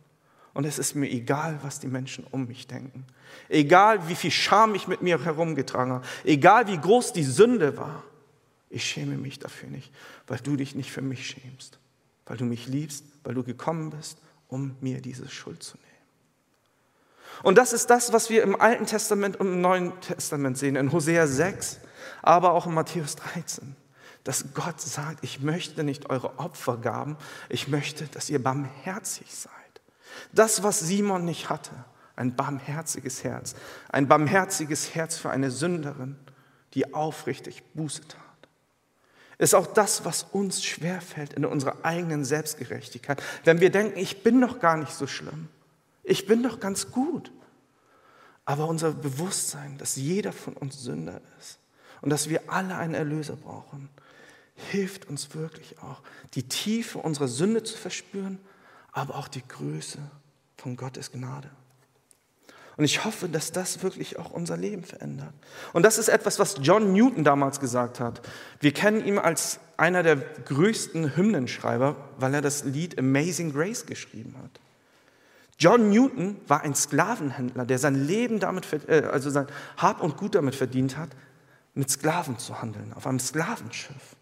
Und 0.54 0.66
es 0.66 0.80
ist 0.80 0.96
mir 0.96 1.10
egal, 1.10 1.60
was 1.62 1.80
die 1.80 1.88
Menschen 1.88 2.26
um 2.32 2.48
mich 2.48 2.66
denken. 2.66 3.06
Egal, 3.48 4.10
wie 4.10 4.16
viel 4.16 4.32
Scham 4.32 4.74
ich 4.74 4.88
mit 4.88 5.02
mir 5.02 5.24
herumgetragen 5.24 5.94
habe. 5.94 6.06
Egal, 6.24 6.68
wie 6.68 6.78
groß 6.78 7.14
die 7.14 7.24
Sünde 7.24 7.78
war. 7.78 8.04
Ich 8.72 8.84
schäme 8.84 9.18
mich 9.18 9.40
dafür 9.40 9.70
nicht, 9.70 9.92
weil 10.28 10.40
du 10.40 10.56
dich 10.56 10.76
nicht 10.76 10.92
für 10.92 11.02
mich 11.02 11.28
schämst. 11.28 11.80
Weil 12.26 12.38
du 12.38 12.46
mich 12.46 12.68
liebst, 12.68 13.06
weil 13.24 13.36
du 13.36 13.44
gekommen 13.44 13.92
bist, 13.92 14.18
um 14.50 14.76
mir 14.82 15.00
diese 15.02 15.30
Schuld 15.30 15.64
zu 15.64 15.78
nehmen. 15.78 15.90
Und 17.42 17.58
das 17.58 17.72
ist 17.72 17.90
das, 17.90 18.12
was 18.12 18.30
wir 18.30 18.44
im 18.44 18.60
Alten 18.60 18.86
Testament 18.86 19.38
und 19.38 19.48
im 19.48 19.62
Neuen 19.62 20.00
Testament 20.02 20.58
sehen, 20.58 20.76
in 20.76 20.92
Hosea 20.92 21.26
6, 21.26 21.80
aber 22.22 22.52
auch 22.52 22.66
in 22.66 22.74
Matthäus 22.74 23.16
13. 23.16 23.76
Dass 24.26 24.54
Gott 24.54 24.82
sagt, 24.82 25.24
ich 25.24 25.40
möchte 25.40 25.84
nicht 25.84 26.10
eure 26.10 26.38
Opfergaben, 26.38 27.16
ich 27.48 27.70
möchte, 27.70 28.06
dass 28.08 28.30
ihr 28.30 28.44
barmherzig 28.44 29.34
seid. 29.34 29.54
Das, 30.34 30.64
was 30.64 30.80
Simon 30.80 31.24
nicht 31.24 31.50
hatte, 31.50 31.72
ein 32.18 32.36
barmherziges 32.36 33.24
Herz, 33.24 33.56
ein 33.88 34.10
barmherziges 34.10 34.94
Herz 34.94 35.18
für 35.18 35.30
eine 35.30 35.52
Sünderin, 35.52 36.18
die 36.74 36.94
aufrichtig 36.94 37.64
Buße 37.74 38.02
tat, 38.08 38.22
ist 39.40 39.56
auch 39.56 39.66
das, 39.66 40.06
was 40.06 40.24
uns 40.32 40.64
schwerfällt 40.64 41.34
in 41.34 41.46
unserer 41.46 41.84
eigenen 41.84 42.24
Selbstgerechtigkeit. 42.24 43.24
Wenn 43.44 43.60
wir 43.60 43.72
denken, 43.72 43.98
ich 43.98 44.22
bin 44.22 44.40
doch 44.40 44.60
gar 44.60 44.78
nicht 44.78 44.92
so 44.92 45.08
schlimm, 45.08 45.48
ich 46.04 46.28
bin 46.28 46.44
doch 46.44 46.60
ganz 46.60 46.92
gut. 46.92 47.32
Aber 48.46 48.68
unser 48.68 48.92
Bewusstsein, 48.92 49.78
dass 49.80 49.96
jeder 49.96 50.34
von 50.34 50.54
uns 50.54 50.82
Sünder 50.82 51.22
ist 51.40 51.60
und 52.02 52.12
dass 52.12 52.30
wir 52.30 52.52
alle 52.52 52.76
einen 52.76 52.94
Erlöser 52.94 53.36
brauchen, 53.36 53.90
hilft 54.56 55.10
uns 55.10 55.34
wirklich 55.34 55.80
auch, 55.80 56.02
die 56.36 56.48
Tiefe 56.48 57.00
unserer 57.00 57.28
Sünde 57.28 57.64
zu 57.64 57.76
verspüren 57.76 58.40
aber 58.92 59.16
auch 59.16 59.28
die 59.28 59.46
Größe 59.48 60.00
von 60.58 60.76
Gottes 60.76 61.12
Gnade. 61.12 61.50
Und 62.80 62.86
ich 62.86 63.04
hoffe, 63.04 63.28
dass 63.28 63.52
das 63.52 63.84
wirklich 63.84 64.18
auch 64.20 64.32
unser 64.32 64.56
Leben 64.56 64.86
verändert. 64.86 65.34
Und 65.74 65.84
das 65.84 65.98
ist 65.98 66.08
etwas, 66.08 66.40
was 66.40 66.56
John 66.62 66.94
Newton 66.94 67.26
damals 67.26 67.60
gesagt 67.60 68.00
hat. 68.00 68.22
Wir 68.62 68.72
kennen 68.72 69.06
ihn 69.06 69.20
als 69.20 69.60
einer 69.76 70.02
der 70.02 70.16
größten 70.16 71.18
Hymnenschreiber, 71.18 71.98
weil 72.20 72.36
er 72.36 72.42
das 72.42 72.64
Lied 72.64 72.98
Amazing 72.98 73.52
Grace 73.52 73.86
geschrieben 73.86 74.34
hat. 74.42 74.62
John 75.60 75.90
Newton 75.90 76.38
war 76.48 76.62
ein 76.62 76.74
Sklavenhändler, 76.74 77.66
der 77.66 77.80
sein 77.80 77.96
Leben 78.08 78.40
damit, 78.40 78.66
äh, 78.88 79.10
also 79.12 79.30
sein 79.30 79.48
Hab 79.76 80.02
und 80.02 80.16
Gut 80.16 80.36
damit 80.36 80.56
verdient 80.56 80.96
hat, 80.96 81.10
mit 81.74 81.90
Sklaven 81.90 82.40
zu 82.40 82.62
handeln, 82.62 82.94
auf 82.94 83.06
einem 83.06 83.20
Sklavenschiff. 83.20 84.16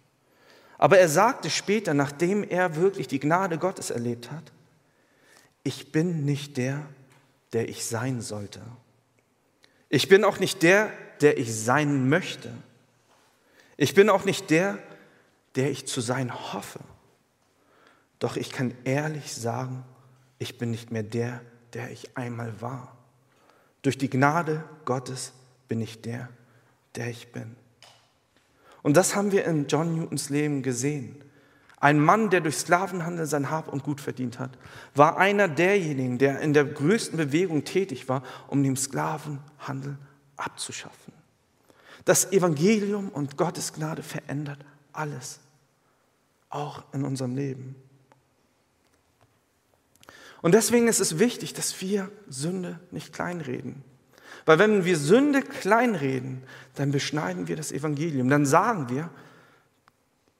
Aber 0.79 0.97
er 0.97 1.09
sagte 1.09 1.51
später, 1.51 1.93
nachdem 1.93 2.43
er 2.43 2.75
wirklich 2.75 3.07
die 3.07 3.19
Gnade 3.19 3.59
Gottes 3.59 3.91
erlebt 3.91 4.31
hat, 4.31 4.51
ich 5.61 5.91
bin 5.91 6.25
nicht 6.25 6.57
der, 6.57 6.87
der 7.53 7.69
ich 7.69 7.85
sein 7.85 8.21
sollte. 8.21 8.61
Ich 9.89 10.09
bin 10.09 10.23
auch 10.23 10.39
nicht 10.39 10.63
der, 10.63 10.91
der 11.21 11.37
ich 11.37 11.55
sein 11.55 12.09
möchte. 12.09 12.51
Ich 13.77 13.93
bin 13.93 14.09
auch 14.09 14.25
nicht 14.25 14.49
der, 14.49 14.77
der 15.55 15.71
ich 15.71 15.87
zu 15.87 16.01
sein 16.01 16.53
hoffe. 16.53 16.79
Doch 18.19 18.35
ich 18.35 18.51
kann 18.51 18.73
ehrlich 18.83 19.33
sagen, 19.33 19.83
ich 20.39 20.57
bin 20.57 20.71
nicht 20.71 20.91
mehr 20.91 21.03
der, 21.03 21.41
der 21.73 21.91
ich 21.91 22.17
einmal 22.17 22.61
war. 22.61 22.97
Durch 23.81 23.97
die 23.97 24.09
Gnade 24.09 24.63
Gottes 24.85 25.33
bin 25.67 25.81
ich 25.81 26.01
der, 26.01 26.29
der 26.95 27.09
ich 27.09 27.31
bin. 27.31 27.55
Und 28.83 28.97
das 28.97 29.15
haben 29.15 29.31
wir 29.31 29.45
in 29.45 29.67
John 29.67 29.95
Newtons 29.95 30.29
Leben 30.29 30.63
gesehen. 30.63 31.23
Ein 31.79 31.99
Mann, 31.99 32.31
der 32.31 32.41
durch 32.41 32.57
Sklavenhandel 32.57 33.27
sein 33.27 33.51
Hab 33.51 33.67
und 33.67 33.83
Gut 33.83 34.01
verdient 34.01 34.39
hat, 34.39 34.57
war 34.95 35.17
einer 35.17 35.47
derjenigen, 35.47 36.17
der 36.17 36.39
in 36.39 36.53
der 36.53 36.65
größten 36.65 37.17
Bewegung 37.17 37.63
tätig 37.65 38.09
war, 38.09 38.23
um 38.47 38.63
den 38.63 38.75
Sklavenhandel 38.75 39.97
abzuschaffen. 40.37 41.13
Das 42.05 42.31
Evangelium 42.31 43.09
und 43.09 43.37
Gottes 43.37 43.73
Gnade 43.73 44.01
verändert 44.01 44.59
alles, 44.91 45.39
auch 46.49 46.83
in 46.93 47.03
unserem 47.03 47.35
Leben. 47.35 47.75
Und 50.41 50.53
deswegen 50.53 50.87
ist 50.87 50.99
es 50.99 51.19
wichtig, 51.19 51.53
dass 51.53 51.79
wir 51.81 52.09
Sünde 52.27 52.79
nicht 52.91 53.13
kleinreden. 53.13 53.83
Weil 54.45 54.59
wenn 54.59 54.85
wir 54.85 54.97
Sünde 54.97 55.41
kleinreden, 55.41 56.41
dann 56.75 56.91
beschneiden 56.91 57.47
wir 57.47 57.55
das 57.55 57.71
Evangelium. 57.71 58.29
Dann 58.29 58.45
sagen 58.45 58.89
wir, 58.89 59.09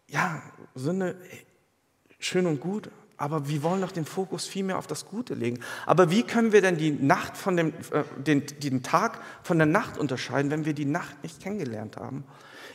ja, 0.07 0.41
Sünde, 0.78 1.15
schön 2.19 2.45
und 2.45 2.59
gut, 2.59 2.89
aber 3.17 3.47
wir 3.47 3.63
wollen 3.63 3.82
doch 3.82 3.91
den 3.91 4.05
Fokus 4.05 4.45
viel 4.45 4.63
mehr 4.63 4.78
auf 4.78 4.88
das 4.88 5.05
Gute 5.05 5.34
legen. 5.34 5.59
Aber 5.86 6.11
wie 6.11 6.23
können 6.23 6.51
wir 6.51 6.61
denn 6.61 6.78
die 6.78 6.91
Nacht 6.91 7.36
von 7.36 7.57
dem, 7.57 7.73
äh, 7.91 8.03
den, 8.17 8.45
den 8.59 8.84
Tag 8.84 9.19
von 9.43 9.57
der 9.57 9.65
Nacht 9.65 9.97
unterscheiden, 9.97 10.51
wenn 10.51 10.65
wir 10.65 10.73
die 10.73 10.86
Nacht 10.86 11.23
nicht 11.23 11.41
kennengelernt 11.41 11.97
haben? 11.97 12.23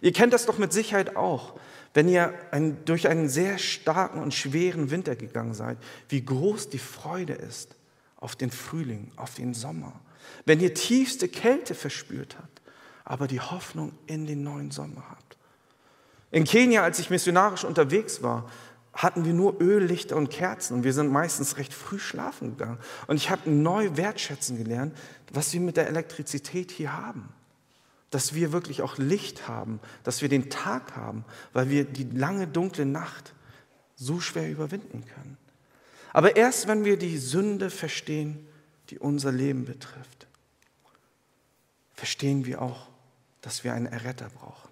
Ihr 0.01 0.13
kennt 0.13 0.33
das 0.33 0.47
doch 0.47 0.59
mit 0.59 0.73
Sicherheit 0.73 1.15
auch, 1.15 1.55
wenn 1.95 2.09
ihr 2.09 2.35
ein, 2.51 2.85
durch 2.85 3.09
einen 3.09 3.29
sehr 3.29 3.59
starken 3.59 4.21
und 4.21 4.35
schweren 4.35 4.91
Winter 4.91 5.15
gegangen 5.15 5.55
seid, 5.55 5.79
wie 6.09 6.25
groß 6.25 6.71
die 6.71 6.79
Freude 6.79 7.35
ist 7.35 7.77
auf 8.17 8.35
den 8.35 8.51
Frühling, 8.51 9.13
auf 9.17 9.35
den 9.35 9.55
Sommer. 9.55 10.01
Wenn 10.45 10.61
ihr 10.61 10.75
tiefste 10.75 11.29
Kälte 11.29 11.75
verspürt 11.75 12.37
habt, 12.39 12.63
aber 13.05 13.29
die 13.29 13.41
Hoffnung 13.41 13.93
in 14.07 14.27
den 14.27 14.43
neuen 14.43 14.71
Sommer 14.73 15.05
habt. 15.11 15.37
In 16.33 16.45
Kenia, 16.45 16.83
als 16.83 16.99
ich 16.99 17.11
missionarisch 17.11 17.63
unterwegs 17.63 18.23
war, 18.23 18.51
hatten 18.95 19.25
wir 19.25 19.35
nur 19.35 19.61
Öllichter 19.61 20.17
und 20.17 20.31
Kerzen 20.31 20.75
und 20.75 20.85
wir 20.85 20.93
sind 20.93 21.11
meistens 21.11 21.57
recht 21.59 21.73
früh 21.73 21.99
schlafen 21.99 22.57
gegangen. 22.57 22.79
Und 23.07 23.17
ich 23.17 23.31
habe 23.31 23.51
neu 23.51 23.97
wertschätzen 23.97 24.57
gelernt, 24.57 24.97
was 25.31 25.53
wir 25.53 25.61
mit 25.61 25.77
der 25.77 25.89
Elektrizität 25.89 26.71
hier 26.71 26.97
haben. 26.97 27.29
Dass 28.11 28.35
wir 28.35 28.53
wirklich 28.53 28.83
auch 28.83 28.99
Licht 28.99 29.47
haben, 29.47 29.79
dass 30.05 30.21
wir 30.21 30.29
den 30.29 30.51
Tag 30.51 30.97
haben, 30.97 31.25
weil 31.53 31.71
wir 31.71 31.85
die 31.85 32.05
lange 32.05 32.47
dunkle 32.47 32.85
Nacht 32.85 33.35
so 33.97 34.21
schwer 34.21 34.51
überwinden 34.51 35.05
können. 35.15 35.39
Aber 36.13 36.37
erst 36.37 36.67
wenn 36.67 36.85
wir 36.85 36.99
die 36.99 37.17
Sünde 37.19 37.71
verstehen, 37.71 38.47
die 38.91 38.99
unser 38.99 39.33
Leben 39.33 39.65
betrifft, 39.65 40.27
verstehen 41.95 42.45
wir 42.45 42.61
auch, 42.61 42.89
dass 43.41 43.65
wir 43.65 43.73
einen 43.73 43.87
Erretter 43.87 44.29
brauchen. 44.29 44.72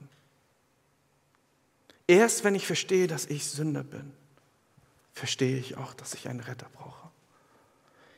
Erst 2.11 2.43
wenn 2.43 2.57
ich 2.57 2.67
verstehe, 2.67 3.07
dass 3.07 3.27
ich 3.27 3.47
Sünder 3.47 3.85
bin, 3.85 4.11
verstehe 5.13 5.57
ich 5.57 5.77
auch, 5.77 5.95
dass 5.95 6.13
ich 6.13 6.29
einen 6.29 6.41
Retter 6.41 6.67
brauche. 6.73 7.09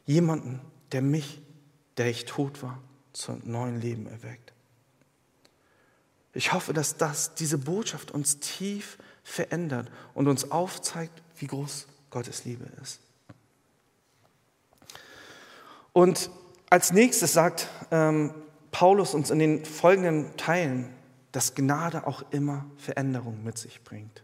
Jemanden, 0.07 0.63
der 0.93 1.03
mich, 1.03 1.43
der 1.99 2.09
ich 2.09 2.25
tot 2.25 2.63
war, 2.63 2.81
zu 3.13 3.33
einem 3.33 3.43
neuen 3.45 3.81
Leben 3.83 4.07
erweckt. 4.07 4.55
Ich 6.33 6.55
hoffe, 6.55 6.73
dass 6.73 6.97
das, 6.97 7.35
diese 7.35 7.59
Botschaft 7.59 8.13
uns 8.13 8.41
tief 8.41 8.97
verändert 9.25 9.91
und 10.15 10.27
uns 10.27 10.51
aufzeigt, 10.51 11.23
wie 11.37 11.49
groß 11.49 11.87
Gottes 12.09 12.47
Liebe 12.47 12.65
ist. 12.81 12.99
Und 15.93 16.31
als 16.71 16.95
nächstes 16.95 17.35
sagt 17.35 17.69
ähm, 17.91 18.33
Paulus 18.71 19.13
uns 19.13 19.29
in 19.29 19.39
den 19.39 19.67
folgenden 19.67 20.35
Teilen, 20.39 20.89
dass 21.33 21.55
Gnade 21.55 22.07
auch 22.07 22.23
immer 22.31 22.67
Veränderung 22.77 23.43
mit 23.43 23.59
sich 23.59 23.83
bringt. 23.83 24.23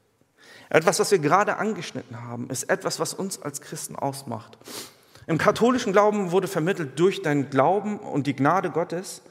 Etwas, 0.71 1.01
was 1.01 1.11
wir 1.11 1.19
gerade 1.19 1.57
angeschnitten 1.57 2.23
haben, 2.23 2.51
ist 2.51 2.65
etwas, 2.65 3.01
was 3.01 3.15
uns 3.15 3.41
als 3.41 3.61
Christen 3.61 3.97
ausmacht. 3.97 4.59
Im 5.27 5.39
katholischen 5.39 5.93
Glauben 5.93 6.31
wurde 6.31 6.49
vermittelt, 6.49 6.99
durch 6.99 7.23
deinen 7.23 7.51
Glauben 7.51 7.99
und 7.99 8.27
die 8.27 8.37
Gnade 8.37 8.71
Gottes 8.71 9.23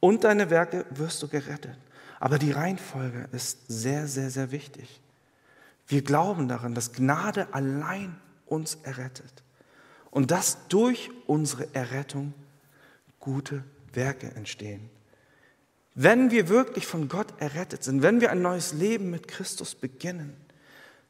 und 0.00 0.24
deine 0.24 0.50
Werke 0.50 0.84
wirst 0.90 1.22
du 1.22 1.28
gerettet. 1.28 1.76
Aber 2.20 2.38
die 2.38 2.50
Reihenfolge 2.52 3.28
ist 3.32 3.60
sehr, 3.68 4.08
sehr, 4.08 4.30
sehr 4.30 4.50
wichtig. 4.50 5.00
Wir 5.86 6.02
glauben 6.02 6.48
daran, 6.48 6.74
dass 6.74 6.92
Gnade 6.92 7.48
allein 7.52 8.16
uns 8.46 8.76
errettet 8.82 9.42
und 10.10 10.30
dass 10.30 10.68
durch 10.68 11.10
unsere 11.26 11.74
Errettung 11.74 12.34
gute 13.20 13.64
Werke 13.92 14.30
entstehen. 14.34 14.90
Wenn 16.00 16.30
wir 16.30 16.48
wirklich 16.48 16.86
von 16.86 17.08
Gott 17.08 17.26
errettet 17.40 17.82
sind, 17.82 18.02
wenn 18.02 18.20
wir 18.20 18.30
ein 18.30 18.40
neues 18.40 18.72
Leben 18.72 19.10
mit 19.10 19.26
Christus 19.26 19.74
beginnen, 19.74 20.36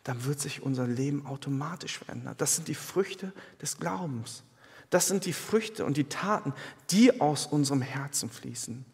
dann 0.03 0.25
wird 0.25 0.41
sich 0.41 0.63
unser 0.63 0.87
Leben 0.87 1.27
automatisch 1.27 1.99
verändern. 1.99 2.35
Das 2.39 2.57
sind 2.57 2.69
die 2.69 2.75
Früchte 2.75 3.35
des 3.61 3.77
Glaubens. 3.77 4.45
Das 4.89 5.07
sind 5.07 5.27
die 5.27 5.35
Früchte 5.35 5.85
und 5.85 5.99
die 5.99 6.09
Taten, 6.09 6.55
die 6.91 7.21
aus 7.21 7.45
unserem 7.45 7.83
Herzen 7.83 8.31
fließen. 8.31 8.87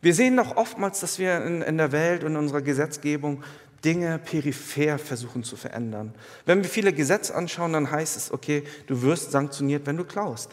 Wir 0.00 0.14
sehen 0.14 0.36
doch 0.36 0.56
oftmals, 0.56 1.00
dass 1.00 1.18
wir 1.18 1.44
in, 1.44 1.62
in 1.62 1.78
der 1.78 1.90
Welt 1.90 2.22
und 2.22 2.30
in 2.30 2.36
unserer 2.36 2.62
Gesetzgebung 2.62 3.42
Dinge 3.84 4.20
peripher 4.20 5.00
versuchen 5.00 5.42
zu 5.42 5.56
verändern. 5.56 6.14
Wenn 6.46 6.62
wir 6.62 6.70
viele 6.70 6.92
Gesetze 6.92 7.34
anschauen, 7.34 7.72
dann 7.72 7.90
heißt 7.90 8.16
es, 8.16 8.30
okay, 8.30 8.62
du 8.86 9.02
wirst 9.02 9.32
sanktioniert, 9.32 9.84
wenn 9.86 9.96
du 9.96 10.04
klaust. 10.04 10.50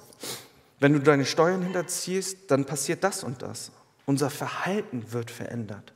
Wenn 0.80 0.94
du 0.94 1.00
deine 1.00 1.26
Steuern 1.26 1.62
hinterziehst, 1.62 2.50
dann 2.50 2.66
passiert 2.66 3.04
das 3.04 3.24
und 3.24 3.44
das. 3.44 3.72
Unser 4.06 4.30
Verhalten 4.30 5.12
wird 5.12 5.32
verändert. 5.32 5.94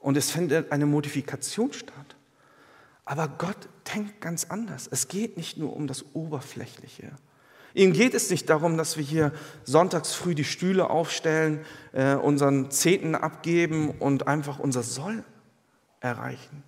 Und 0.00 0.16
es 0.16 0.30
findet 0.30 0.72
eine 0.72 0.86
Modifikation 0.86 1.72
statt. 1.72 2.16
Aber 3.04 3.28
Gott 3.28 3.68
denkt 3.94 4.20
ganz 4.20 4.44
anders. 4.44 4.88
Es 4.90 5.08
geht 5.08 5.36
nicht 5.36 5.58
nur 5.58 5.74
um 5.74 5.86
das 5.86 6.04
Oberflächliche. 6.14 7.12
Ihm 7.74 7.92
geht 7.92 8.14
es 8.14 8.30
nicht 8.30 8.48
darum, 8.48 8.76
dass 8.76 8.96
wir 8.96 9.04
hier 9.04 9.32
sonntags 9.64 10.12
früh 10.12 10.34
die 10.34 10.44
Stühle 10.44 10.90
aufstellen, 10.90 11.64
äh, 11.92 12.14
unseren 12.14 12.70
Zehnten 12.70 13.14
abgeben 13.14 13.90
und 13.90 14.26
einfach 14.26 14.58
unser 14.58 14.82
Soll 14.82 15.24
erreichen. 16.00 16.64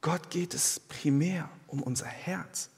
Gott 0.00 0.30
geht 0.30 0.54
es 0.54 0.80
primär 0.80 1.48
um 1.66 1.82
unser 1.82 2.06
Herz. 2.06 2.70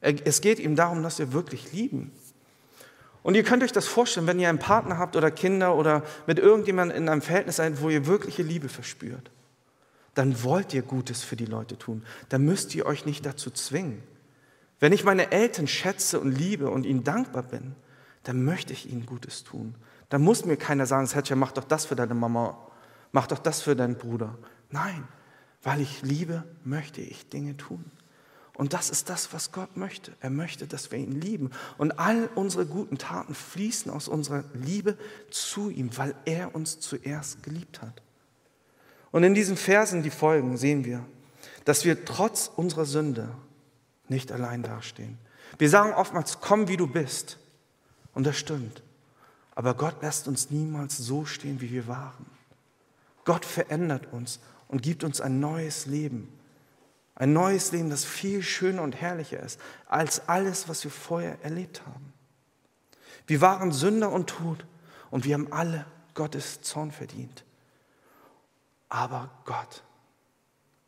Es 0.00 0.40
geht 0.40 0.58
ihm 0.58 0.76
darum, 0.76 1.02
dass 1.02 1.18
wir 1.18 1.32
wirklich 1.32 1.72
lieben. 1.72 2.12
Und 3.24 3.36
ihr 3.36 3.42
könnt 3.42 3.62
euch 3.62 3.72
das 3.72 3.86
vorstellen, 3.86 4.26
wenn 4.26 4.38
ihr 4.38 4.50
einen 4.50 4.58
Partner 4.58 4.98
habt 4.98 5.16
oder 5.16 5.30
Kinder 5.30 5.76
oder 5.76 6.02
mit 6.26 6.38
irgendjemandem 6.38 6.98
in 6.98 7.08
einem 7.08 7.22
Verhältnis 7.22 7.56
seid, 7.56 7.80
wo 7.80 7.88
ihr 7.88 8.06
wirkliche 8.06 8.42
Liebe 8.42 8.68
verspürt, 8.68 9.30
dann 10.12 10.44
wollt 10.44 10.74
ihr 10.74 10.82
Gutes 10.82 11.24
für 11.24 11.34
die 11.34 11.46
Leute 11.46 11.78
tun. 11.78 12.04
Dann 12.28 12.44
müsst 12.44 12.74
ihr 12.74 12.84
euch 12.84 13.06
nicht 13.06 13.24
dazu 13.24 13.50
zwingen. 13.50 14.02
Wenn 14.78 14.92
ich 14.92 15.04
meine 15.04 15.32
Eltern 15.32 15.66
schätze 15.66 16.20
und 16.20 16.32
liebe 16.32 16.68
und 16.68 16.84
ihnen 16.84 17.02
dankbar 17.02 17.44
bin, 17.44 17.74
dann 18.24 18.44
möchte 18.44 18.74
ich 18.74 18.90
ihnen 18.90 19.06
Gutes 19.06 19.42
tun. 19.42 19.74
Dann 20.10 20.20
muss 20.20 20.44
mir 20.44 20.58
keiner 20.58 20.84
sagen, 20.84 21.06
Sergio, 21.06 21.34
mach 21.34 21.52
doch 21.52 21.64
das 21.64 21.86
für 21.86 21.96
deine 21.96 22.14
Mama, 22.14 22.58
mach 23.10 23.26
doch 23.26 23.38
das 23.38 23.62
für 23.62 23.74
deinen 23.74 23.96
Bruder. 23.96 24.36
Nein, 24.70 25.08
weil 25.62 25.80
ich 25.80 26.02
liebe, 26.02 26.44
möchte 26.62 27.00
ich 27.00 27.30
Dinge 27.30 27.56
tun. 27.56 27.90
Und 28.56 28.72
das 28.72 28.88
ist 28.88 29.10
das, 29.10 29.32
was 29.32 29.50
Gott 29.50 29.76
möchte. 29.76 30.12
Er 30.20 30.30
möchte, 30.30 30.66
dass 30.66 30.92
wir 30.92 30.98
ihn 30.98 31.20
lieben. 31.20 31.50
Und 31.76 31.98
all 31.98 32.28
unsere 32.36 32.66
guten 32.66 32.98
Taten 32.98 33.34
fließen 33.34 33.90
aus 33.90 34.06
unserer 34.06 34.44
Liebe 34.54 34.96
zu 35.30 35.70
ihm, 35.70 35.96
weil 35.96 36.14
er 36.24 36.54
uns 36.54 36.78
zuerst 36.78 37.42
geliebt 37.42 37.82
hat. 37.82 38.00
Und 39.10 39.24
in 39.24 39.34
diesen 39.34 39.56
Versen, 39.56 40.02
die 40.02 40.10
folgen, 40.10 40.56
sehen 40.56 40.84
wir, 40.84 41.04
dass 41.64 41.84
wir 41.84 42.04
trotz 42.04 42.50
unserer 42.54 42.84
Sünde 42.84 43.28
nicht 44.08 44.30
allein 44.30 44.62
dastehen. 44.62 45.18
Wir 45.58 45.68
sagen 45.68 45.92
oftmals, 45.92 46.40
komm 46.40 46.68
wie 46.68 46.76
du 46.76 46.86
bist. 46.86 47.38
Und 48.12 48.24
das 48.24 48.36
stimmt. 48.36 48.82
Aber 49.56 49.74
Gott 49.74 50.02
lässt 50.02 50.28
uns 50.28 50.50
niemals 50.50 50.96
so 50.96 51.24
stehen, 51.24 51.60
wie 51.60 51.70
wir 51.70 51.88
waren. 51.88 52.26
Gott 53.24 53.44
verändert 53.44 54.12
uns 54.12 54.40
und 54.68 54.82
gibt 54.82 55.04
uns 55.04 55.20
ein 55.20 55.40
neues 55.40 55.86
Leben. 55.86 56.28
Ein 57.14 57.32
neues 57.32 57.70
Leben, 57.72 57.90
das 57.90 58.04
viel 58.04 58.42
schöner 58.42 58.82
und 58.82 58.96
herrlicher 58.96 59.40
ist 59.40 59.60
als 59.86 60.28
alles, 60.28 60.68
was 60.68 60.82
wir 60.82 60.90
vorher 60.90 61.42
erlebt 61.44 61.82
haben. 61.86 62.12
Wir 63.26 63.40
waren 63.40 63.72
Sünder 63.72 64.10
und 64.10 64.28
tot 64.28 64.66
und 65.10 65.24
wir 65.24 65.34
haben 65.34 65.52
alle 65.52 65.86
Gottes 66.14 66.60
Zorn 66.62 66.90
verdient. 66.90 67.44
Aber 68.88 69.30
Gott, 69.44 69.82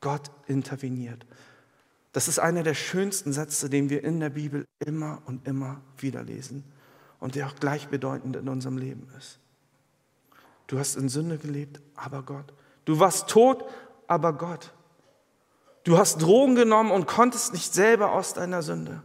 Gott 0.01 0.31
interveniert. 0.47 1.25
Das 2.13 2.29
ist 2.29 2.39
einer 2.39 2.63
der 2.63 2.75
schönsten 2.75 3.33
Sätze, 3.33 3.69
den 3.69 3.91
wir 3.91 4.03
in 4.03 4.21
der 4.21 4.31
Bibel 4.31 4.67
immer 4.79 5.23
und 5.27 5.47
immer 5.47 5.81
wieder 5.99 6.23
lesen 6.23 6.65
und 7.21 7.35
der 7.35 7.47
auch 7.47 7.57
gleichbedeutend 7.57 8.37
in 8.37 8.49
unserem 8.49 8.79
Leben 8.79 9.09
ist. 9.19 9.39
Du 10.67 10.79
hast 10.79 10.97
in 10.97 11.09
Sünde 11.09 11.39
gelebt, 11.39 11.81
aber 11.95 12.23
Gott. 12.23 12.53
Du 12.85 12.99
warst 12.99 13.29
tot, 13.29 13.65
aber 14.07 14.33
Gott. 14.33 14.73
Du 15.87 15.97
hast 15.97 16.21
Drogen 16.21 16.57
genommen 16.57 16.91
und 16.91 17.07
konntest 17.07 17.53
nicht 17.53 17.73
selber 17.73 18.11
aus 18.11 18.35
deiner 18.35 18.61
Sünde, 18.61 19.05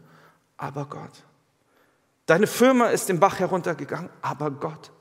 aber 0.57 0.85
Gott. 0.85 1.11
Deine 2.25 2.47
Firma 2.47 2.87
ist 2.87 3.07
den 3.07 3.19
Bach 3.19 3.37
heruntergegangen, 3.37 4.09
aber 4.23 4.49
Gott. 4.49 4.91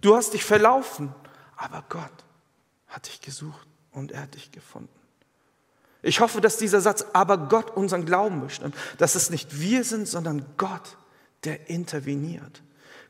Du 0.00 0.16
hast 0.16 0.34
dich 0.34 0.44
verlaufen, 0.44 1.14
aber 1.56 1.84
Gott 1.88 2.10
hat 2.88 3.06
dich 3.06 3.20
gesucht 3.20 3.68
und 3.92 4.10
er 4.10 4.22
hat 4.22 4.34
dich 4.34 4.50
gefunden. 4.50 4.88
Ich 6.02 6.18
hoffe, 6.18 6.40
dass 6.40 6.56
dieser 6.56 6.80
Satz, 6.80 7.06
aber 7.12 7.38
Gott 7.38 7.76
unseren 7.76 8.04
Glauben 8.04 8.40
bestimmt, 8.40 8.74
dass 8.98 9.14
es 9.14 9.30
nicht 9.30 9.60
wir 9.60 9.84
sind, 9.84 10.08
sondern 10.08 10.44
Gott, 10.56 10.96
der 11.44 11.70
interveniert. 11.70 12.64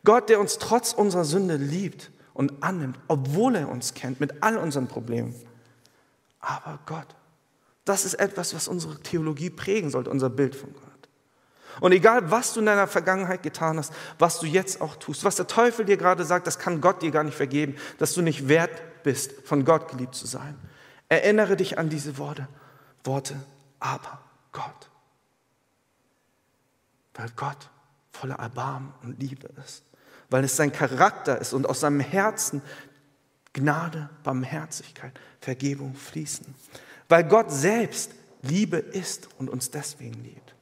Gott, 0.05 0.29
der 0.29 0.39
uns 0.39 0.59
trotz 0.59 0.93
unserer 0.93 1.25
Sünde 1.25 1.57
liebt 1.57 2.11
und 2.35 2.63
annimmt, 2.63 2.99
obwohl 3.09 3.57
er 3.57 3.71
uns 3.71 3.95
kennt 3.95 4.21
mit 4.21 4.43
all 4.43 4.59
unseren 4.59 4.87
Problemen. 4.87 5.35
Aber 6.41 6.79
Gott, 6.85 7.07
das 7.87 8.05
ist 8.05 8.15
etwas, 8.15 8.53
was 8.55 8.69
unsere 8.69 9.01
Theologie 9.01 9.49
prägen 9.49 9.91
sollte, 9.91 10.11
unser 10.11 10.29
Bild 10.29 10.55
von 10.55 10.73
Gott. 10.75 10.83
Und 11.81 11.93
egal, 11.93 12.31
was 12.31 12.53
du 12.53 12.61
in 12.61 12.67
deiner 12.67 12.89
Vergangenheit 12.89 13.43
getan 13.43 13.79
hast, 13.79 13.93
was 14.19 14.41
du 14.41 14.47
jetzt 14.47 14.81
auch 14.81 14.97
tust, 14.97 15.25
was 15.25 15.37
der 15.37 15.47
Teufel 15.47 15.85
dir 15.85 15.97
gerade 15.97 16.25
sagt, 16.25 16.47
das 16.47 16.59
kann 16.59 16.81
Gott 16.81 17.01
dir 17.01 17.11
gar 17.11 17.23
nicht 17.23 17.37
vergeben, 17.37 17.77
dass 17.99 18.13
du 18.13 18.23
nicht 18.23 18.49
wert 18.49 19.03
bist, 19.03 19.33
von 19.47 19.65
Gott 19.65 19.91
geliebt 19.91 20.15
zu 20.15 20.27
sein. 20.27 20.59
Erinnere 21.09 21.57
dich 21.57 21.79
an 21.79 21.89
diese 21.89 22.19
Worte. 22.19 22.49
Worte, 23.05 23.37
aber 23.79 24.21
Gott. 24.53 24.91
Weil 27.15 27.29
Gott 27.37 27.71
voller 28.11 28.37
Erbarmen 28.37 28.93
und 29.03 29.21
Liebe 29.21 29.49
ist. 29.65 29.85
Weil 30.29 30.43
es 30.43 30.57
sein 30.57 30.73
Charakter 30.73 31.39
ist 31.39 31.53
und 31.53 31.69
aus 31.69 31.81
seinem 31.81 32.01
Herzen 32.01 32.63
Gnade, 33.53 34.11
Barmherzigkeit, 34.25 35.19
Vergebung 35.41 35.95
fließen. 35.95 36.55
Weil 37.09 37.25
Gott 37.25 37.51
selbst 37.51 38.13
Liebe 38.43 38.77
ist 38.77 39.29
und 39.39 39.49
uns 39.51 39.71
deswegen 39.71 40.23
liebt. 40.23 40.55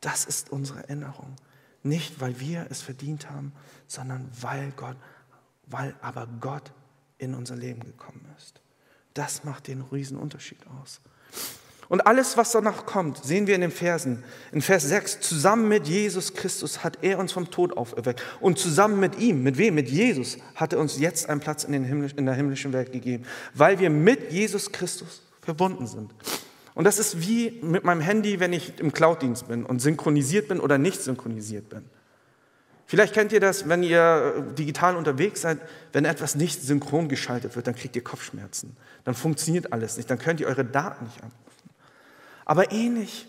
Das 0.00 0.24
ist 0.24 0.50
unsere 0.50 0.80
Erinnerung. 0.80 1.36
Nicht, 1.82 2.20
weil 2.20 2.38
wir 2.40 2.66
es 2.70 2.82
verdient 2.82 3.30
haben, 3.30 3.52
sondern 3.86 4.28
weil 4.40 4.72
Gott, 4.76 4.96
weil 5.66 5.94
aber 6.00 6.28
Gott 6.40 6.72
in 7.18 7.34
unser 7.34 7.56
Leben 7.56 7.82
gekommen 7.82 8.24
ist. 8.36 8.60
Das 9.14 9.44
macht 9.44 9.68
den 9.68 9.82
Riesenunterschied 9.82 10.60
aus. 10.80 11.00
Und 11.88 12.06
alles, 12.06 12.38
was 12.38 12.52
danach 12.52 12.86
kommt, 12.86 13.22
sehen 13.22 13.46
wir 13.46 13.54
in 13.54 13.60
den 13.60 13.70
Versen. 13.70 14.24
In 14.50 14.62
Vers 14.62 14.84
6, 14.84 15.20
zusammen 15.20 15.68
mit 15.68 15.86
Jesus 15.86 16.32
Christus 16.32 16.82
hat 16.82 16.98
er 17.02 17.18
uns 17.18 17.32
vom 17.32 17.50
Tod 17.50 17.76
auferweckt. 17.76 18.22
Und 18.40 18.58
zusammen 18.58 18.98
mit 18.98 19.18
ihm, 19.18 19.42
mit 19.42 19.58
wem? 19.58 19.74
Mit 19.74 19.90
Jesus, 19.90 20.38
hat 20.54 20.72
er 20.72 20.78
uns 20.78 20.98
jetzt 20.98 21.28
einen 21.28 21.40
Platz 21.40 21.64
in, 21.64 21.84
Himmlisch, 21.84 22.14
in 22.14 22.24
der 22.24 22.34
himmlischen 22.34 22.72
Welt 22.72 22.92
gegeben, 22.92 23.26
weil 23.52 23.78
wir 23.78 23.90
mit 23.90 24.32
Jesus 24.32 24.72
Christus 24.72 25.20
verbunden 25.42 25.86
sind. 25.86 26.14
Und 26.74 26.84
das 26.84 26.98
ist 26.98 27.20
wie 27.20 27.60
mit 27.62 27.84
meinem 27.84 28.00
Handy, 28.00 28.40
wenn 28.40 28.52
ich 28.52 28.78
im 28.80 28.92
Cloud-Dienst 28.92 29.48
bin 29.48 29.66
und 29.66 29.80
synchronisiert 29.80 30.48
bin 30.48 30.60
oder 30.60 30.78
nicht 30.78 31.02
synchronisiert 31.02 31.68
bin. 31.68 31.84
Vielleicht 32.86 33.14
kennt 33.14 33.32
ihr 33.32 33.40
das, 33.40 33.68
wenn 33.68 33.82
ihr 33.82 34.52
digital 34.58 34.96
unterwegs 34.96 35.42
seid, 35.42 35.58
wenn 35.92 36.04
etwas 36.04 36.34
nicht 36.34 36.62
synchron 36.62 37.08
geschaltet 37.08 37.56
wird, 37.56 37.66
dann 37.66 37.74
kriegt 37.74 37.96
ihr 37.96 38.04
Kopfschmerzen. 38.04 38.76
Dann 39.04 39.14
funktioniert 39.14 39.72
alles 39.72 39.96
nicht, 39.96 40.10
dann 40.10 40.18
könnt 40.18 40.40
ihr 40.40 40.46
eure 40.46 40.64
Daten 40.64 41.04
nicht 41.04 41.16
abrufen. 41.18 41.70
Aber 42.44 42.72
ähnlich 42.72 43.28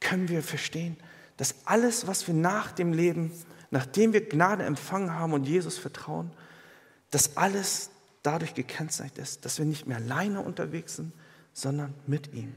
können 0.00 0.28
wir 0.28 0.42
verstehen, 0.42 0.96
dass 1.36 1.54
alles, 1.64 2.06
was 2.06 2.26
wir 2.26 2.34
nach 2.34 2.72
dem 2.72 2.92
Leben, 2.92 3.32
nachdem 3.70 4.12
wir 4.12 4.28
Gnade 4.28 4.64
empfangen 4.64 5.14
haben 5.14 5.32
und 5.32 5.44
Jesus 5.44 5.78
vertrauen, 5.78 6.30
dass 7.10 7.36
alles 7.36 7.90
dadurch 8.22 8.54
gekennzeichnet 8.54 9.18
ist, 9.18 9.44
dass 9.44 9.58
wir 9.58 9.64
nicht 9.64 9.86
mehr 9.86 9.96
alleine 9.96 10.40
unterwegs 10.40 10.96
sind, 10.96 11.12
sondern 11.60 11.94
mit 12.06 12.32
ihm. 12.32 12.54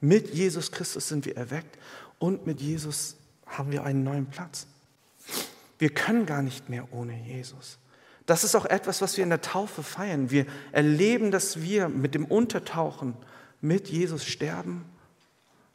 Mit 0.00 0.32
Jesus 0.32 0.70
Christus 0.72 1.08
sind 1.08 1.26
wir 1.26 1.36
erweckt 1.36 1.78
und 2.18 2.46
mit 2.46 2.60
Jesus 2.60 3.16
haben 3.46 3.72
wir 3.72 3.84
einen 3.84 4.02
neuen 4.02 4.26
Platz. 4.26 4.66
Wir 5.78 5.90
können 5.90 6.26
gar 6.26 6.42
nicht 6.42 6.68
mehr 6.68 6.88
ohne 6.92 7.18
Jesus. 7.22 7.78
Das 8.26 8.44
ist 8.44 8.54
auch 8.54 8.66
etwas, 8.66 9.00
was 9.02 9.16
wir 9.16 9.24
in 9.24 9.30
der 9.30 9.40
Taufe 9.40 9.82
feiern. 9.82 10.30
Wir 10.30 10.46
erleben, 10.72 11.30
dass 11.30 11.60
wir 11.60 11.88
mit 11.88 12.14
dem 12.14 12.26
Untertauchen 12.26 13.14
mit 13.60 13.88
Jesus 13.88 14.24
sterben 14.24 14.84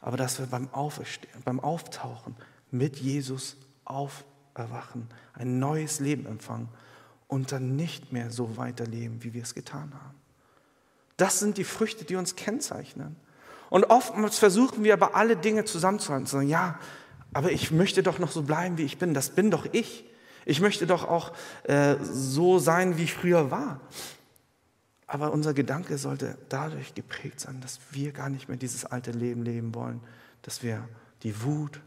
aber 0.06 0.16
dass 0.16 0.38
wir 0.38 0.46
beim 0.46 0.72
Auferstehen, 0.72 1.42
beim 1.44 1.58
Auftauchen 1.58 2.36
mit 2.70 2.98
Jesus 2.98 3.56
auferwachen, 3.84 5.08
ein 5.32 5.58
neues 5.58 5.98
Leben 5.98 6.26
empfangen 6.26 6.68
und 7.26 7.50
dann 7.50 7.74
nicht 7.74 8.12
mehr 8.12 8.30
so 8.30 8.56
weiterleben, 8.56 9.24
wie 9.24 9.34
wir 9.34 9.42
es 9.42 9.52
getan 9.52 9.92
haben. 9.92 10.14
Das 11.16 11.38
sind 11.38 11.56
die 11.56 11.64
Früchte, 11.64 12.04
die 12.04 12.16
uns 12.16 12.36
kennzeichnen. 12.36 13.16
Und 13.70 13.84
oftmals 13.84 14.38
versuchen 14.38 14.84
wir 14.84 14.92
aber 14.92 15.14
alle 15.14 15.36
Dinge 15.36 15.64
zusammenzuhalten, 15.64 16.26
zu 16.26 16.36
sagen, 16.36 16.48
ja, 16.48 16.78
aber 17.32 17.52
ich 17.52 17.70
möchte 17.70 18.02
doch 18.02 18.18
noch 18.18 18.30
so 18.30 18.42
bleiben, 18.42 18.78
wie 18.78 18.84
ich 18.84 18.98
bin. 18.98 19.12
Das 19.12 19.30
bin 19.30 19.50
doch 19.50 19.66
ich. 19.72 20.04
Ich 20.44 20.60
möchte 20.60 20.86
doch 20.86 21.06
auch 21.06 21.32
äh, 21.64 21.96
so 22.02 22.58
sein, 22.58 22.96
wie 22.96 23.04
ich 23.04 23.14
früher 23.14 23.50
war. 23.50 23.80
Aber 25.06 25.32
unser 25.32 25.54
Gedanke 25.54 25.98
sollte 25.98 26.38
dadurch 26.48 26.94
geprägt 26.94 27.40
sein, 27.40 27.60
dass 27.60 27.78
wir 27.90 28.12
gar 28.12 28.28
nicht 28.28 28.48
mehr 28.48 28.56
dieses 28.56 28.84
alte 28.84 29.10
Leben 29.10 29.42
leben 29.42 29.74
wollen, 29.74 30.00
dass 30.42 30.62
wir 30.62 30.88
die 31.22 31.42
Wut, 31.42 31.80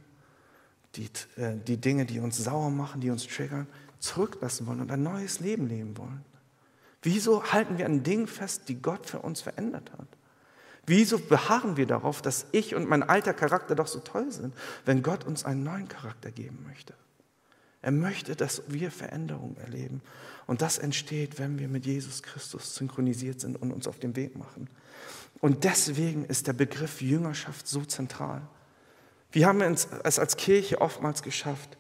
die, 0.96 1.10
äh, 1.38 1.56
die 1.56 1.78
Dinge, 1.78 2.06
die 2.06 2.20
uns 2.20 2.38
sauer 2.38 2.70
machen, 2.70 3.02
die 3.02 3.10
uns 3.10 3.26
triggern, 3.28 3.68
zurücklassen 4.00 4.68
wollen 4.68 4.82
und 4.82 4.92
ein 4.92 5.04
neues 5.04 5.40
Leben 5.40 5.68
leben 5.68 5.98
wollen. 5.98 6.24
Wieso 7.02 7.44
halten 7.52 7.78
wir 7.78 7.86
an 7.86 8.04
Dingen 8.04 8.28
fest, 8.28 8.64
die 8.68 8.82
Gott 8.82 9.06
für 9.06 9.20
uns 9.20 9.42
verändert 9.42 9.92
hat? 9.94 10.08
Wieso 10.86 11.20
beharren 11.20 11.78
wir 11.78 11.86
darauf, 11.86 12.22
dass 12.22 12.48
ich 12.52 12.76
und 12.76 12.90
mein 12.90 13.04
alter 13.04 13.34
Charakter 13.34 13.76
doch 13.76 13.88
so 13.88 14.00
toll 14.00 14.32
sind, 14.32 14.56
wenn 14.86 15.04
Gott 15.04 15.24
uns 15.24 15.46
einen 15.46 15.64
neuen 15.64 15.88
Charakter 15.88 16.32
geben 16.32 16.66
möchte? 16.68 16.94
Er 17.82 17.92
möchte, 17.92 18.36
dass 18.36 18.64
wir 18.68 18.92
Veränderung 18.92 19.56
erleben. 19.58 20.02
Und 20.48 20.62
das 20.62 20.78
entsteht, 20.78 21.40
wenn 21.40 21.60
wir 21.60 21.68
mit 21.68 21.86
Jesus 21.86 22.24
Christus 22.24 22.76
synchronisiert 22.76 23.40
sind 23.40 23.62
und 23.62 23.72
uns 23.72 23.88
auf 23.88 24.00
den 24.00 24.16
Weg 24.16 24.36
machen. 24.36 24.68
Und 25.40 25.64
deswegen 25.64 26.26
ist 26.26 26.48
der 26.48 26.54
Begriff 26.54 27.02
Jüngerschaft 27.02 27.68
so 27.68 27.86
zentral. 27.86 28.42
Wir 29.32 29.46
haben 29.46 29.62
es 29.62 29.88
als 30.20 30.36
Kirche 30.36 30.82
oftmals 30.82 31.22
geschafft, 31.22 31.78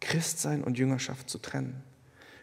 Christsein 0.00 0.62
und 0.62 0.78
Jüngerschaft 0.78 1.28
zu 1.28 1.38
trennen. 1.38 1.82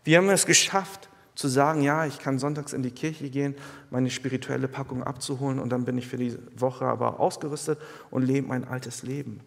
Wir 0.03 0.18
haben 0.18 0.30
es 0.30 0.45
geschafft, 0.45 1.09
zu 1.36 1.47
sagen, 1.47 1.81
ja, 1.81 2.05
ich 2.05 2.19
kann 2.19 2.39
sonntags 2.39 2.73
in 2.73 2.84
die 2.84 2.91
Kirche 2.91 3.29
gehen, 3.29 3.55
meine 3.89 4.09
spirituelle 4.09 4.67
Packung 4.67 5.03
abzuholen 5.03 5.59
und 5.59 5.69
dann 5.69 5.86
bin 5.86 5.97
ich 5.97 6.07
für 6.07 6.17
die 6.17 6.38
Woche 6.55 6.86
aber 6.86 7.19
ausgerüstet 7.19 7.79
und 8.11 8.23
lebe 8.23 8.47
mein 8.47 8.67
altes 8.67 9.03
Leben. 9.03 9.39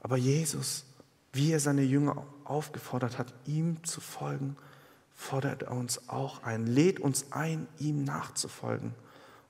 Aber 0.00 0.16
Jesus 0.16 0.84
wie 1.34 1.52
er 1.52 1.60
seine 1.60 1.82
Jünger 1.82 2.24
aufgefordert 2.44 3.18
hat, 3.18 3.34
ihm 3.44 3.82
zu 3.84 4.00
folgen, 4.00 4.56
fordert 5.14 5.64
er 5.64 5.72
uns 5.72 6.08
auch 6.08 6.42
ein, 6.44 6.66
lädt 6.66 7.00
uns 7.00 7.32
ein, 7.32 7.66
ihm 7.78 8.04
nachzufolgen, 8.04 8.94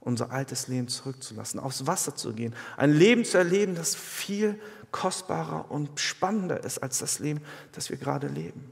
unser 0.00 0.30
altes 0.30 0.66
Leben 0.66 0.88
zurückzulassen, 0.88 1.60
aufs 1.60 1.86
Wasser 1.86 2.16
zu 2.16 2.32
gehen, 2.32 2.54
ein 2.76 2.90
Leben 2.90 3.24
zu 3.24 3.38
erleben, 3.38 3.74
das 3.74 3.94
viel 3.94 4.58
kostbarer 4.90 5.70
und 5.70 6.00
spannender 6.00 6.64
ist 6.64 6.82
als 6.82 6.98
das 6.98 7.18
Leben, 7.18 7.40
das 7.72 7.90
wir 7.90 7.98
gerade 7.98 8.28
leben. 8.28 8.70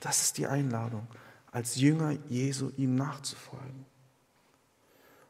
Das 0.00 0.22
ist 0.22 0.36
die 0.36 0.46
Einladung, 0.46 1.06
als 1.52 1.76
Jünger 1.76 2.16
Jesu 2.28 2.72
ihm 2.76 2.96
nachzufolgen. 2.96 3.86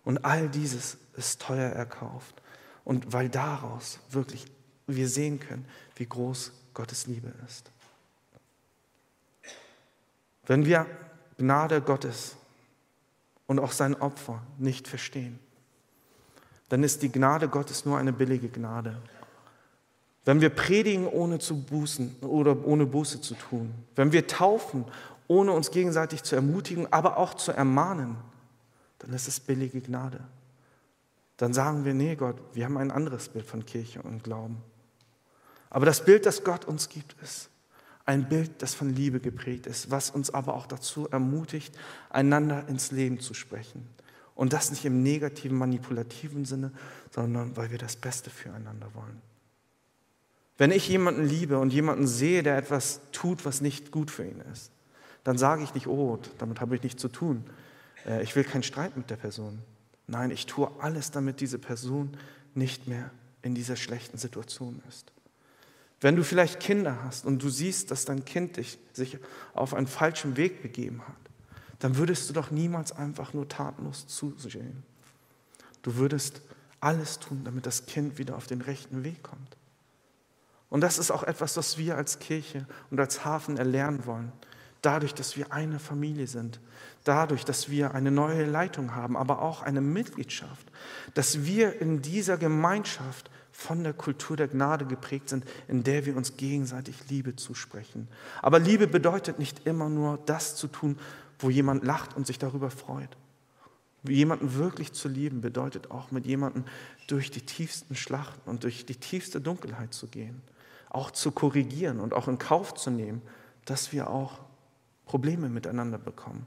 Und 0.04 0.24
all 0.24 0.48
dieses 0.48 0.96
ist 1.16 1.42
teuer 1.42 1.70
erkauft. 1.70 2.40
Und 2.84 3.12
weil 3.12 3.28
daraus 3.28 3.98
wirklich 4.10 4.46
wir 4.86 5.08
sehen 5.08 5.38
können, 5.38 5.66
wie 5.96 6.06
groß 6.06 6.52
Gottes 6.74 7.06
Liebe 7.06 7.32
ist. 7.46 7.70
Wenn 10.46 10.64
wir 10.64 10.86
Gnade 11.38 11.80
Gottes 11.80 12.36
und 13.46 13.58
auch 13.58 13.72
sein 13.72 13.94
Opfer 13.94 14.42
nicht 14.58 14.88
verstehen, 14.88 15.38
dann 16.68 16.82
ist 16.82 17.02
die 17.02 17.12
Gnade 17.12 17.48
Gottes 17.48 17.84
nur 17.84 17.98
eine 17.98 18.12
billige 18.12 18.48
Gnade. 18.48 19.00
Wenn 20.24 20.40
wir 20.40 20.50
predigen, 20.50 21.06
ohne 21.06 21.38
zu 21.38 21.60
bußen 21.60 22.20
oder 22.20 22.64
ohne 22.64 22.86
Buße 22.86 23.20
zu 23.20 23.34
tun, 23.34 23.74
wenn 23.96 24.12
wir 24.12 24.26
taufen, 24.26 24.84
ohne 25.32 25.52
uns 25.52 25.70
gegenseitig 25.70 26.22
zu 26.22 26.36
ermutigen, 26.36 26.92
aber 26.92 27.16
auch 27.16 27.34
zu 27.34 27.52
ermahnen, 27.52 28.16
dann 28.98 29.14
ist 29.14 29.28
es 29.28 29.40
billige 29.40 29.80
Gnade. 29.80 30.20
Dann 31.38 31.54
sagen 31.54 31.86
wir, 31.86 31.94
nee 31.94 32.16
Gott, 32.16 32.36
wir 32.52 32.66
haben 32.66 32.76
ein 32.76 32.90
anderes 32.90 33.30
Bild 33.30 33.46
von 33.46 33.64
Kirche 33.64 34.02
und 34.02 34.22
Glauben. 34.22 34.62
Aber 35.70 35.86
das 35.86 36.04
Bild, 36.04 36.26
das 36.26 36.44
Gott 36.44 36.66
uns 36.66 36.90
gibt, 36.90 37.16
ist 37.22 37.48
ein 38.04 38.28
Bild, 38.28 38.60
das 38.60 38.74
von 38.74 38.90
Liebe 38.94 39.20
geprägt 39.20 39.66
ist, 39.66 39.90
was 39.90 40.10
uns 40.10 40.30
aber 40.30 40.54
auch 40.54 40.66
dazu 40.66 41.08
ermutigt, 41.08 41.74
einander 42.10 42.68
ins 42.68 42.90
Leben 42.90 43.18
zu 43.18 43.32
sprechen. 43.32 43.88
Und 44.34 44.52
das 44.52 44.70
nicht 44.70 44.84
im 44.84 45.02
negativen, 45.02 45.56
manipulativen 45.56 46.44
Sinne, 46.44 46.72
sondern 47.10 47.56
weil 47.56 47.70
wir 47.70 47.78
das 47.78 47.96
Beste 47.96 48.28
füreinander 48.28 48.88
wollen. 48.94 49.22
Wenn 50.58 50.72
ich 50.72 50.88
jemanden 50.88 51.24
liebe 51.24 51.58
und 51.58 51.72
jemanden 51.72 52.06
sehe, 52.06 52.42
der 52.42 52.58
etwas 52.58 53.00
tut, 53.12 53.44
was 53.46 53.60
nicht 53.60 53.90
gut 53.90 54.10
für 54.10 54.24
ihn 54.24 54.42
ist, 54.52 54.70
dann 55.24 55.38
sage 55.38 55.62
ich 55.62 55.74
nicht, 55.74 55.86
oh, 55.86 56.18
damit 56.38 56.60
habe 56.60 56.76
ich 56.76 56.82
nichts 56.82 57.00
zu 57.00 57.08
tun. 57.08 57.44
Äh, 58.06 58.22
ich 58.22 58.34
will 58.34 58.44
keinen 58.44 58.62
Streit 58.62 58.96
mit 58.96 59.10
der 59.10 59.16
Person. 59.16 59.60
Nein, 60.06 60.30
ich 60.30 60.46
tue 60.46 60.70
alles, 60.80 61.10
damit 61.10 61.40
diese 61.40 61.58
Person 61.58 62.16
nicht 62.54 62.88
mehr 62.88 63.10
in 63.42 63.54
dieser 63.54 63.76
schlechten 63.76 64.18
Situation 64.18 64.82
ist. 64.88 65.12
Wenn 66.00 66.16
du 66.16 66.24
vielleicht 66.24 66.58
Kinder 66.58 67.02
hast 67.04 67.24
und 67.24 67.42
du 67.42 67.48
siehst, 67.48 67.90
dass 67.92 68.04
dein 68.04 68.24
Kind 68.24 68.56
dich, 68.56 68.78
sich 68.92 69.18
auf 69.54 69.72
einen 69.72 69.86
falschen 69.86 70.36
Weg 70.36 70.60
begeben 70.60 71.00
hat, 71.06 71.14
dann 71.78 71.96
würdest 71.96 72.28
du 72.28 72.32
doch 72.32 72.50
niemals 72.50 72.92
einfach 72.92 73.32
nur 73.34 73.48
tatenlos 73.48 74.06
zusehen. 74.06 74.82
Du 75.82 75.96
würdest 75.96 76.42
alles 76.80 77.20
tun, 77.20 77.42
damit 77.44 77.66
das 77.66 77.86
Kind 77.86 78.18
wieder 78.18 78.36
auf 78.36 78.46
den 78.46 78.60
rechten 78.60 79.04
Weg 79.04 79.22
kommt. 79.22 79.56
Und 80.68 80.80
das 80.80 80.98
ist 80.98 81.10
auch 81.10 81.22
etwas, 81.22 81.56
was 81.56 81.78
wir 81.78 81.96
als 81.96 82.18
Kirche 82.18 82.66
und 82.90 82.98
als 82.98 83.24
Hafen 83.24 83.56
erlernen 83.56 84.06
wollen. 84.06 84.32
Dadurch, 84.82 85.14
dass 85.14 85.36
wir 85.36 85.52
eine 85.52 85.78
Familie 85.78 86.26
sind, 86.26 86.60
dadurch, 87.04 87.44
dass 87.44 87.70
wir 87.70 87.94
eine 87.94 88.10
neue 88.10 88.44
Leitung 88.44 88.94
haben, 88.94 89.16
aber 89.16 89.40
auch 89.40 89.62
eine 89.62 89.80
Mitgliedschaft, 89.80 90.70
dass 91.14 91.44
wir 91.44 91.80
in 91.80 92.02
dieser 92.02 92.36
Gemeinschaft 92.36 93.30
von 93.52 93.84
der 93.84 93.92
Kultur 93.92 94.36
der 94.36 94.48
Gnade 94.48 94.84
geprägt 94.86 95.28
sind, 95.28 95.44
in 95.68 95.84
der 95.84 96.06
wir 96.06 96.16
uns 96.16 96.36
gegenseitig 96.36 97.08
Liebe 97.08 97.36
zusprechen. 97.36 98.08
Aber 98.40 98.58
Liebe 98.58 98.86
bedeutet 98.86 99.38
nicht 99.38 99.66
immer 99.66 99.88
nur 99.88 100.18
das 100.26 100.56
zu 100.56 100.68
tun, 100.68 100.98
wo 101.38 101.50
jemand 101.50 101.84
lacht 101.84 102.16
und 102.16 102.26
sich 102.26 102.38
darüber 102.38 102.70
freut. 102.70 103.16
Jemanden 104.04 104.54
wirklich 104.54 104.92
zu 104.92 105.08
lieben 105.08 105.40
bedeutet 105.42 105.90
auch 105.90 106.10
mit 106.10 106.26
jemandem 106.26 106.64
durch 107.06 107.30
die 107.30 107.42
tiefsten 107.42 107.94
Schlachten 107.94 108.50
und 108.50 108.64
durch 108.64 108.84
die 108.84 108.96
tiefste 108.96 109.40
Dunkelheit 109.40 109.94
zu 109.94 110.08
gehen 110.08 110.42
auch 110.92 111.10
zu 111.10 111.32
korrigieren 111.32 112.00
und 112.00 112.12
auch 112.12 112.28
in 112.28 112.38
Kauf 112.38 112.74
zu 112.74 112.90
nehmen, 112.90 113.22
dass 113.64 113.92
wir 113.92 114.10
auch 114.10 114.40
Probleme 115.12 115.50
miteinander 115.50 115.98
bekommen, 115.98 116.46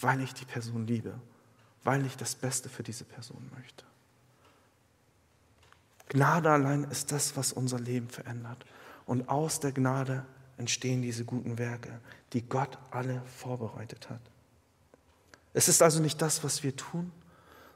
weil 0.00 0.20
ich 0.20 0.34
die 0.34 0.44
Person 0.44 0.84
liebe, 0.84 1.14
weil 1.84 2.04
ich 2.04 2.16
das 2.16 2.34
Beste 2.34 2.68
für 2.68 2.82
diese 2.82 3.04
Person 3.04 3.48
möchte. 3.54 3.84
Gnade 6.08 6.50
allein 6.50 6.82
ist 6.82 7.12
das, 7.12 7.36
was 7.36 7.52
unser 7.52 7.78
Leben 7.78 8.08
verändert. 8.08 8.66
Und 9.06 9.28
aus 9.28 9.60
der 9.60 9.70
Gnade 9.70 10.26
entstehen 10.56 11.02
diese 11.02 11.24
guten 11.24 11.56
Werke, 11.56 12.00
die 12.32 12.42
Gott 12.42 12.76
alle 12.90 13.22
vorbereitet 13.26 14.10
hat. 14.10 14.20
Es 15.54 15.68
ist 15.68 15.82
also 15.82 16.02
nicht 16.02 16.20
das, 16.20 16.42
was 16.42 16.64
wir 16.64 16.74
tun, 16.74 17.12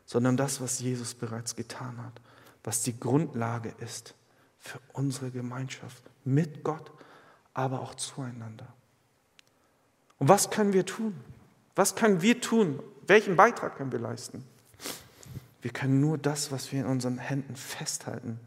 sondern 0.05 0.37
das, 0.37 0.61
was 0.61 0.81
Jesus 0.81 1.15
bereits 1.15 1.55
getan 1.55 2.03
hat, 2.03 2.21
was 2.65 2.83
die 2.83 2.99
Grundlage 2.99 3.73
ist 3.79 4.17
für 4.59 4.81
unsere 4.95 5.31
Gemeinschaft 5.31 6.03
mit 6.25 6.65
Gott, 6.65 6.91
aber 7.55 7.83
auch 7.83 7.95
zueinander. 7.95 8.67
Und 10.19 10.29
was 10.29 10.51
können 10.51 10.73
wir 10.73 10.87
tun? 10.87 11.14
Was 11.75 11.95
können 11.95 12.23
wir 12.23 12.41
tun? 12.41 12.81
Welchen 13.07 13.37
Beitrag 13.37 13.77
können 13.77 13.93
wir 13.93 13.99
leisten? 13.99 14.45
Wir 15.62 15.71
können 15.73 16.01
nur 16.01 16.17
das, 16.17 16.53
was 16.53 16.73
wir 16.73 16.81
in 16.81 16.87
unseren 16.87 17.19
Händen 17.19 17.57
festhalten, 17.57 18.39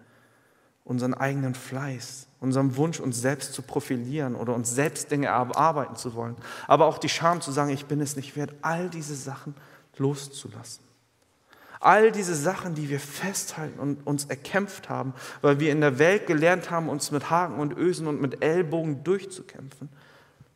unseren 0.86 1.14
eigenen 1.14 1.54
Fleiß, 1.54 2.28
unserem 2.40 2.76
Wunsch, 2.78 3.00
uns 3.00 3.20
selbst 3.20 3.54
zu 3.54 3.62
profilieren 3.62 4.36
oder 4.36 4.56
uns 4.56 4.74
selbst 4.74 5.12
Dinge 5.12 5.28
erarbeiten 5.28 5.96
zu 5.96 6.14
wollen, 6.16 6.36
aber 6.68 6.86
auch 6.86 6.98
die 6.98 7.10
Scham 7.10 7.42
zu 7.42 7.52
sagen, 7.52 7.72
ich 7.72 7.86
bin 7.86 8.00
es 8.02 8.16
nicht 8.16 8.36
wert, 8.36 8.54
all 8.62 8.90
diese 8.90 9.16
Sachen 9.16 9.54
loszulassen. 9.98 10.84
All 11.82 12.12
diese 12.12 12.36
Sachen, 12.36 12.76
die 12.76 12.90
wir 12.90 13.00
festhalten 13.00 13.80
und 13.80 14.06
uns 14.06 14.26
erkämpft 14.26 14.90
haben, 14.90 15.14
weil 15.42 15.60
wir 15.60 15.72
in 15.72 15.80
der 15.80 15.98
Welt 15.98 16.28
gelernt 16.28 16.72
haben, 16.72 16.90
uns 16.90 17.12
mit 17.12 17.30
Haken 17.30 17.60
und 17.60 17.78
Ösen 17.78 18.08
und 18.08 18.20
mit 18.20 18.44
Ellbogen 18.44 19.04
durchzukämpfen, 19.04 19.90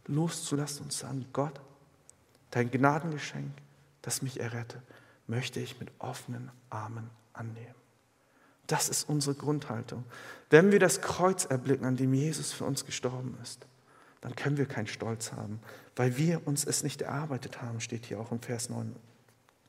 loszulassen 0.07 0.83
und 0.83 0.91
zu 0.91 0.99
sagen, 0.99 1.25
Gott, 1.33 1.59
dein 2.51 2.69
Gnadengeschenk, 2.69 3.51
das 4.01 4.21
mich 4.21 4.39
errette, 4.39 4.81
möchte 5.27 5.59
ich 5.59 5.79
mit 5.79 5.91
offenen 5.99 6.51
Armen 6.69 7.09
annehmen. 7.33 7.75
Das 8.67 8.89
ist 8.89 9.09
unsere 9.09 9.35
Grundhaltung. 9.35 10.03
Wenn 10.49 10.71
wir 10.71 10.79
das 10.79 11.01
Kreuz 11.01 11.45
erblicken, 11.45 11.85
an 11.85 11.97
dem 11.97 12.13
Jesus 12.13 12.51
für 12.51 12.65
uns 12.65 12.85
gestorben 12.85 13.37
ist, 13.41 13.65
dann 14.21 14.35
können 14.35 14.57
wir 14.57 14.65
keinen 14.65 14.87
Stolz 14.87 15.33
haben, 15.33 15.59
weil 15.95 16.17
wir 16.17 16.47
uns 16.47 16.63
es 16.63 16.83
nicht 16.83 17.01
erarbeitet 17.01 17.61
haben, 17.61 17.81
steht 17.81 18.05
hier 18.05 18.19
auch 18.19 18.31
im 18.31 18.39
Vers 18.39 18.69
9 18.69 18.95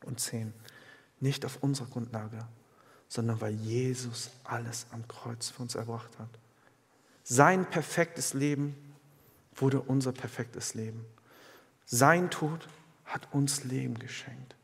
und 0.05 0.21
10. 0.21 0.53
Nicht 1.21 1.45
auf 1.45 1.59
unserer 1.61 1.89
Grundlage, 1.89 2.39
sondern 3.09 3.41
weil 3.41 3.55
Jesus 3.55 4.31
alles 4.45 4.87
am 4.91 5.07
Kreuz 5.09 5.49
für 5.49 5.63
uns 5.63 5.75
erbracht 5.75 6.19
hat. 6.19 6.29
Sein 7.25 7.69
perfektes 7.69 8.35
Leben 8.35 8.77
wurde 9.57 9.81
unser 9.81 10.13
perfektes 10.13 10.75
Leben. 10.75 11.05
Sein 11.87 12.31
Tod 12.31 12.67
hat 13.05 13.29
uns 13.33 13.65
Leben 13.65 13.99
geschenkt. 13.99 14.57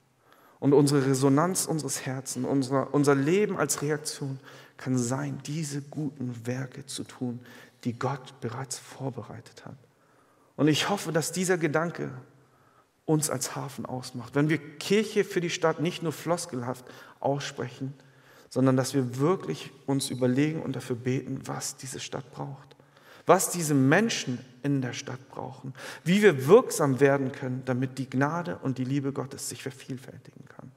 Und 0.58 0.74
unsere 0.74 1.06
Resonanz 1.06 1.66
unseres 1.66 2.04
Herzens, 2.04 2.46
unser, 2.46 2.92
unser 2.92 3.14
Leben 3.14 3.56
als 3.56 3.82
Reaktion 3.82 4.38
kann 4.76 4.96
sein, 4.98 5.40
diese 5.46 5.82
guten 5.82 6.46
Werke 6.46 6.86
zu 6.86 7.04
tun, 7.04 7.40
die 7.84 7.98
Gott 7.98 8.40
bereits 8.40 8.78
vorbereitet 8.78 9.64
hat. 9.64 9.76
Und 10.56 10.68
ich 10.68 10.90
hoffe, 10.90 11.12
dass 11.12 11.32
dieser 11.32 11.56
Gedanke 11.56 12.10
uns 13.06 13.30
als 13.30 13.56
Hafen 13.56 13.86
ausmacht. 13.86 14.34
Wenn 14.34 14.50
wir 14.50 14.58
Kirche 14.58 15.24
für 15.24 15.40
die 15.40 15.50
Stadt 15.50 15.80
nicht 15.80 16.02
nur 16.02 16.12
floskelhaft 16.12 16.84
aussprechen, 17.18 17.94
sondern 18.50 18.76
dass 18.76 18.94
wir 18.94 19.18
wirklich 19.18 19.70
uns 19.86 20.10
überlegen 20.10 20.60
und 20.62 20.76
dafür 20.76 20.96
beten, 20.96 21.40
was 21.46 21.76
diese 21.76 22.00
Stadt 22.00 22.30
braucht, 22.32 22.69
was 23.30 23.48
diese 23.48 23.74
Menschen 23.74 24.40
in 24.64 24.82
der 24.82 24.92
Stadt 24.92 25.20
brauchen, 25.30 25.72
wie 26.02 26.20
wir 26.20 26.48
wirksam 26.48 26.98
werden 26.98 27.30
können, 27.30 27.62
damit 27.64 27.96
die 27.98 28.10
Gnade 28.10 28.58
und 28.64 28.76
die 28.76 28.84
Liebe 28.84 29.12
Gottes 29.12 29.48
sich 29.48 29.62
vervielfältigen 29.62 30.46
kann. 30.48 30.72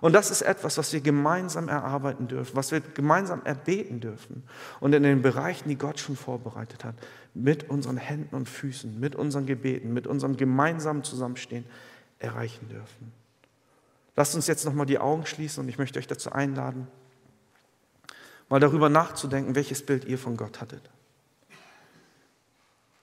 Und 0.00 0.12
das 0.12 0.30
ist 0.30 0.42
etwas, 0.42 0.78
was 0.78 0.92
wir 0.92 1.00
gemeinsam 1.00 1.68
erarbeiten 1.68 2.28
dürfen, 2.28 2.54
was 2.54 2.70
wir 2.70 2.78
gemeinsam 2.78 3.42
erbeten 3.44 3.98
dürfen 3.98 4.44
und 4.78 4.94
in 4.94 5.02
den 5.02 5.22
Bereichen, 5.22 5.68
die 5.68 5.74
Gott 5.74 5.98
schon 5.98 6.14
vorbereitet 6.14 6.84
hat, 6.84 6.94
mit 7.34 7.68
unseren 7.68 7.96
Händen 7.96 8.36
und 8.36 8.48
Füßen, 8.48 9.00
mit 9.00 9.16
unseren 9.16 9.46
Gebeten, 9.46 9.92
mit 9.92 10.06
unserem 10.06 10.36
gemeinsamen 10.36 11.02
Zusammenstehen 11.02 11.64
erreichen 12.20 12.68
dürfen. 12.68 13.12
Lasst 14.14 14.36
uns 14.36 14.46
jetzt 14.46 14.64
nochmal 14.64 14.86
die 14.86 15.00
Augen 15.00 15.26
schließen 15.26 15.64
und 15.64 15.68
ich 15.68 15.78
möchte 15.78 15.98
euch 15.98 16.06
dazu 16.06 16.30
einladen, 16.30 16.86
mal 18.48 18.60
darüber 18.60 18.88
nachzudenken, 18.88 19.56
welches 19.56 19.84
Bild 19.84 20.04
ihr 20.04 20.16
von 20.16 20.36
Gott 20.36 20.60
hattet. 20.60 20.88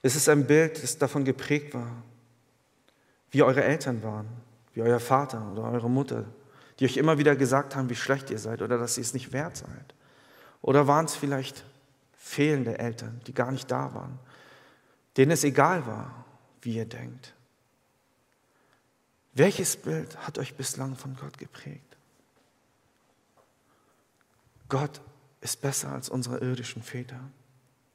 Es 0.05 0.15
ist 0.15 0.29
ein 0.29 0.45
Bild, 0.45 0.83
das 0.83 0.99
davon 0.99 1.25
geprägt 1.25 1.73
war, 1.73 1.91
wie 3.31 3.41
eure 3.41 3.63
Eltern 3.63 4.03
waren, 4.03 4.27
wie 4.75 4.83
euer 4.83 4.99
Vater 4.99 5.51
oder 5.51 5.63
eure 5.63 5.89
Mutter, 5.89 6.25
die 6.77 6.85
euch 6.85 6.97
immer 6.97 7.17
wieder 7.17 7.35
gesagt 7.35 7.75
haben, 7.75 7.89
wie 7.89 7.95
schlecht 7.95 8.29
ihr 8.29 8.37
seid 8.37 8.61
oder 8.61 8.77
dass 8.77 8.99
ihr 8.99 9.01
es 9.01 9.15
nicht 9.15 9.33
wert 9.33 9.57
seid? 9.57 9.95
Oder 10.61 10.85
waren 10.85 11.05
es 11.05 11.15
vielleicht 11.15 11.65
fehlende 12.19 12.77
Eltern, 12.77 13.19
die 13.25 13.33
gar 13.33 13.51
nicht 13.51 13.71
da 13.71 13.95
waren, 13.95 14.19
denen 15.17 15.31
es 15.31 15.43
egal 15.43 15.87
war, 15.87 16.23
wie 16.61 16.75
ihr 16.75 16.85
denkt? 16.85 17.33
Welches 19.33 19.75
Bild 19.75 20.15
hat 20.17 20.37
euch 20.37 20.53
bislang 20.53 20.95
von 20.95 21.15
Gott 21.15 21.39
geprägt? 21.39 21.97
Gott 24.69 25.01
ist 25.41 25.61
besser 25.61 25.93
als 25.93 26.09
unsere 26.09 26.37
irdischen 26.37 26.83
Väter, 26.83 27.21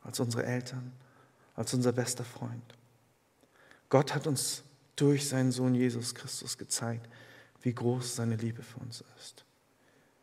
als 0.02 0.18
unsere 0.18 0.44
Eltern, 0.44 0.90
als 1.60 1.74
unser 1.74 1.92
bester 1.92 2.24
Freund. 2.24 2.74
Gott 3.90 4.14
hat 4.14 4.26
uns 4.26 4.62
durch 4.96 5.28
seinen 5.28 5.52
Sohn 5.52 5.74
Jesus 5.74 6.14
Christus 6.14 6.56
gezeigt, 6.56 7.06
wie 7.60 7.74
groß 7.74 8.16
seine 8.16 8.36
Liebe 8.36 8.62
für 8.62 8.78
uns 8.78 9.04
ist. 9.18 9.44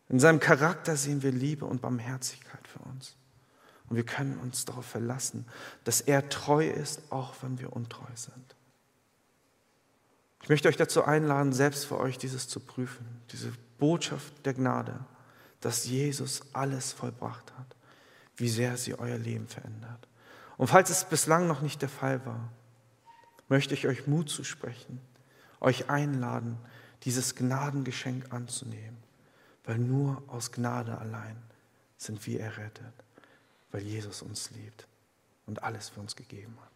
In 0.10 0.20
seinem 0.20 0.40
Charakter 0.40 0.98
sehen 0.98 1.22
wir 1.22 1.32
Liebe 1.32 1.66
und 1.66 1.80
Barmherzigkeit 1.80 2.68
für 2.68 2.80
uns. 2.80 3.18
Und 3.88 3.98
wir 3.98 4.04
können 4.04 4.40
uns 4.40 4.66
darauf 4.66 4.88
verlassen, 4.88 5.46
dass 5.84 6.02
er 6.02 6.28
treu 6.28 6.68
ist, 6.68 7.04
auch 7.12 7.36
wenn 7.44 7.60
wir 7.60 7.72
untreu 7.72 8.16
sind. 8.16 8.56
Ich 10.42 10.50
möchte 10.50 10.70
euch 10.70 10.78
dazu 10.78 11.04
einladen, 11.04 11.54
selbst 11.54 11.86
für 11.86 12.00
euch 12.00 12.18
dieses 12.18 12.48
zu 12.48 12.60
prüfen, 12.60 13.06
diese 13.32 13.54
Botschaft 13.78 14.44
der 14.44 14.56
Gnade, 14.56 15.06
dass 15.62 15.86
Jesus 15.86 16.42
alles 16.54 16.94
vollbracht 16.94 17.54
hat, 17.60 17.76
wie 18.38 18.50
sehr 18.50 18.76
sie 18.76 18.98
euer 18.98 19.20
Leben 19.20 19.48
verändert. 19.48 20.07
Und 20.58 20.68
falls 20.68 20.90
es 20.90 21.06
bislang 21.06 21.48
noch 21.48 21.62
nicht 21.62 21.82
der 21.82 21.90
Fall 21.90 22.26
war, 22.26 22.50
möchte 23.48 23.74
ich 23.74 23.88
euch 23.88 24.08
Mut 24.08 24.30
zusprechen, 24.30 25.00
euch 25.60 25.90
einladen, 25.90 26.58
dieses 27.04 27.36
Gnadengeschenk 27.36 28.34
anzunehmen, 28.34 28.98
weil 29.64 29.78
nur 29.78 30.24
aus 30.28 30.52
Gnade 30.52 30.98
allein 30.98 31.38
sind 31.98 32.26
wir 32.26 32.42
errettet, 32.42 32.94
weil 33.72 33.82
Jesus 33.82 34.22
uns 34.22 34.52
liebt 34.52 34.88
und 35.46 35.64
alles 35.64 35.90
für 35.90 36.00
uns 36.00 36.16
gegeben 36.16 36.58
hat. 36.62 36.67